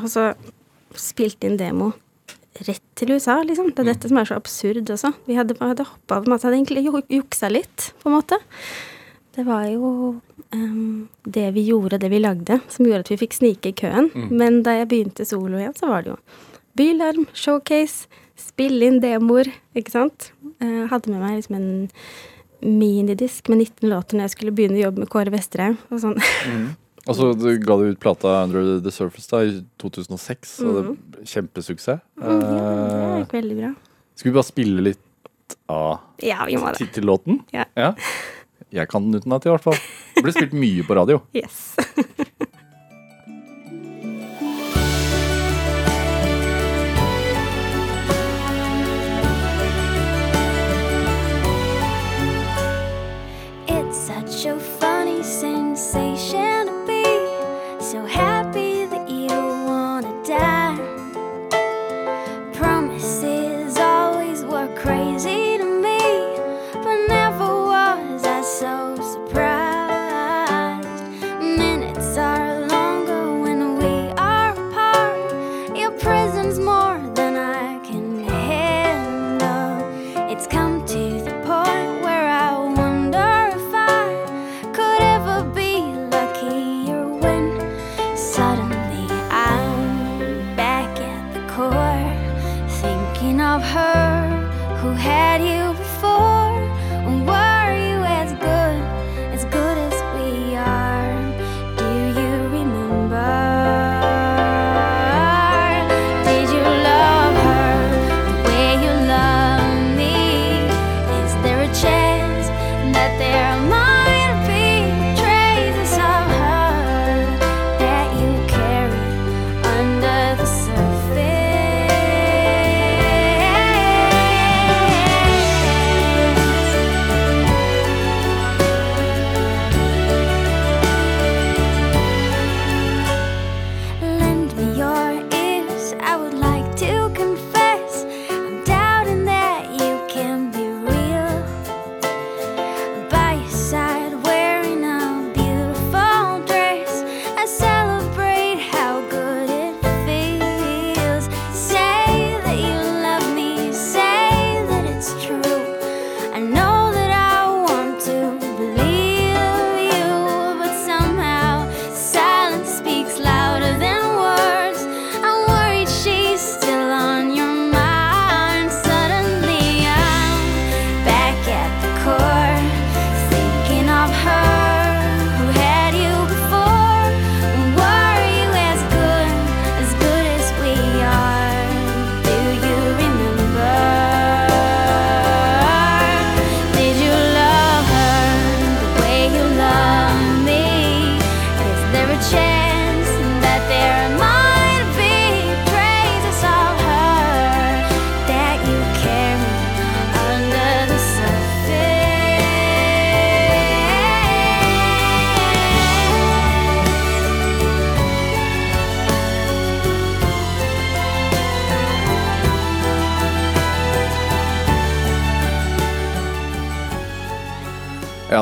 Og 0.00 0.06
så 0.08 0.30
spilte 0.96 1.46
inn 1.50 1.58
demo 1.60 1.92
rett 2.66 2.82
til 2.98 3.12
USA, 3.14 3.38
liksom. 3.46 3.70
Det 3.74 3.84
er 3.84 3.90
dette 3.92 4.08
som 4.10 4.18
er 4.20 4.28
så 4.28 4.36
absurd 4.40 4.88
også. 4.92 5.12
Vi 5.28 5.36
hadde, 5.38 5.54
hadde 5.60 5.86
hoppa 5.88 6.18
over 6.18 6.32
masse. 6.32 6.44
Hadde 6.48 6.58
egentlig 6.60 6.84
ju- 6.88 7.06
juksa 7.20 7.48
litt, 7.52 7.92
på 8.02 8.10
en 8.10 8.16
måte. 8.18 8.38
Det 9.36 9.44
var 9.46 9.68
jo 9.70 10.20
um, 10.52 11.08
det 11.24 11.46
vi 11.54 11.62
gjorde, 11.68 12.00
det 12.02 12.10
vi 12.10 12.18
lagde, 12.18 12.58
som 12.68 12.84
gjorde 12.88 13.04
at 13.06 13.12
vi 13.12 13.20
fikk 13.22 13.36
snike 13.38 13.70
i 13.70 13.76
køen. 13.78 14.10
Men 14.30 14.62
da 14.66 14.74
jeg 14.80 14.88
begynte 14.90 15.24
solo 15.28 15.60
igjen, 15.60 15.76
så 15.78 15.88
var 15.92 16.02
det 16.04 16.14
jo 16.14 16.18
bylarm, 16.80 17.28
showcase, 17.36 18.08
spille 18.40 18.88
inn 18.88 18.98
demoer, 19.02 19.48
ikke 19.76 19.92
sant. 19.94 20.32
Uh, 20.60 20.88
hadde 20.90 21.12
med 21.12 21.20
meg 21.22 21.38
liksom 21.38 21.56
en 21.60 21.70
minidisk 22.62 23.48
med 23.48 23.58
19 23.64 23.88
låter 23.90 24.16
når 24.18 24.26
jeg 24.28 24.34
skulle 24.36 24.52
begynne 24.56 24.78
å 24.80 24.84
jobbe 24.86 25.04
med 25.04 25.10
Kåre 25.12 25.32
Vesterheim. 25.34 25.76
Og 25.90 26.00
sånn. 26.02 26.16
Og 27.06 27.14
så 27.18 27.30
du 27.38 27.46
ga 27.64 27.76
du 27.80 27.86
ut 27.90 28.00
plata 28.02 28.34
Under 28.44 28.80
the 28.84 28.92
Surface 28.94 29.30
da 29.32 29.40
i 29.46 29.54
2006, 29.80 30.56
og 30.66 30.74
det 30.76 30.82
ble 31.16 31.24
kjempesuksess. 31.34 32.02
Mm, 32.20 32.26
ja, 32.26 32.34
det 32.40 32.98
Eh, 33.00 33.16
gikk 33.24 33.32
veldig 33.38 33.56
bra. 33.62 33.70
skal 34.16 34.30
vi 34.30 34.34
bare 34.36 34.50
spille 34.50 34.86
litt 34.90 35.56
av 35.72 35.98
Ja, 36.22 36.44
det. 36.46 36.76
tittellåten? 36.78 37.40
Ja. 37.52 37.64
Jeg 38.70 38.88
kan 38.92 39.08
den 39.10 39.18
utenat, 39.20 39.46
i 39.46 39.50
hvert 39.50 39.64
fall. 39.64 39.78
Det 40.14 40.22
ble 40.22 40.32
spilt 40.36 40.52
mye 40.54 40.84
på 40.86 40.94
radio. 41.00 41.22
Yes. 41.34 41.74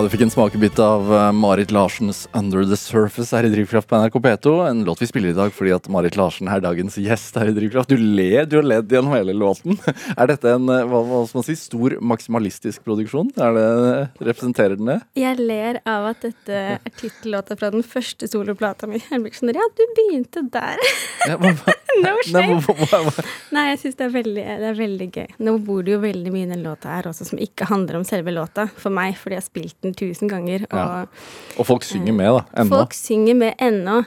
Du 0.08 0.12
fikk 0.14 0.22
en 0.24 0.30
smakebit 0.32 0.78
av 0.80 1.10
eh, 1.12 1.32
Marit 1.36 1.72
Larsens 1.74 2.22
'Under 2.32 2.62
the 2.64 2.76
Surface' 2.80 3.34
her 3.36 3.44
i 3.44 3.50
Drivkraft 3.52 3.88
på 3.88 3.96
NRK 3.98 4.14
P2. 4.24 4.52
En 4.70 4.84
låt 4.84 5.02
vi 5.02 5.06
spiller 5.06 5.34
i 5.34 5.36
dag 5.36 5.52
fordi 5.52 5.74
at 5.76 5.88
Marit 5.92 6.16
Larsen 6.16 6.48
er 6.48 6.62
dagens 6.64 6.96
gjest 6.96 7.36
her 7.36 7.50
i 7.50 7.52
Drivkraft. 7.52 7.92
Du 7.92 8.00
ler, 8.00 8.46
du 8.48 8.56
har 8.56 8.64
ledd 8.64 8.88
gjennom 8.88 9.12
hele 9.12 9.34
låten. 9.36 9.76
Er 10.18 10.30
dette 10.30 10.54
en 10.54 10.64
eh, 10.72 10.86
hva, 10.88 11.02
hva 11.04 11.20
skal 11.28 11.42
man 11.42 11.46
si, 11.50 11.58
stor 11.60 11.98
maksimalistisk 12.00 12.86
produksjon? 12.88 13.28
Er 13.36 13.58
det, 13.58 13.66
representerer 14.30 14.80
den 14.80 14.88
det? 14.94 14.98
Jeg 15.20 15.36
ler 15.42 15.82
av 15.84 16.08
at 16.14 16.24
dette 16.24 16.62
er 16.78 16.96
tittellåta 16.96 17.58
fra 17.60 17.68
den 17.74 17.84
første 17.84 18.30
soloplata 18.32 18.88
mi. 18.88 19.02
Jeg 19.02 19.20
blir 19.26 19.36
sånn 19.36 19.52
Ja, 19.52 19.68
du 19.76 19.84
begynte 19.98 20.46
der. 20.56 20.80
Ja, 21.28 21.36
hva, 21.36 21.52
hva, 21.52 21.76
No 22.02 22.14
shame. 22.22 22.60
Nei, 23.54 23.64
jeg 23.72 23.78
syns 23.82 23.96
det, 23.98 24.08
det 24.36 24.44
er 24.44 24.76
veldig 24.76 25.08
gøy. 25.14 25.26
Nå 25.44 25.56
bor 25.64 25.82
det 25.86 25.94
jo 25.96 26.00
veldig 26.02 26.32
mye 26.34 26.46
i 26.46 26.50
den 26.50 26.62
låta 26.64 26.92
her 26.92 27.08
også 27.10 27.26
som 27.30 27.40
ikke 27.42 27.68
handler 27.70 27.98
om 27.98 28.06
selve 28.06 28.34
låta, 28.34 28.68
for 28.78 28.94
meg, 28.94 29.16
fordi 29.18 29.38
jeg 29.38 29.42
har 29.42 29.46
spilt 29.46 29.78
den 29.86 29.96
tusen 29.98 30.30
ganger. 30.30 30.64
Og 30.70 30.78
Ja. 30.78 31.06
og 31.58 31.66
folk 31.66 31.82
synger 31.86 32.14
med, 32.14 32.30
da. 32.38 32.62
Ennå. 32.62 32.68
folk 32.76 32.94
synger 32.96 33.34
med 33.36 33.54
ennå. 33.58 33.98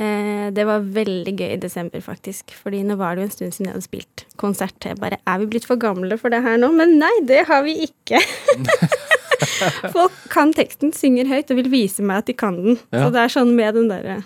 Eh, 0.00 0.50
det 0.56 0.64
var 0.66 0.80
veldig 0.80 1.36
gøy 1.38 1.52
i 1.54 1.60
desember, 1.62 2.00
faktisk. 2.02 2.50
Fordi 2.56 2.82
nå 2.82 2.96
var 2.98 3.14
det 3.14 3.22
jo 3.22 3.28
en 3.30 3.36
stund 3.36 3.52
siden 3.54 3.66
jeg 3.68 3.74
hadde 3.76 3.88
spilt 3.88 4.24
konsert. 4.40 4.78
Jeg 4.84 4.98
bare 4.98 5.18
Er 5.26 5.38
vi 5.38 5.46
blitt 5.52 5.66
for 5.68 5.76
gamle 5.76 6.18
for 6.18 6.30
det 6.30 6.42
her 6.42 6.56
nå? 6.58 6.72
Men 6.74 6.98
nei, 6.98 7.12
det 7.28 7.46
har 7.46 7.62
vi 7.62 7.76
ikke. 7.86 8.18
folk 9.94 10.12
kan 10.32 10.52
teksten, 10.56 10.92
synger 10.96 11.28
høyt 11.30 11.50
og 11.52 11.58
vil 11.60 11.70
vise 11.72 12.02
meg 12.02 12.22
at 12.22 12.30
de 12.30 12.36
kan 12.38 12.56
den. 12.56 12.78
Ja. 12.92 13.04
Så 13.06 13.12
det 13.14 13.20
er 13.24 13.34
sånn 13.34 13.54
med 13.56 13.74
den 13.78 13.90
derre 13.92 14.22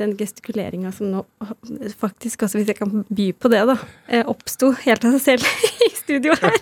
den 0.00 0.16
gestikuleringa 0.18 0.90
som 0.92 1.10
nå 1.12 1.20
faktisk 2.00 2.42
også, 2.46 2.58
hvis 2.58 2.70
jeg 2.72 2.78
kan 2.80 3.04
by 3.14 3.28
på 3.38 3.50
det, 3.52 3.60
da, 3.70 3.76
eh, 4.08 4.24
oppsto 4.30 4.72
helt 4.84 5.04
av 5.06 5.14
seg 5.18 5.22
selv 5.38 5.44
i 5.86 5.90
studio 5.94 6.34
her. 6.40 6.58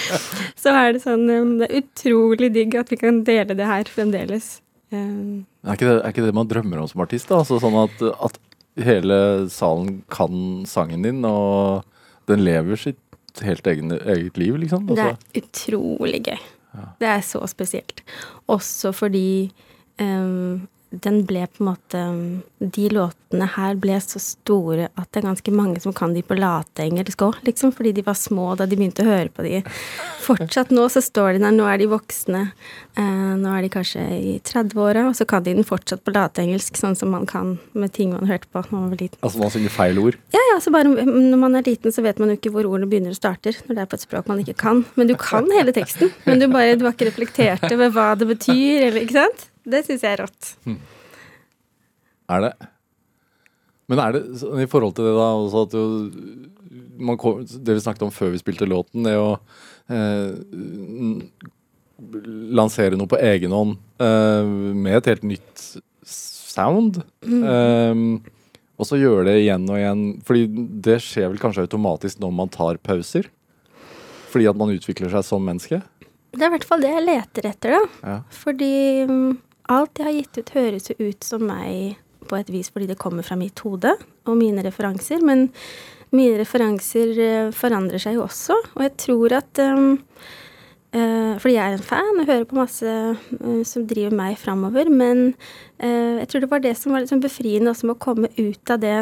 Så 0.62 0.72
er 0.74 0.94
det 0.96 1.02
sånn 1.04 1.24
eh, 1.30 1.44
Det 1.60 1.68
er 1.68 1.82
utrolig 1.84 2.50
digg 2.56 2.74
at 2.80 2.90
vi 2.90 2.98
kan 3.00 3.22
dele 3.26 3.54
det 3.58 3.68
her 3.68 3.90
fremdeles. 3.90 4.56
Eh, 4.90 4.98
Er 5.64 5.76
ikke, 5.78 5.86
det, 5.86 6.00
er 6.00 6.10
ikke 6.10 6.26
det 6.26 6.34
man 6.36 6.50
drømmer 6.50 6.82
om 6.82 6.90
som 6.90 7.04
artist? 7.06 7.30
da? 7.30 7.40
Altså 7.44 7.60
sånn 7.62 7.78
at, 7.84 8.02
at 8.28 8.40
hele 8.84 9.16
salen 9.54 10.00
kan 10.10 10.64
sangen 10.66 11.06
din, 11.06 11.22
og 11.28 11.84
den 12.30 12.42
lever 12.42 12.80
sitt 12.80 12.98
helt 13.44 13.66
egen, 13.70 13.90
eget 13.98 14.36
liv, 14.38 14.56
liksom? 14.62 14.86
Det 14.90 14.98
Altså, 14.98 15.14
er 15.14 15.42
utrolig 15.44 16.20
gøy. 16.26 16.42
Det 16.98 17.06
er 17.06 17.20
så 17.22 17.38
spesielt. 17.46 18.00
Også 18.50 18.90
fordi 18.94 19.50
ehm, 20.02 20.64
den 21.02 21.22
ble 21.28 21.46
på 21.50 21.62
en 21.62 21.68
måte 21.70 22.00
De 22.74 22.88
låtene 22.92 23.48
her 23.56 23.74
ble 23.80 23.96
så 24.00 24.20
store 24.22 24.88
at 24.94 25.08
det 25.12 25.20
er 25.20 25.26
ganske 25.28 25.52
mange 25.54 25.80
som 25.82 25.94
kan 25.96 26.14
de 26.14 26.22
på 26.24 26.36
lateengelsk 26.38 27.24
òg, 27.26 27.40
liksom. 27.46 27.72
Fordi 27.74 27.92
de 27.96 28.04
var 28.06 28.16
små 28.18 28.52
da 28.58 28.66
de 28.68 28.78
begynte 28.78 29.04
å 29.04 29.08
høre 29.08 29.32
på 29.34 29.44
de. 29.46 29.60
Fortsatt 30.24 30.70
nå 30.74 30.86
så 30.92 31.02
står 31.04 31.36
de 31.36 31.42
der, 31.44 31.54
nå 31.56 31.66
er 31.68 31.80
de 31.82 31.88
voksne. 31.90 32.42
Eh, 32.96 33.32
nå 33.40 33.52
er 33.52 33.66
de 33.66 33.72
kanskje 33.74 34.04
i 34.14 34.34
30-åra, 34.44 35.06
og 35.10 35.18
så 35.18 35.26
kan 35.28 35.44
de 35.44 35.54
den 35.56 35.66
fortsatt 35.66 36.04
på 36.06 36.14
lateengelsk, 36.14 36.78
sånn 36.80 36.96
som 36.98 37.12
man 37.14 37.26
kan 37.30 37.56
med 37.74 37.92
ting 37.96 38.14
man 38.14 38.30
hørte 38.30 38.48
på 38.48 38.62
da 38.62 38.74
man 38.74 38.90
var 38.92 39.02
liten. 39.02 39.18
altså 39.20 39.42
man 39.42 39.52
synger 39.52 39.74
feil 39.74 40.00
ord. 40.00 40.18
Ja, 40.34 40.42
ja, 40.52 40.60
så 40.64 40.72
bare 40.74 40.92
når 40.94 41.40
man 41.40 41.58
er 41.58 41.66
liten, 41.66 41.92
så 41.92 42.04
vet 42.06 42.22
man 42.22 42.32
jo 42.32 42.38
ikke 42.38 42.54
hvor 42.54 42.68
ordene 42.70 42.88
begynner 42.90 43.14
og 43.14 43.20
starter, 43.20 43.58
når 43.66 43.74
det 43.74 43.84
er 43.84 43.90
på 43.90 43.98
et 43.98 44.06
språk 44.06 44.30
man 44.30 44.44
ikke 44.44 44.56
kan. 44.64 44.84
Men 44.94 45.10
du 45.10 45.16
kan 45.20 45.48
hele 45.58 45.74
teksten. 45.76 46.12
Men 46.28 46.40
du 46.40 46.48
bare, 46.52 46.78
du 46.78 46.86
har 46.86 46.94
ikke 46.96 47.10
reflektert 47.10 47.66
over 47.72 47.92
hva 47.94 48.12
det 48.18 48.30
betyr, 48.30 48.88
eller 48.88 49.02
ikke 49.04 49.18
sant? 49.18 49.50
Det 49.64 49.80
syns 49.86 50.04
jeg 50.04 50.16
er 50.16 50.22
rått. 50.24 50.52
Er 52.34 52.44
det? 52.44 52.52
Men 53.90 54.00
er 54.00 54.16
det 54.16 54.22
i 54.64 54.68
forhold 54.70 54.94
til 54.96 55.08
det 55.08 55.16
da 55.16 55.30
også 55.36 55.64
at 55.66 55.74
jo 55.76 55.86
man 56.94 57.18
kom, 57.20 57.42
Det 57.44 57.74
vi 57.74 57.82
snakket 57.82 58.06
om 58.06 58.12
før 58.14 58.30
vi 58.32 58.40
spilte 58.40 58.68
låten, 58.70 59.04
det 59.04 59.16
å 59.18 59.34
eh, 59.90 60.30
lansere 62.54 62.98
noe 62.98 63.10
på 63.10 63.18
egen 63.18 63.54
hånd 63.54 63.74
eh, 64.02 64.52
med 64.78 65.00
et 65.00 65.10
helt 65.10 65.26
nytt 65.26 65.64
sound. 66.06 67.02
Eh, 67.26 68.04
og 68.74 68.88
så 68.88 68.98
gjøre 68.98 69.28
det 69.28 69.36
igjen 69.42 69.66
og 69.70 69.78
igjen. 69.78 70.04
Fordi 70.26 70.68
det 70.86 71.00
skjer 71.04 71.30
vel 71.32 71.42
kanskje 71.42 71.66
automatisk 71.66 72.22
når 72.22 72.36
man 72.42 72.52
tar 72.54 72.80
pauser? 72.82 73.28
Fordi 74.32 74.48
at 74.50 74.58
man 74.58 74.72
utvikler 74.74 75.12
seg 75.12 75.26
som 75.26 75.44
menneske? 75.46 75.82
Det 76.34 76.42
er 76.42 76.50
i 76.50 76.54
hvert 76.56 76.66
fall 76.66 76.82
det 76.82 76.90
jeg 76.90 77.04
leter 77.06 77.50
etter, 77.52 77.76
da. 77.76 77.82
Ja. 78.02 78.16
Fordi 78.34 78.72
mm, 79.06 79.28
alt 79.72 79.98
jeg 79.98 80.08
har 80.08 80.16
gitt 80.18 80.40
ut, 80.40 80.54
høres 80.58 80.90
jo 80.90 80.96
ut 81.00 81.24
som 81.24 81.44
meg 81.48 82.00
på 82.28 82.38
et 82.38 82.50
vis 82.52 82.70
fordi 82.72 82.88
det 82.88 83.00
kommer 83.00 83.24
fra 83.26 83.36
mitt 83.38 83.60
hode 83.64 83.94
og 84.24 84.38
mine 84.38 84.64
referanser. 84.64 85.22
Men 85.24 85.48
mine 86.14 86.38
referanser 86.40 87.12
eh, 87.20 87.52
forandrer 87.54 88.02
seg 88.02 88.18
jo 88.18 88.24
også, 88.26 88.56
og 88.76 88.84
jeg 88.84 88.94
tror 89.02 89.36
at 89.40 89.60
um, 89.64 89.96
uh, 90.94 91.34
Fordi 91.42 91.56
jeg 91.56 91.64
er 91.64 91.74
en 91.74 91.82
fan 91.82 92.20
og 92.20 92.28
hører 92.28 92.46
på 92.46 92.58
masse 92.58 92.86
uh, 92.86 93.62
som 93.66 93.86
driver 93.90 94.14
meg 94.14 94.38
framover, 94.38 94.90
men 94.92 95.32
uh, 95.82 96.20
jeg 96.20 96.28
tror 96.30 96.44
det 96.44 96.52
var 96.52 96.62
det 96.62 96.76
som 96.78 96.94
var 96.94 97.08
sånn 97.10 97.24
befriende 97.24 97.72
også 97.72 97.88
med 97.88 97.96
å 97.96 98.04
komme 98.04 98.30
ut 98.38 98.70
av 98.74 98.82
det, 98.84 98.98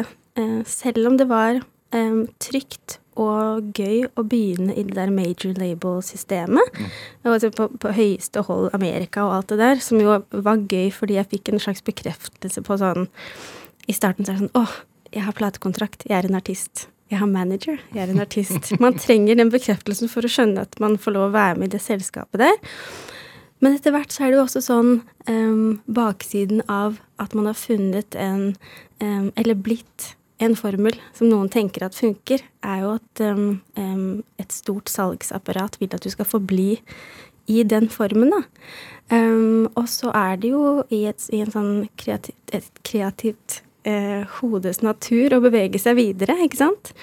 selv 0.65 1.05
om 1.05 1.17
det 1.19 1.27
var 1.29 1.59
um, 1.93 2.23
trygt 2.41 2.95
og 3.19 3.73
gøy 3.77 4.07
å 4.17 4.23
begynne 4.27 4.75
i 4.75 4.85
det 4.87 4.95
der 4.97 5.11
major 5.13 5.53
label-systemet. 5.59 6.79
Altså 7.25 7.51
på, 7.53 7.69
på 7.79 7.93
høyeste 7.95 8.45
hold 8.47 8.71
Amerika 8.75 9.25
og 9.27 9.35
alt 9.37 9.53
det 9.53 9.59
der, 9.61 9.83
som 9.83 10.01
jo 10.01 10.17
var 10.31 10.65
gøy 10.69 10.89
fordi 10.95 11.19
jeg 11.19 11.29
fikk 11.35 11.53
en 11.53 11.63
slags 11.63 11.85
bekreftelse 11.85 12.63
på 12.65 12.79
sånn 12.81 13.07
I 13.89 13.95
starten 13.95 14.25
så 14.25 14.33
er 14.33 14.39
det 14.39 14.47
sånn 14.47 14.57
Åh, 14.63 14.75
jeg 15.13 15.27
har 15.27 15.37
platekontrakt, 15.37 16.07
jeg 16.09 16.17
er 16.17 16.29
en 16.29 16.39
artist. 16.39 16.87
Jeg 17.11 17.19
har 17.21 17.29
manager, 17.29 17.77
jeg 17.93 18.07
er 18.07 18.13
en 18.13 18.23
artist. 18.23 18.71
Man 18.83 18.97
trenger 18.97 19.37
den 19.37 19.51
bekreftelsen 19.53 20.09
for 20.09 20.25
å 20.25 20.31
skjønne 20.31 20.63
at 20.65 20.79
man 20.81 20.97
får 20.97 21.13
lov 21.13 21.27
å 21.27 21.35
være 21.35 21.59
med 21.59 21.69
i 21.69 21.75
det 21.75 21.83
selskapet 21.83 22.41
der. 22.41 22.55
Men 23.63 23.77
etter 23.77 23.93
hvert 23.95 24.11
så 24.11 24.25
er 24.25 24.31
det 24.31 24.39
jo 24.39 24.45
også 24.47 24.63
sånn 24.65 24.91
um, 25.29 25.77
baksiden 25.85 26.63
av 26.71 26.97
at 27.21 27.35
man 27.37 27.47
har 27.47 27.55
funnet 27.55 28.17
en 28.19 28.49
um, 28.99 29.29
Eller 29.39 29.55
blitt 29.55 30.09
en 30.43 30.55
formel 30.59 30.95
som 31.15 31.29
noen 31.31 31.49
tenker 31.51 31.85
at 31.85 31.97
funker, 31.97 32.43
er 32.65 32.81
jo 32.83 32.95
at 32.97 33.23
um, 33.25 33.45
um, 33.79 34.07
et 34.41 34.53
stort 34.53 34.91
salgsapparat 34.91 35.79
vil 35.81 35.93
at 35.93 36.03
du 36.03 36.11
skal 36.13 36.27
forbli 36.29 36.77
i 37.51 37.63
den 37.67 37.89
formen, 37.91 38.31
da. 38.31 38.41
Um, 39.11 39.67
og 39.75 39.87
så 39.91 40.13
er 40.15 40.39
det 40.39 40.53
jo 40.53 40.83
i, 40.87 41.03
et, 41.09 41.25
i 41.35 41.41
en 41.43 41.51
sånn 41.51 41.71
kreativ, 41.99 42.35
et 42.55 42.83
kreativt 42.87 43.61
eh, 43.83 44.23
hodes 44.39 44.79
natur 44.83 45.35
å 45.35 45.41
bevege 45.43 45.81
seg 45.81 45.97
videre, 45.99 46.37
ikke 46.45 46.61
sant? 46.61 46.93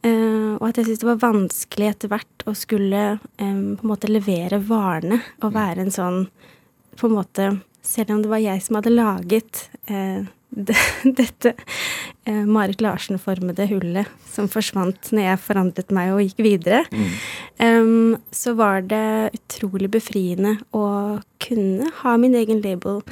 Uh, 0.00 0.56
og 0.56 0.70
at 0.70 0.80
jeg 0.80 0.88
syntes 0.88 1.02
det 1.02 1.10
var 1.10 1.22
vanskelig 1.22 1.90
etter 1.90 2.10
hvert 2.10 2.44
å 2.48 2.54
skulle 2.56 3.02
um, 3.36 3.76
på 3.76 3.84
en 3.84 3.90
måte 3.90 4.08
levere 4.08 4.56
varene 4.64 5.18
og 5.44 5.52
være 5.52 5.84
en 5.84 5.92
sånn 5.92 6.22
på 6.96 7.08
en 7.08 7.18
måte 7.18 7.50
Selv 7.84 8.12
om 8.12 8.18
det 8.20 8.28
var 8.28 8.40
jeg 8.42 8.60
som 8.60 8.76
hadde 8.76 8.90
laget 8.92 9.62
eh, 9.88 10.26
dette 11.20 11.54
eh, 12.24 12.44
Marit 12.46 12.82
Larsen-formede 12.82 13.68
hullet 13.70 14.10
som 14.30 14.48
forsvant 14.50 15.12
når 15.14 15.26
jeg 15.26 15.42
forandret 15.44 15.94
meg 15.94 16.14
og 16.14 16.22
gikk 16.24 16.42
videre, 16.44 16.84
em, 17.62 18.16
så 18.34 18.54
var 18.58 18.82
det 18.90 19.32
utrolig 19.38 19.90
befriende 19.92 20.58
å 20.76 21.20
kunne 21.42 21.90
ha 22.02 22.16
min 22.20 22.36
egen 22.38 22.62
label, 22.64 23.02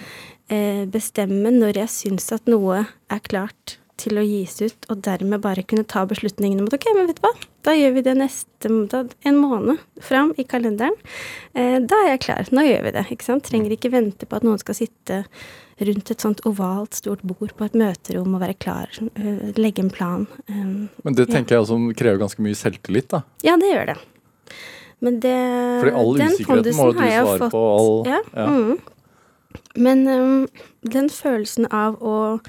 eh, 0.51 0.85
bestemme 0.91 1.53
når 1.55 1.85
jeg 1.85 1.95
syns 1.95 2.33
at 2.35 2.51
noe 2.51 2.87
er 2.87 3.23
klart 3.29 3.79
til 3.99 4.19
å 4.21 4.23
gis 4.23 4.61
ut, 4.63 4.87
og 4.93 5.01
dermed 5.03 5.43
bare 5.43 5.65
kunne 5.67 5.87
ta 5.89 6.05
beslutningen 6.09 6.61
om 6.63 6.69
at 6.69 6.77
ok, 6.79 6.87
men 6.95 7.09
vet 7.09 7.19
du 7.19 7.25
hva, 7.27 7.33
da 7.67 7.75
gjør 7.75 7.97
vi 7.97 8.05
det 8.07 8.15
neste 8.19 8.71
da, 8.93 9.03
en 9.27 9.41
måned 9.43 9.81
fram 10.05 10.31
i 10.39 10.47
kalenderen. 10.47 10.95
Eh, 11.55 11.79
da 11.83 12.03
er 12.05 12.13
jeg 12.15 12.23
klar. 12.29 12.53
Nå 12.55 12.65
gjør 12.67 12.87
vi 12.87 12.95
det. 12.95 13.07
ikke 13.15 13.27
sant? 13.27 13.47
Trenger 13.49 13.75
ikke 13.75 13.93
vente 13.95 14.29
på 14.29 14.39
at 14.39 14.47
noen 14.47 14.61
skal 14.63 14.79
sitte 14.79 15.25
rundt 15.81 16.11
et 16.11 16.21
sånt 16.25 16.41
ovalt, 16.49 16.95
stort 16.99 17.23
bord 17.23 17.53
på 17.57 17.65
et 17.69 17.75
møterom 17.79 18.35
og 18.35 18.41
være 18.43 18.57
klar, 18.59 18.89
eh, 19.15 19.53
legge 19.59 19.79
en 19.85 19.91
plan. 19.95 20.27
Um, 20.49 20.89
Men 21.05 21.15
det 21.15 21.29
tenker 21.31 21.55
jeg 21.57 21.65
også 21.67 21.79
krever 21.99 22.19
ganske 22.19 22.43
mye 22.43 22.59
selvtillit, 22.59 23.09
da. 23.15 23.23
ja, 23.47 23.57
det 23.57 23.71
gjør 23.73 23.87
det. 23.93 23.99
Men 25.01 25.21
det 25.23 25.37
Fordi 25.85 25.95
all 25.95 26.17
den 26.19 26.33
usikkerheten 26.35 26.75
må 26.77 26.89
du 26.93 26.99
svare 26.99 27.39
fått- 27.39 27.51
på. 27.55 27.63
All, 27.79 28.07
Ja. 28.11 28.21
ja. 28.35 28.47
Mm. 28.47 28.79
Men 29.77 30.09
um, 30.09 30.49
den 30.83 31.09
følelsen 31.09 31.67
av 31.71 32.01
å 32.03 32.41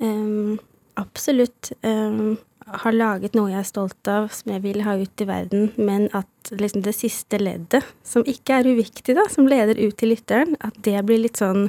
um, 0.00 0.58
absolutt 0.96 1.72
um, 1.84 2.38
ha 2.66 2.90
laget 2.90 3.34
noe 3.36 3.50
jeg 3.50 3.60
er 3.60 3.68
stolt 3.68 4.08
av, 4.08 4.30
som 4.32 4.52
jeg 4.54 4.62
vil 4.64 4.80
ha 4.86 4.94
ut 4.96 5.20
i 5.20 5.26
verden, 5.28 5.72
men 5.76 6.08
at 6.16 6.26
liksom 6.50 6.82
det 6.82 6.94
siste 6.96 7.36
leddet, 7.38 7.84
som 8.02 8.24
ikke 8.24 8.60
er 8.62 8.70
uviktig, 8.72 9.14
da, 9.18 9.26
som 9.28 9.46
leder 9.50 9.76
ut 9.84 9.96
til 10.00 10.14
lytteren, 10.14 10.56
at 10.64 10.72
det 10.86 11.04
blir 11.04 11.20
litt 11.26 11.36
sånn 11.36 11.68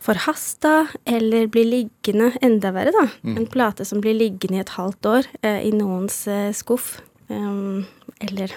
forhasta, 0.00 0.86
eller 1.04 1.46
blir 1.50 1.66
liggende 1.66 2.30
enda 2.44 2.70
verre, 2.72 2.92
da. 2.94 3.06
En 3.34 3.46
plate 3.50 3.84
som 3.84 4.00
blir 4.00 4.14
liggende 4.14 4.60
i 4.60 4.62
et 4.62 4.74
halvt 4.76 5.06
år 5.10 5.28
eh, 5.42 5.60
i 5.68 5.72
noens 5.74 6.20
eh, 6.30 6.52
skuff. 6.54 7.00
Um, 7.28 7.84
eller 8.24 8.54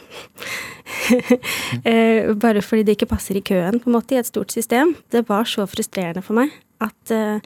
eh, 1.84 2.30
Bare 2.40 2.62
fordi 2.64 2.86
det 2.88 2.96
ikke 2.96 3.10
passer 3.12 3.36
i 3.40 3.44
køen, 3.46 3.80
på 3.82 3.90
en 3.90 3.98
måte, 3.98 4.16
i 4.16 4.22
et 4.22 4.30
stort 4.30 4.54
system. 4.54 4.96
Det 5.12 5.26
var 5.30 5.50
så 5.50 5.66
frustrerende 5.70 6.24
for 6.26 6.38
meg 6.40 6.54
at 6.82 7.12
eh, 7.14 7.42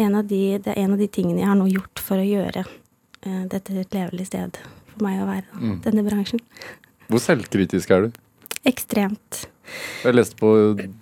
en 0.00 0.14
av 0.18 0.28
de, 0.30 0.42
det 0.62 0.72
er 0.74 0.84
en 0.84 0.94
av 0.96 1.00
de 1.02 1.08
tingene 1.10 1.42
jeg 1.42 1.50
har 1.50 1.58
nå 1.58 1.66
gjort 1.72 2.00
for 2.02 2.20
å 2.20 2.26
gjøre 2.26 2.64
eh, 2.64 3.42
dette 3.50 3.66
til 3.72 3.82
et 3.82 3.94
levelig 3.98 4.28
sted 4.30 4.56
for 4.94 5.04
meg 5.06 5.20
å 5.24 5.28
være, 5.28 5.46
da, 5.50 5.60
Mm. 5.64 5.76
denne 5.84 6.04
bransjen. 6.06 6.40
Hvor 7.10 7.20
selvkritisk 7.20 7.90
er 7.92 8.06
du? 8.06 8.20
Ekstremt. 8.68 9.44
Jeg 10.04 10.14
leste 10.16 10.36
på 10.40 10.48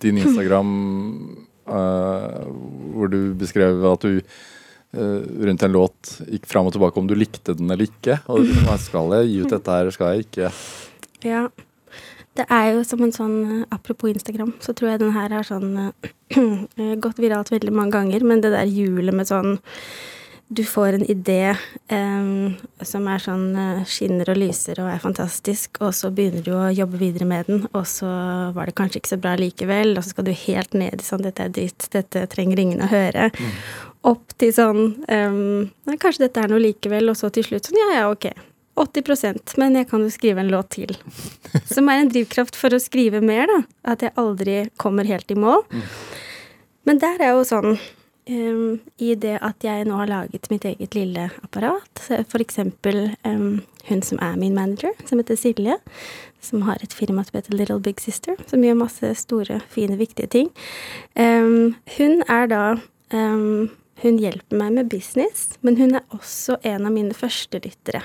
din 0.03 0.19
Instagram 0.23 0.73
hvor 1.73 3.13
du 3.13 3.35
beskrev 3.39 3.85
at 3.89 4.07
du 4.07 4.21
eh, 4.21 5.21
rundt 5.49 5.67
en 5.67 5.75
låt 5.75 6.15
gikk 6.29 6.49
fram 6.51 6.69
og 6.69 6.77
tilbake 6.77 7.01
om 7.01 7.11
du 7.11 7.17
likte 7.19 7.57
den 7.59 7.71
eller 7.71 7.89
ikke. 7.89 8.21
Og 8.33 8.47
du, 8.47 8.55
skal 8.83 9.15
jeg 9.19 9.31
gi 9.31 9.43
ut 9.43 9.55
dette 9.57 9.77
her, 9.79 9.93
skal 9.95 10.15
jeg 10.15 10.27
ikke? 10.29 10.53
Ja. 11.27 11.47
Det 12.33 12.47
er 12.49 12.71
jo 12.73 12.85
som 12.89 13.03
en 13.05 13.13
sånn 13.13 13.35
eh, 13.45 13.65
Apropos 13.75 14.13
Instagram, 14.13 14.55
så 14.65 14.73
tror 14.73 14.95
jeg 14.95 15.03
den 15.03 15.13
her 15.17 15.35
har 15.37 15.45
sånn 15.45 15.75
eh, 16.37 16.95
gått 17.03 17.21
viralt 17.21 17.53
veldig 17.53 17.75
mange 17.77 17.97
ganger, 17.99 18.25
men 18.25 18.45
det 18.45 18.55
der 18.55 18.69
hjulet 18.69 19.17
med 19.17 19.29
sånn 19.29 19.59
Du 20.53 20.65
får 20.65 20.99
en 20.99 21.05
idé 21.09 21.55
um, 21.89 22.53
som 22.85 23.07
er 23.09 23.23
sånn 23.25 23.55
eh, 23.57 23.85
skinner 23.89 24.29
og 24.29 24.37
lyser 24.37 24.83
og 24.83 24.91
er 24.93 25.01
fantastisk, 25.01 25.79
og 25.81 25.95
så 25.97 26.11
begynner 26.13 26.45
du 26.45 26.51
å 26.53 26.67
jobbe 26.75 26.99
videre 27.01 27.25
med 27.31 27.49
den, 27.49 27.63
og 27.73 27.87
så 27.89 28.11
var 28.53 28.69
det 28.69 28.75
kanskje 28.77 29.01
ikke 29.01 29.13
så 29.15 29.19
bra 29.23 29.33
likevel, 29.41 29.95
og 29.97 30.05
så 30.05 30.13
skal 30.13 30.27
du 30.29 30.35
helt 30.37 30.77
ned 30.77 31.01
i 31.01 31.07
sånn 31.07 31.25
Dette 31.25 31.47
er 31.47 31.55
dritt, 31.57 31.87
dette 31.95 32.27
trenger 32.35 32.61
ingen 32.61 32.85
å 32.85 32.91
høre. 32.91 33.31
Opp 34.13 34.35
til 34.37 34.53
sånn 34.53 34.83
um, 35.09 35.71
kanskje 35.89 36.27
dette 36.27 36.45
er 36.45 36.53
noe 36.53 36.61
likevel, 36.61 37.09
og 37.09 37.17
så 37.17 37.33
til 37.33 37.49
slutt 37.49 37.71
sånn 37.71 37.81
Ja, 37.81 37.89
ja, 38.03 38.05
ok. 38.13 38.29
80% 38.77 39.57
men 39.61 39.81
jeg 39.81 39.89
kan 39.89 40.05
jo 40.05 40.13
skrive 40.13 40.45
en 40.45 40.53
låt 40.53 40.75
til. 40.77 40.93
Som 41.75 41.89
er 41.89 42.03
en 42.03 42.13
drivkraft 42.13 42.61
for 42.61 42.77
å 42.77 42.83
skrive 42.83 43.25
mer, 43.25 43.49
da. 43.49 43.59
At 43.97 44.05
jeg 44.05 44.17
aldri 44.21 44.61
kommer 44.77 45.09
helt 45.09 45.33
i 45.33 45.39
mål. 45.39 45.65
Men 46.85 47.01
der 47.01 47.25
er 47.25 47.37
jo 47.39 47.49
sånn 47.49 47.77
um, 48.31 48.79
i 48.99 49.15
det 49.15 49.39
at 49.43 49.65
jeg 49.67 49.87
nå 49.89 49.97
har 49.99 50.11
laget 50.11 50.49
mitt 50.53 50.65
eget 50.69 50.95
lille 50.97 51.29
apparat. 51.43 52.05
For 52.31 52.43
eksempel 52.43 53.17
um, 53.25 53.63
hun 53.89 54.03
som 54.03 54.21
er 54.23 54.39
min 54.39 54.55
manager, 54.55 54.95
som 55.09 55.19
heter 55.19 55.39
Silje, 55.39 55.77
som 56.43 56.63
har 56.67 56.83
et 56.83 56.95
firma 56.95 57.25
som 57.25 57.39
heter 57.39 57.57
Little 57.57 57.81
Big 57.83 58.01
Sister, 58.01 58.39
som 58.47 58.65
gjør 58.65 58.81
masse 58.83 59.15
store, 59.23 59.61
fine, 59.69 59.99
viktige 60.01 60.31
ting. 60.31 60.51
Um, 61.19 61.77
hun 61.99 62.25
er 62.29 62.51
da 62.51 62.65
Hun 64.03 64.17
hjelper 64.19 64.57
meg 64.57 64.73
med 64.73 64.89
business, 64.89 65.59
men 65.61 65.77
hun 65.77 65.95
er 65.95 66.03
også 66.17 66.57
en 66.65 66.87
av 66.89 66.95
mine 66.95 67.13
førstelyttere. 67.15 68.01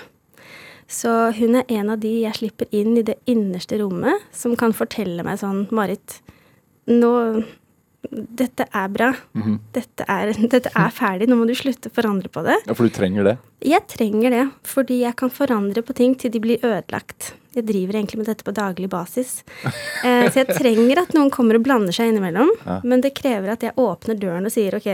Så 0.87 1.31
hun 1.35 1.55
er 1.55 1.71
en 1.79 1.89
av 1.89 1.99
de 2.03 2.11
jeg 2.21 2.37
slipper 2.37 2.67
inn 2.75 2.97
i 2.99 3.05
det 3.07 3.15
innerste 3.25 3.79
rommet, 3.81 4.23
som 4.31 4.55
kan 4.59 4.75
fortelle 4.75 5.23
meg 5.25 5.39
sånn 5.41 5.65
Marit, 5.75 6.19
nå 6.87 7.13
dette 8.09 8.67
er 8.71 8.91
bra. 8.93 9.09
Mhm. 9.35 9.57
dette, 9.75 10.05
er, 10.07 10.31
dette 10.53 10.71
er 10.73 10.93
ferdig. 10.93 11.27
Nå 11.29 11.37
må 11.39 11.47
du 11.49 11.55
slutte 11.57 11.91
å 11.91 11.95
forandre 11.95 12.31
på 12.31 12.43
det. 12.45 12.59
Ja, 12.67 12.75
For 12.77 12.87
du 12.87 12.93
trenger 12.93 13.27
det? 13.27 13.35
Jeg 13.65 13.83
trenger 13.89 14.33
det, 14.33 14.45
fordi 14.67 15.01
jeg 15.01 15.17
kan 15.19 15.33
forandre 15.33 15.83
på 15.85 15.95
ting 15.97 16.15
til 16.19 16.31
de 16.33 16.41
blir 16.43 16.63
ødelagt. 16.63 17.33
Jeg 17.57 17.65
driver 17.65 17.97
egentlig 17.97 18.19
med 18.21 18.29
dette 18.29 18.45
på 18.45 18.53
daglig 18.55 18.89
basis. 18.93 19.41
Eh, 20.05 20.27
så 20.29 20.43
jeg 20.43 20.53
trenger 20.53 20.99
at 21.01 21.15
noen 21.17 21.31
kommer 21.33 21.57
og 21.57 21.63
blander 21.65 21.95
seg 21.95 22.11
innimellom. 22.11 22.51
Ja. 22.61 22.75
Men 22.85 23.01
det 23.01 23.15
krever 23.17 23.49
at 23.55 23.63
jeg 23.65 23.73
åpner 23.81 24.19
døren 24.21 24.45
og 24.45 24.53
sier 24.53 24.75
ok, 24.77 24.85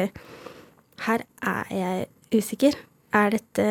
her 1.04 1.26
er 1.44 1.74
jeg 1.76 2.06
usikker. 2.40 2.78
Er 3.14 3.36
dette 3.36 3.66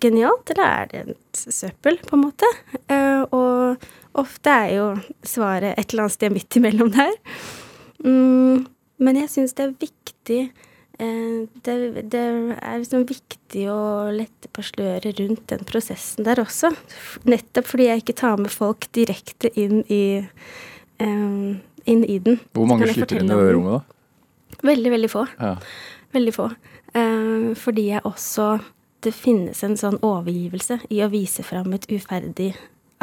genialt, 0.00 0.48
eller 0.54 0.64
er 0.64 0.88
det 0.90 1.02
et 1.12 1.42
søppel, 1.54 2.00
på 2.08 2.16
en 2.16 2.24
måte? 2.24 2.48
Eh, 2.88 3.20
og 3.36 3.84
ofte 4.24 4.56
er 4.64 4.72
jo 4.78 4.88
svaret 5.28 5.76
et 5.76 5.92
eller 5.92 6.06
annet 6.06 6.16
sted 6.16 6.34
midt 6.34 6.58
imellom 6.58 6.90
der. 6.96 7.12
Mm, 8.02 8.64
men 9.04 9.18
jeg 9.20 9.30
syns 9.32 9.54
det 9.56 9.66
er 9.66 9.74
viktig 9.80 10.40
eh, 10.98 11.38
det, 11.66 11.76
det 12.12 12.22
er 12.22 12.80
liksom 12.80 13.06
viktig 13.08 13.64
å 13.70 14.10
lette 14.14 14.50
på 14.54 14.64
sløret 14.66 15.20
rundt 15.20 15.46
den 15.52 15.64
prosessen 15.68 16.26
der 16.26 16.42
også. 16.42 16.72
Nettopp 17.28 17.70
fordi 17.70 17.88
jeg 17.90 18.04
ikke 18.04 18.18
tar 18.24 18.38
med 18.40 18.52
folk 18.54 18.88
direkte 18.96 19.50
inn 19.58 19.82
i, 19.92 20.04
eh, 20.98 21.50
inn 21.84 22.06
i 22.06 22.20
den. 22.22 22.40
Hvor 22.52 22.70
mange 22.70 22.88
slutter 22.90 23.18
slipper 23.18 23.22
inn 23.22 23.32
i 23.32 23.40
det 23.40 23.56
rommet, 23.56 23.80
da? 23.80 24.64
Veldig, 24.64 24.94
veldig 24.94 25.10
få. 25.10 25.26
Ja. 25.38 25.56
Veldig 26.14 26.34
få. 26.34 26.48
Eh, 26.94 27.50
fordi 27.58 27.90
jeg 27.90 28.06
også 28.06 28.54
Det 29.04 29.10
finnes 29.12 29.58
en 29.60 29.74
sånn 29.76 29.98
overgivelse 30.00 30.78
i 30.88 31.02
å 31.04 31.10
vise 31.12 31.42
fram 31.44 31.74
et 31.76 31.84
uferdig 31.92 32.54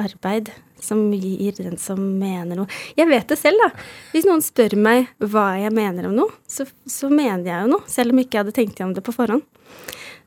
arbeid 0.01 0.51
som 0.81 1.03
gir 1.13 1.53
den 1.59 1.77
som 1.77 1.99
mener 2.19 2.57
noe 2.57 2.79
Jeg 2.97 3.09
vet 3.09 3.29
det 3.29 3.37
selv, 3.39 3.61
da. 3.61 3.69
Hvis 4.13 4.27
noen 4.27 4.43
spør 4.43 4.75
meg 4.81 5.11
hva 5.21 5.53
jeg 5.61 5.73
mener 5.75 6.09
om 6.09 6.15
noe, 6.17 6.33
så, 6.49 6.65
så 6.89 7.09
mener 7.11 7.45
jeg 7.47 7.65
jo 7.65 7.73
noe, 7.75 7.89
selv 7.91 8.13
om 8.13 8.21
ikke 8.21 8.37
jeg 8.37 8.45
hadde 8.45 8.55
tenkt 8.57 8.81
gjennom 8.81 8.95
det 8.97 9.05
på 9.05 9.15
forhånd. 9.15 9.45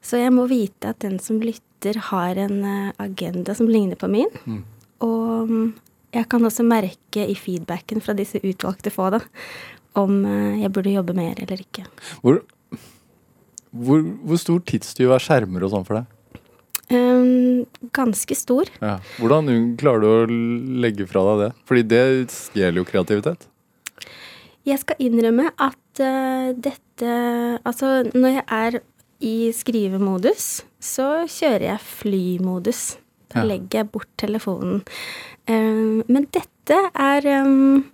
Så 0.05 0.21
jeg 0.21 0.33
må 0.37 0.47
vite 0.51 0.93
at 0.93 1.01
den 1.05 1.19
som 1.23 1.41
lytter, 1.43 1.99
har 2.11 2.39
en 2.41 2.61
eh, 2.65 2.93
agenda 3.03 3.53
som 3.57 3.69
ligner 3.69 3.99
på 4.01 4.09
min. 4.09 4.31
Og 5.05 5.51
mm, 5.51 5.67
jeg 6.17 6.29
kan 6.33 6.47
også 6.47 6.65
merke 6.65 7.27
i 7.29 7.37
feedbacken 7.37 8.01
fra 8.05 8.15
disse 8.17 8.41
utvalgte 8.41 8.93
få, 8.95 9.11
da, 9.17 9.21
om 10.01 10.23
eh, 10.29 10.63
jeg 10.63 10.73
burde 10.73 10.95
jobbe 10.95 11.17
mer 11.17 11.41
eller 11.43 11.61
ikke. 11.65 11.87
Hvor, 12.23 12.41
hvor, 13.75 14.05
hvor 14.25 14.41
stor 14.41 14.63
tidstyv 14.71 15.13
er 15.13 15.25
skjermer 15.25 15.67
og 15.67 15.75
sånn 15.75 15.89
for 15.89 16.01
deg? 16.01 16.14
Um, 16.93 17.65
ganske 17.97 18.37
stor. 18.37 18.69
Ja. 18.83 18.99
Hvordan 19.17 19.77
klarer 19.81 20.03
du 20.05 20.09
å 20.11 20.81
legge 20.85 21.07
fra 21.09 21.23
deg 21.31 21.41
det? 21.45 21.51
Fordi 21.69 21.85
det 21.95 22.03
stjeler 22.35 22.83
jo 22.83 22.89
kreativitet. 22.89 23.47
Jeg 24.65 24.81
skal 24.81 25.01
innrømme 25.05 25.51
at 25.61 26.01
uh, 26.05 26.53
dette 26.57 26.81
Altså, 27.67 28.05
når 28.15 28.37
jeg 28.37 28.45
er 28.55 28.77
i 29.25 29.37
skrivemodus, 29.57 30.45
så 30.85 31.25
kjører 31.31 31.65
jeg 31.73 31.81
flymodus. 31.89 32.83
Da 33.33 33.41
Ja. 33.43 33.49
legger 33.51 33.81
jeg 33.81 33.91
bort 33.91 34.11
telefonen. 34.21 34.83
Um, 35.49 36.05
men 36.07 36.29
dette 36.33 36.77
er 36.95 37.27
um, 37.43 37.85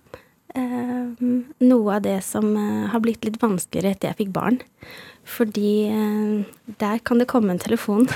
um, 0.55 1.31
noe 1.63 1.95
av 1.95 2.03
det 2.05 2.19
som 2.23 2.45
eh, 2.55 2.87
har 2.93 3.01
blitt 3.03 3.25
litt 3.25 3.39
vanskeligere 3.41 3.95
etter 3.95 4.11
jeg 4.11 4.19
fikk 4.25 4.33
barn. 4.35 4.59
Fordi 5.25 5.87
eh, 5.87 6.43
der 6.81 6.99
kan 7.05 7.19
det 7.21 7.27
komme 7.29 7.53
en 7.53 7.59
telefon. 7.59 8.07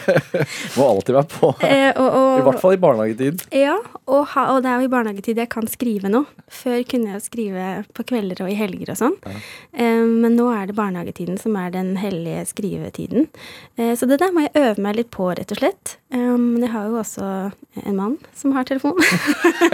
Må 0.76 0.88
alltid 0.88 1.14
være 1.14 1.28
på. 1.30 1.54
Eh, 1.70 1.92
og, 1.94 2.06
og, 2.08 2.38
I 2.40 2.44
hvert 2.46 2.62
fall 2.62 2.74
i 2.74 2.80
barnehagetid. 2.80 3.42
Ja, 3.54 3.76
og, 4.10 4.24
ha, 4.32 4.46
og 4.54 4.64
det 4.64 4.70
er 4.70 4.80
jo 4.80 4.88
i 4.88 4.90
barnehagetid 4.90 5.38
jeg 5.38 5.50
kan 5.52 5.68
skrive 5.70 6.10
noe. 6.10 6.26
Før 6.50 6.80
kunne 6.88 7.14
jeg 7.14 7.24
skrive 7.24 7.66
på 7.94 8.04
kvelder 8.08 8.42
og 8.42 8.50
i 8.50 8.56
helger 8.58 8.90
og 8.94 8.98
sånn. 8.98 9.16
Eh, 9.30 10.02
men 10.02 10.34
nå 10.38 10.48
er 10.54 10.66
det 10.70 10.76
barnehagetiden 10.78 11.38
som 11.38 11.54
er 11.60 11.70
den 11.74 11.92
hellige 12.00 12.42
skrivetiden. 12.50 13.28
Eh, 13.76 13.92
så 13.98 14.08
det 14.10 14.18
der 14.22 14.34
må 14.34 14.46
jeg 14.46 14.56
øve 14.58 14.82
meg 14.82 14.98
litt 14.98 15.12
på, 15.14 15.28
rett 15.36 15.54
og 15.54 15.60
slett. 15.62 15.96
Eh, 16.10 16.34
men 16.34 16.64
jeg 16.64 16.72
har 16.74 16.88
jo 16.90 16.98
også 17.04 17.28
en 17.84 17.98
mann 17.98 18.16
som 18.34 18.56
har 18.56 18.66
telefon. 18.66 18.98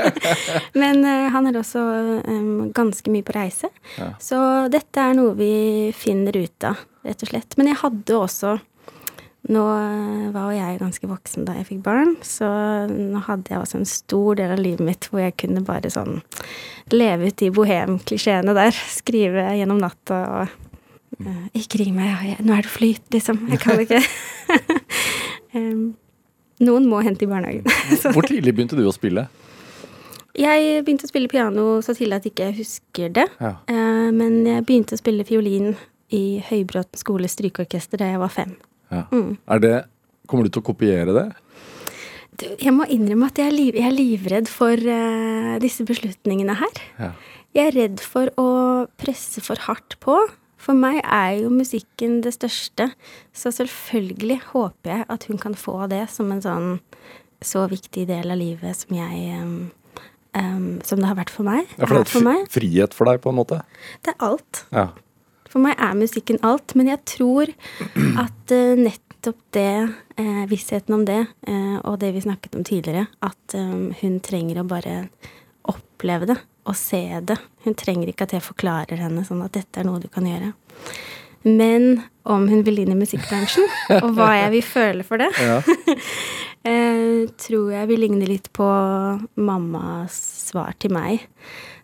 men 0.83 1.01
eh, 1.07 1.31
han 1.33 1.49
er 1.49 1.61
også 1.63 1.87
ganske 2.77 3.13
mye 3.15 3.25
på 3.25 3.37
reise. 3.39 3.73
Ja. 3.97 4.13
Så 4.21 4.39
dette 4.73 5.01
er 5.01 5.17
noe 5.17 5.37
vi 5.39 5.55
finner 5.97 6.37
ut 6.37 6.56
av, 6.65 6.81
rett 7.05 7.23
og 7.23 7.33
slett. 7.33 7.57
Men 7.59 7.71
jeg 7.73 7.81
hadde 7.83 8.17
også 8.17 8.57
nå 9.47 9.63
eh, 9.63 10.31
var 10.35 10.51
jo 10.51 10.59
jeg 10.59 10.79
ganske 10.81 11.09
voksen 11.11 11.45
da 11.47 11.55
jeg 11.61 11.69
fikk 11.69 11.83
barn, 11.85 12.17
så 12.27 12.47
nå 12.91 13.21
hadde 13.29 13.53
jeg 13.53 13.63
også 13.63 13.79
en 13.79 13.89
stor 13.89 14.39
del 14.41 14.55
av 14.57 14.63
livet 14.63 14.83
mitt 14.89 15.07
hvor 15.11 15.23
jeg 15.23 15.37
kunne 15.39 15.63
bare 15.67 15.91
sånn 15.93 16.19
leve 16.91 17.31
ut 17.31 17.39
de 17.39 17.53
bohem-klisjeene 17.55 18.57
der. 18.57 18.75
Skrive 19.01 19.53
gjennom 19.59 19.79
natta 19.83 20.23
og 20.41 20.43
eh, 21.23 21.45
Ikke 21.63 21.83
ring 21.85 21.95
meg, 21.99 22.11
jeg, 22.27 22.43
nå 22.47 22.57
er 22.57 22.67
det 22.67 22.75
flyt, 22.75 23.07
liksom. 23.15 23.45
Jeg 23.53 23.63
kan 23.63 23.81
ikke. 23.85 24.03
Noen 26.67 26.87
må 26.89 27.03
hente 27.05 27.27
i 27.27 27.31
barnehagen. 27.31 27.67
Hvor 28.17 28.27
tidlig 28.27 28.57
begynte 28.57 28.79
du 28.79 28.87
å 28.89 28.95
spille? 28.95 29.29
jeg 30.37 30.83
begynte 30.85 31.07
å 31.07 31.09
spille 31.09 31.31
piano 31.33 31.79
så 31.81 31.95
tidlig 31.97 32.19
at 32.19 32.27
jeg 32.27 32.35
ikke 32.35 32.49
husker 32.59 33.13
det. 33.17 33.25
Ja. 33.41 33.55
Eh, 33.73 34.09
men 34.13 34.43
jeg 34.45 34.65
begynte 34.69 34.97
å 34.97 35.01
spille 35.01 35.25
fiolin 35.25 35.77
i 36.15 36.39
Høybråten 36.47 37.01
skole 37.01 37.31
strykeorkester 37.31 38.01
da 38.03 38.13
jeg 38.13 38.23
var 38.23 38.33
fem. 38.33 38.55
Ja. 38.93 39.07
Mm. 39.11 39.37
Er 39.51 39.63
det, 39.63 39.75
kommer 40.31 40.47
du 40.47 40.55
til 40.55 40.63
å 40.63 40.69
kopiere 40.69 41.15
det? 41.17 41.27
Du, 42.37 42.45
jeg 42.61 42.73
må 42.77 42.85
innrømme 42.93 43.31
at 43.31 43.39
jeg 43.41 43.49
er, 43.49 43.57
liv, 43.57 43.79
jeg 43.79 43.89
er 43.89 43.97
livredd 43.97 44.51
for 44.53 44.77
uh, 44.77 45.57
disse 45.63 45.87
beslutningene 45.89 46.59
her. 46.61 46.83
Ja. 47.01 47.13
Jeg 47.57 47.71
er 47.71 47.79
redd 47.79 48.03
for 48.05 48.29
å 48.37 48.49
presse 49.01 49.41
for 49.45 49.61
hardt 49.65 49.97
på. 50.05 50.19
For 50.61 50.77
meg 50.77 50.99
er 51.05 51.39
jo 51.45 51.51
musikken 51.53 52.19
det 52.25 52.35
største, 52.35 52.91
så 53.37 53.53
selvfølgelig 53.55 54.41
håper 54.51 54.93
jeg 54.93 55.07
at 55.13 55.27
hun 55.31 55.41
kan 55.41 55.55
få 55.57 55.85
det 55.93 56.07
som 56.13 56.33
en 56.35 56.43
sånn 56.45 56.71
så 57.45 57.67
viktig 57.71 58.07
del 58.09 58.33
av 58.33 58.41
livet 58.41 58.79
som 58.79 58.97
jeg 58.97 59.41
um, 59.43 59.57
um, 60.33 60.79
Som 60.85 61.03
det 61.03 61.11
har 61.11 61.19
vært 61.19 61.33
for 61.33 61.47
meg. 61.47 61.69
Ja, 61.77 61.85
for 61.85 61.99
det 61.99 62.07
er 62.07 62.13
for 62.13 62.31
et 62.33 62.55
frihet 62.55 62.97
for 62.97 63.11
deg, 63.11 63.21
på 63.23 63.33
en 63.33 63.39
måte? 63.39 63.61
Det 64.05 64.15
er 64.15 64.25
alt. 64.27 64.65
Ja. 64.73 64.89
For 65.51 65.63
meg 65.63 65.79
er 65.79 65.97
musikken 65.99 66.41
alt, 66.47 66.75
men 66.79 66.91
jeg 66.91 67.03
tror 67.09 67.53
at 68.23 68.55
eh, 68.55 68.75
nettopp 68.79 69.39
det, 69.57 69.71
eh, 70.21 70.45
vissheten 70.51 70.95
om 70.97 71.05
det, 71.09 71.23
eh, 71.47 71.77
og 71.83 71.99
det 72.03 72.13
vi 72.17 72.25
snakket 72.25 72.59
om 72.59 72.65
tidligere, 72.67 73.07
at 73.23 73.57
um, 73.59 73.93
hun 74.01 74.19
trenger 74.25 74.63
å 74.63 74.69
bare 74.69 74.97
oppleve 75.71 76.29
det 76.33 76.39
og 76.67 76.75
se 76.79 77.03
det. 77.23 77.39
Hun 77.65 77.77
trenger 77.79 78.11
ikke 78.11 78.27
at 78.27 78.35
jeg 78.37 78.45
forklarer 78.47 79.01
henne 79.01 79.23
sånn 79.27 79.45
at 79.45 79.55
dette 79.55 79.81
er 79.81 79.87
noe 79.87 80.03
du 80.03 80.09
kan 80.13 80.27
gjøre. 80.27 80.53
Men 81.47 82.01
om 82.27 82.49
hun 82.51 82.65
vil 82.67 82.81
inn 82.83 82.91
i 82.91 82.99
musikkbransjen, 82.99 83.69
og 84.01 84.09
hva 84.17 84.33
jeg 84.35 84.51
vil 84.57 84.67
føle 84.67 85.07
for 85.07 85.23
det, 85.23 85.31
Ja. 85.39 85.61
eh, 86.71 87.23
tror 87.39 87.71
jeg 87.71 87.91
vil 87.93 88.03
ligne 88.03 88.27
litt 88.27 88.51
på 88.57 88.67
mammas 89.39 90.17
svar 90.49 90.75
til 90.83 90.97
meg, 90.97 91.29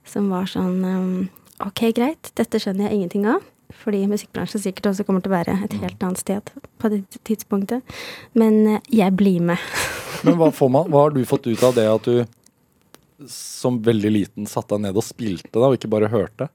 som 0.08 0.32
var 0.34 0.50
sånn 0.50 0.82
um, 0.82 1.14
Ok, 1.62 1.92
greit, 1.94 2.32
dette 2.34 2.58
skjønner 2.58 2.88
jeg 2.88 2.96
ingenting 2.96 3.26
av. 3.30 3.44
Fordi 3.82 4.04
musikkbransjen 4.10 4.62
sikkert 4.62 4.90
også 4.92 5.06
kommer 5.06 5.24
til 5.24 5.32
å 5.32 5.36
være 5.38 5.56
et 5.64 5.74
helt 5.80 6.04
annet 6.04 6.20
sted 6.20 6.52
på 6.78 6.90
det 6.92 7.02
tidspunktet. 7.28 7.96
Men 8.38 8.60
eh, 8.76 8.84
jeg 9.02 9.16
blir 9.18 9.42
med. 9.52 9.62
Men 10.26 10.38
hva, 10.38 10.52
får 10.54 10.70
man, 10.70 10.90
hva 10.92 11.06
har 11.06 11.16
du 11.16 11.24
fått 11.26 11.48
ut 11.48 11.62
av 11.66 11.74
det 11.78 11.88
at 11.88 12.06
du 12.06 13.28
som 13.30 13.78
veldig 13.82 14.10
liten 14.10 14.48
satte 14.50 14.74
deg 14.74 14.88
ned 14.88 14.98
og 14.98 15.06
spilte, 15.06 15.54
da, 15.54 15.68
og 15.68 15.76
ikke 15.78 15.90
bare 15.90 16.10
hørte? 16.10 16.48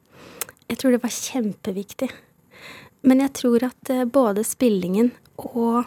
Jeg 0.67 0.79
tror 0.81 0.95
det 0.95 1.03
var 1.03 1.13
kjempeviktig. 1.15 2.09
Men 3.07 3.21
jeg 3.23 3.33
tror 3.39 3.67
at 3.69 3.93
eh, 3.93 4.07
både 4.07 4.43
spillingen 4.47 5.13
og 5.37 5.85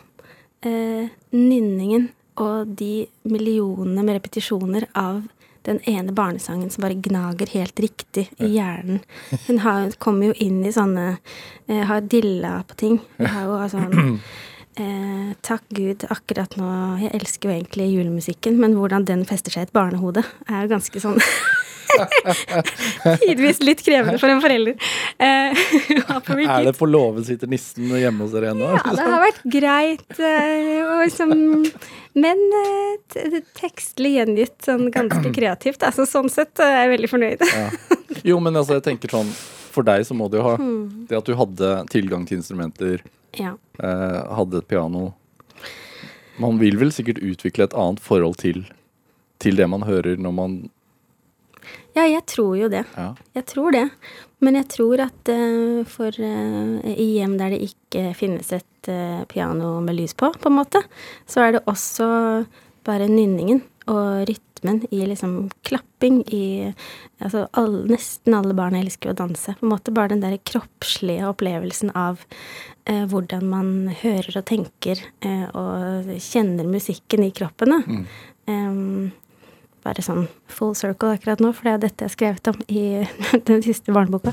eh, 0.67 1.11
nynningen 1.35 2.09
og 2.41 2.73
de 2.79 3.05
millionene 3.29 4.05
med 4.05 4.17
repetisjoner 4.17 4.87
av 4.97 5.23
den 5.69 5.81
ene 5.89 6.13
barnesangen 6.17 6.71
som 6.71 6.85
bare 6.85 6.99
gnager 7.03 7.51
helt 7.53 7.81
riktig 7.81 8.29
i 8.39 8.53
hjernen 8.57 9.03
Hun 9.47 9.61
har, 9.65 9.91
kommer 9.99 10.31
jo 10.31 10.37
inn 10.41 10.63
i 10.65 10.73
sånne 10.73 11.09
eh, 11.69 11.83
Har 11.89 12.01
dilla 12.01 12.63
på 12.69 12.79
ting. 12.81 13.01
Hun 13.19 13.29
har 13.35 13.49
jo 13.49 13.59
sånn 13.75 13.99
eh, 14.81 15.33
Takk 15.47 15.69
Gud, 15.77 16.07
akkurat 16.11 16.57
nå 16.61 16.71
Jeg 17.05 17.15
elsker 17.21 17.51
jo 17.51 17.57
egentlig 17.59 17.91
julemusikken, 17.93 18.61
men 18.61 18.79
hvordan 18.79 19.07
den 19.09 19.27
fester 19.29 19.53
seg 19.53 19.67
i 19.67 19.69
et 19.69 19.77
barnehode, 19.77 20.25
er 20.49 20.65
jo 20.65 20.75
ganske 20.75 21.03
sånn 21.03 21.21
Tidvis 23.21 23.61
litt 23.65 23.83
krevende 23.85 24.19
for 24.21 24.33
en 24.33 24.41
forelder. 24.43 24.77
Eh, 25.19 25.61
Er 26.51 26.65
det 26.69 26.75
på 26.79 26.89
låven 26.89 27.25
sitter 27.27 27.51
nissen 27.51 27.91
hjemme 28.01 28.25
hos 28.27 28.35
dere 28.35 28.53
ennå? 28.55 28.71
Ja, 28.77 28.95
det 28.97 29.07
har 29.07 29.23
vært 29.25 29.43
greit. 29.53 30.19
eh, 30.19 31.05
liksom, 31.05 31.33
men 32.21 32.43
eh, 32.61 33.39
tekstlig 33.59 34.17
gjengitt 34.19 34.59
sånn 34.67 34.89
ganske 34.95 35.33
kreativt. 35.39 35.83
Altså, 35.87 36.07
sånn 36.09 36.31
sett 36.33 36.61
er 36.65 36.77
jeg 36.85 36.93
veldig 36.97 37.13
fornøyd. 37.15 37.47
Jo, 38.27 38.41
men 38.43 38.57
altså, 38.59 38.79
jeg 38.81 38.87
tenker 38.91 39.13
sånn 39.15 39.31
For 39.71 39.87
deg 39.87 40.03
så 40.09 40.17
må 40.19 40.27
det 40.31 40.41
jo 40.41 40.49
ha 40.49 40.57
Hmm. 40.61 41.07
Det 41.09 41.17
at 41.21 41.29
du 41.29 41.37
hadde 41.39 41.69
tilgang 41.93 42.27
til 42.29 42.41
instrumenter, 42.41 43.05
Ja. 43.39 43.53
hadde 43.79 44.59
et 44.59 44.67
piano 44.69 45.13
Man 46.43 46.59
vil 46.59 46.77
vel 46.81 46.91
sikkert 46.91 47.21
utvikle 47.23 47.69
et 47.69 47.75
annet 47.79 48.01
forhold 48.03 48.37
til, 48.43 48.65
til 49.39 49.57
det 49.61 49.69
man 49.71 49.85
hører 49.87 50.19
når 50.19 50.33
man 50.35 50.57
ja, 51.97 52.07
jeg 52.07 52.25
tror 52.31 52.57
jo 52.59 52.71
det. 52.73 52.85
Ja. 52.97 53.13
Jeg 53.37 53.47
tror 53.51 53.75
det. 53.77 53.87
Men 54.41 54.57
jeg 54.57 54.71
tror 54.73 55.03
at 55.05 55.33
uh, 55.33 55.83
for 55.89 56.17
uh, 56.17 56.81
i 56.89 57.09
hjem 57.19 57.37
der 57.41 57.55
det 57.55 57.61
ikke 57.71 58.11
finnes 58.17 58.53
et 58.57 58.89
uh, 58.89 59.25
piano 59.29 59.79
med 59.85 59.99
lys 59.99 60.17
på, 60.17 60.33
på 60.33 60.49
en 60.49 60.59
måte, 60.61 60.83
så 61.29 61.45
er 61.45 61.57
det 61.57 61.67
også 61.69 62.09
bare 62.87 63.11
nynningen 63.11 63.61
og 63.91 64.29
rytmen 64.29 64.85
i 64.91 65.05
liksom 65.09 65.51
klapping 65.67 66.23
i 66.33 66.73
Altså 67.21 67.43
all, 67.53 67.83
nesten 67.91 68.33
alle 68.33 68.55
barn 68.57 68.79
elsker 68.79 69.11
å 69.13 69.17
danse. 69.19 69.53
På 69.59 69.67
en 69.67 69.73
måte 69.75 69.93
bare 69.93 70.15
den 70.15 70.23
der 70.23 70.39
kroppslige 70.41 71.27
opplevelsen 71.29 71.91
av 71.93 72.23
eh, 72.89 73.03
hvordan 73.11 73.45
man 73.51 73.73
hører 74.01 74.39
og 74.41 74.47
tenker 74.49 75.03
eh, 75.21 75.45
og 75.53 76.09
kjenner 76.17 76.65
musikken 76.65 77.27
i 77.27 77.33
kroppen. 77.37 77.77
Mm. 77.85 78.07
Em, 78.49 79.00
bare 79.91 80.05
sånn 80.05 80.27
full 80.51 80.73
circle 80.79 81.17
akkurat 81.17 81.43
nå, 81.43 81.51
for 81.57 81.67
det 81.67 81.73
er 81.73 81.83
dette 81.85 82.05
jeg 82.05 82.11
har 82.11 82.15
skrevet 82.15 82.51
om 82.53 82.59
i 82.71 82.85
den 83.51 83.65
siste 83.67 83.95
barneboka. 83.95 84.33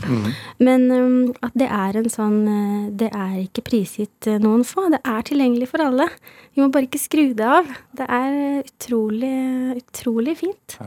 Men 0.64 0.88
um, 0.94 1.20
at 1.46 1.58
det 1.58 1.70
er 1.74 2.00
en 2.00 2.10
sånn 2.12 2.40
uh, 2.46 2.88
Det 2.98 3.10
er 3.10 3.38
ikke 3.44 3.66
prisgitt 3.68 4.30
uh, 4.30 4.38
noen 4.44 4.66
få. 4.68 4.88
Det 4.94 5.02
er 5.02 5.28
tilgjengelig 5.28 5.72
for 5.74 5.84
alle. 5.84 6.10
Vi 6.54 6.64
må 6.64 6.70
bare 6.74 6.88
ikke 6.88 7.02
skru 7.02 7.32
det 7.38 7.48
av. 7.48 7.70
Det 7.98 8.08
er 8.08 8.40
utrolig, 8.64 9.38
utrolig 9.82 10.38
fint. 10.44 10.80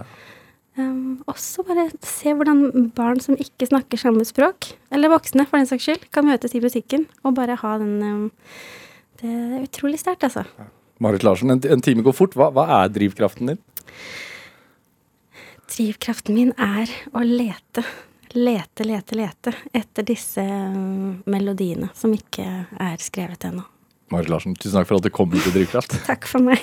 Um, 0.78 1.20
også 1.28 1.64
bare 1.66 1.88
se 2.06 2.32
hvordan 2.36 2.90
barn 2.96 3.20
som 3.22 3.38
ikke 3.40 3.68
snakker 3.68 4.00
samme 4.00 4.24
språk, 4.24 4.72
eller 4.94 5.12
voksne 5.12 5.44
for 5.48 5.60
den 5.60 5.68
saks 5.68 5.88
skyld, 5.88 6.10
kan 6.14 6.28
møtes 6.28 6.54
i 6.54 6.62
musikken 6.62 7.08
og 7.26 7.34
bare 7.36 7.58
ha 7.60 7.76
den 7.82 7.96
um, 8.06 8.28
Det 9.20 9.28
er 9.28 9.64
utrolig 9.66 9.98
sterkt, 10.00 10.24
altså. 10.24 10.46
Marit 11.00 11.24
Larsen, 11.24 11.50
en, 11.52 11.60
en 11.60 11.82
time 11.84 12.04
går 12.04 12.14
fort. 12.16 12.36
Hva, 12.36 12.48
hva 12.54 12.66
er 12.78 12.92
drivkraften 12.92 13.52
din? 13.52 13.60
Drivkraften 15.70 16.34
min 16.34 16.52
er 16.58 16.90
å 17.14 17.22
lete. 17.24 17.84
Lete, 18.34 18.84
lete, 18.86 19.14
lete 19.18 19.52
etter 19.74 20.02
disse 20.06 20.42
um, 20.42 21.22
melodiene 21.30 21.88
som 21.98 22.12
ikke 22.14 22.44
er 22.78 22.96
skrevet 23.02 23.44
ennå. 23.48 23.62
Marit 24.10 24.28
Larsen, 24.30 24.54
tusen 24.58 24.76
takk 24.78 24.88
for 24.88 24.96
at 24.98 25.04
du 25.06 25.10
kom 25.14 25.30
til 25.34 25.52
Drivkraft. 25.54 25.92
Takk 26.10 26.26
for 26.30 26.40
meg. 26.42 26.58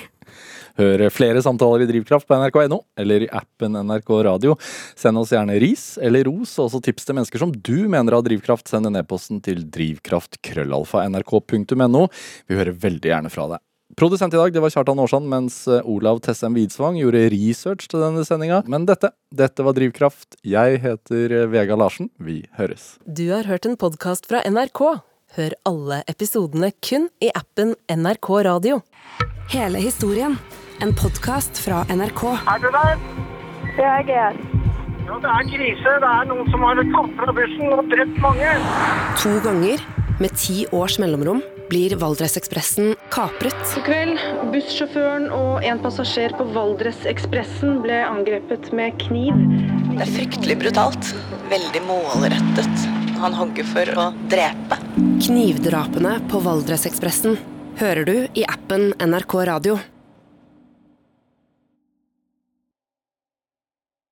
Hør 0.78 1.10
flere 1.10 1.42
samtaler 1.42 1.82
i 1.82 1.86
Drivkraft 1.88 2.28
på 2.28 2.34
nrk.no 2.36 2.78
eller 3.00 3.22
i 3.24 3.28
appen 3.34 3.72
NRK 3.88 4.10
Radio. 4.28 4.52
Send 4.96 5.18
oss 5.18 5.32
gjerne 5.34 5.58
ris 5.58 5.98
eller 6.04 6.24
ros, 6.28 6.58
og 6.60 6.64
også 6.68 6.80
tips 6.84 7.04
til 7.08 7.14
mennesker 7.18 7.38
som 7.42 7.52
du 7.52 7.88
mener 7.90 8.12
har 8.14 8.22
drivkraft. 8.22 8.68
Send 8.70 8.86
en 8.86 8.96
e-posten 9.00 9.40
til 9.42 9.58
drivkraftkrøllalfa.nrk.no. 9.74 12.02
Vi 12.46 12.54
hører 12.60 12.80
veldig 12.84 13.08
gjerne 13.10 13.30
fra 13.32 13.44
deg. 13.56 13.60
Produsent 13.96 14.34
i 14.34 14.36
dag 14.36 14.52
det 14.52 14.60
var 14.60 14.70
Kjartan 14.70 14.98
Aarsand, 15.00 15.28
mens 15.32 15.62
eh, 15.66 15.80
Olav 15.88 16.18
Tessem 16.20 16.52
Widsvang 16.58 16.98
gjorde 17.00 17.22
research 17.32 17.88
til 17.88 18.02
denne 18.04 18.20
sendinga. 18.26 18.60
Men 18.68 18.84
dette, 18.86 19.14
dette 19.32 19.64
var 19.64 19.72
Drivkraft. 19.78 20.36
Jeg 20.44 20.82
heter 20.84 21.32
eh, 21.32 21.46
Vega 21.48 21.78
Larsen. 21.78 22.10
Vi 22.20 22.42
høres. 22.58 22.98
Du 23.08 23.24
har 23.32 23.48
hørt 23.48 23.64
en 23.64 23.78
podkast 23.80 24.28
fra 24.28 24.42
NRK. 24.44 24.82
Hør 25.38 25.56
alle 25.68 26.02
episodene 26.08 26.70
kun 26.84 27.08
i 27.24 27.32
appen 27.32 27.74
NRK 27.88 28.30
Radio. 28.44 28.82
Hele 29.54 29.80
historien. 29.80 30.36
En 30.84 30.92
podkast 30.92 31.56
fra 31.64 31.80
NRK. 31.88 32.22
Er 32.44 32.60
du 32.62 32.68
der? 32.76 33.02
Jeg 33.80 34.12
er. 34.12 34.36
Ja, 35.08 35.16
det 35.24 35.32
er 35.32 35.46
krise. 35.48 35.96
Det 36.04 36.12
er 36.12 36.28
noen 36.28 36.48
som 36.52 36.64
har 36.68 36.84
tatt 36.92 37.14
fra 37.22 37.34
bussen 37.40 37.72
og 37.72 37.86
drept 37.88 38.20
mange. 38.20 38.52
To 39.24 39.38
ganger, 39.48 39.80
med 40.20 40.36
ti 40.36 40.66
års 40.76 40.98
mellomrom, 41.00 41.40
blir 41.68 41.94
Valdresekspressen 42.00 42.94
kapret. 43.12 43.56
I 43.76 43.82
kveld, 43.86 44.22
bussjåføren 44.52 45.28
og 45.34 45.64
en 45.66 45.80
passasjer 45.82 46.34
på 46.38 46.46
Valdresekspressen 46.54 47.82
ble 47.84 48.00
angrepet 48.06 48.70
med 48.76 48.96
kniv. 49.02 49.36
Det 49.92 50.06
er 50.06 50.14
fryktelig 50.14 50.58
brutalt. 50.62 51.12
Veldig 51.50 51.84
målrettet. 51.88 52.88
Han 53.18 53.34
hogger 53.34 53.66
for 53.68 53.92
å 53.98 54.08
drepe. 54.30 54.78
Knivdrapene 55.26 56.18
på 56.30 56.40
Valdresekspressen 56.44 57.38
hører 57.80 58.04
du 58.06 58.16
i 58.38 58.46
appen 58.46 58.92
NRK 59.02 59.38
Radio. 59.50 59.78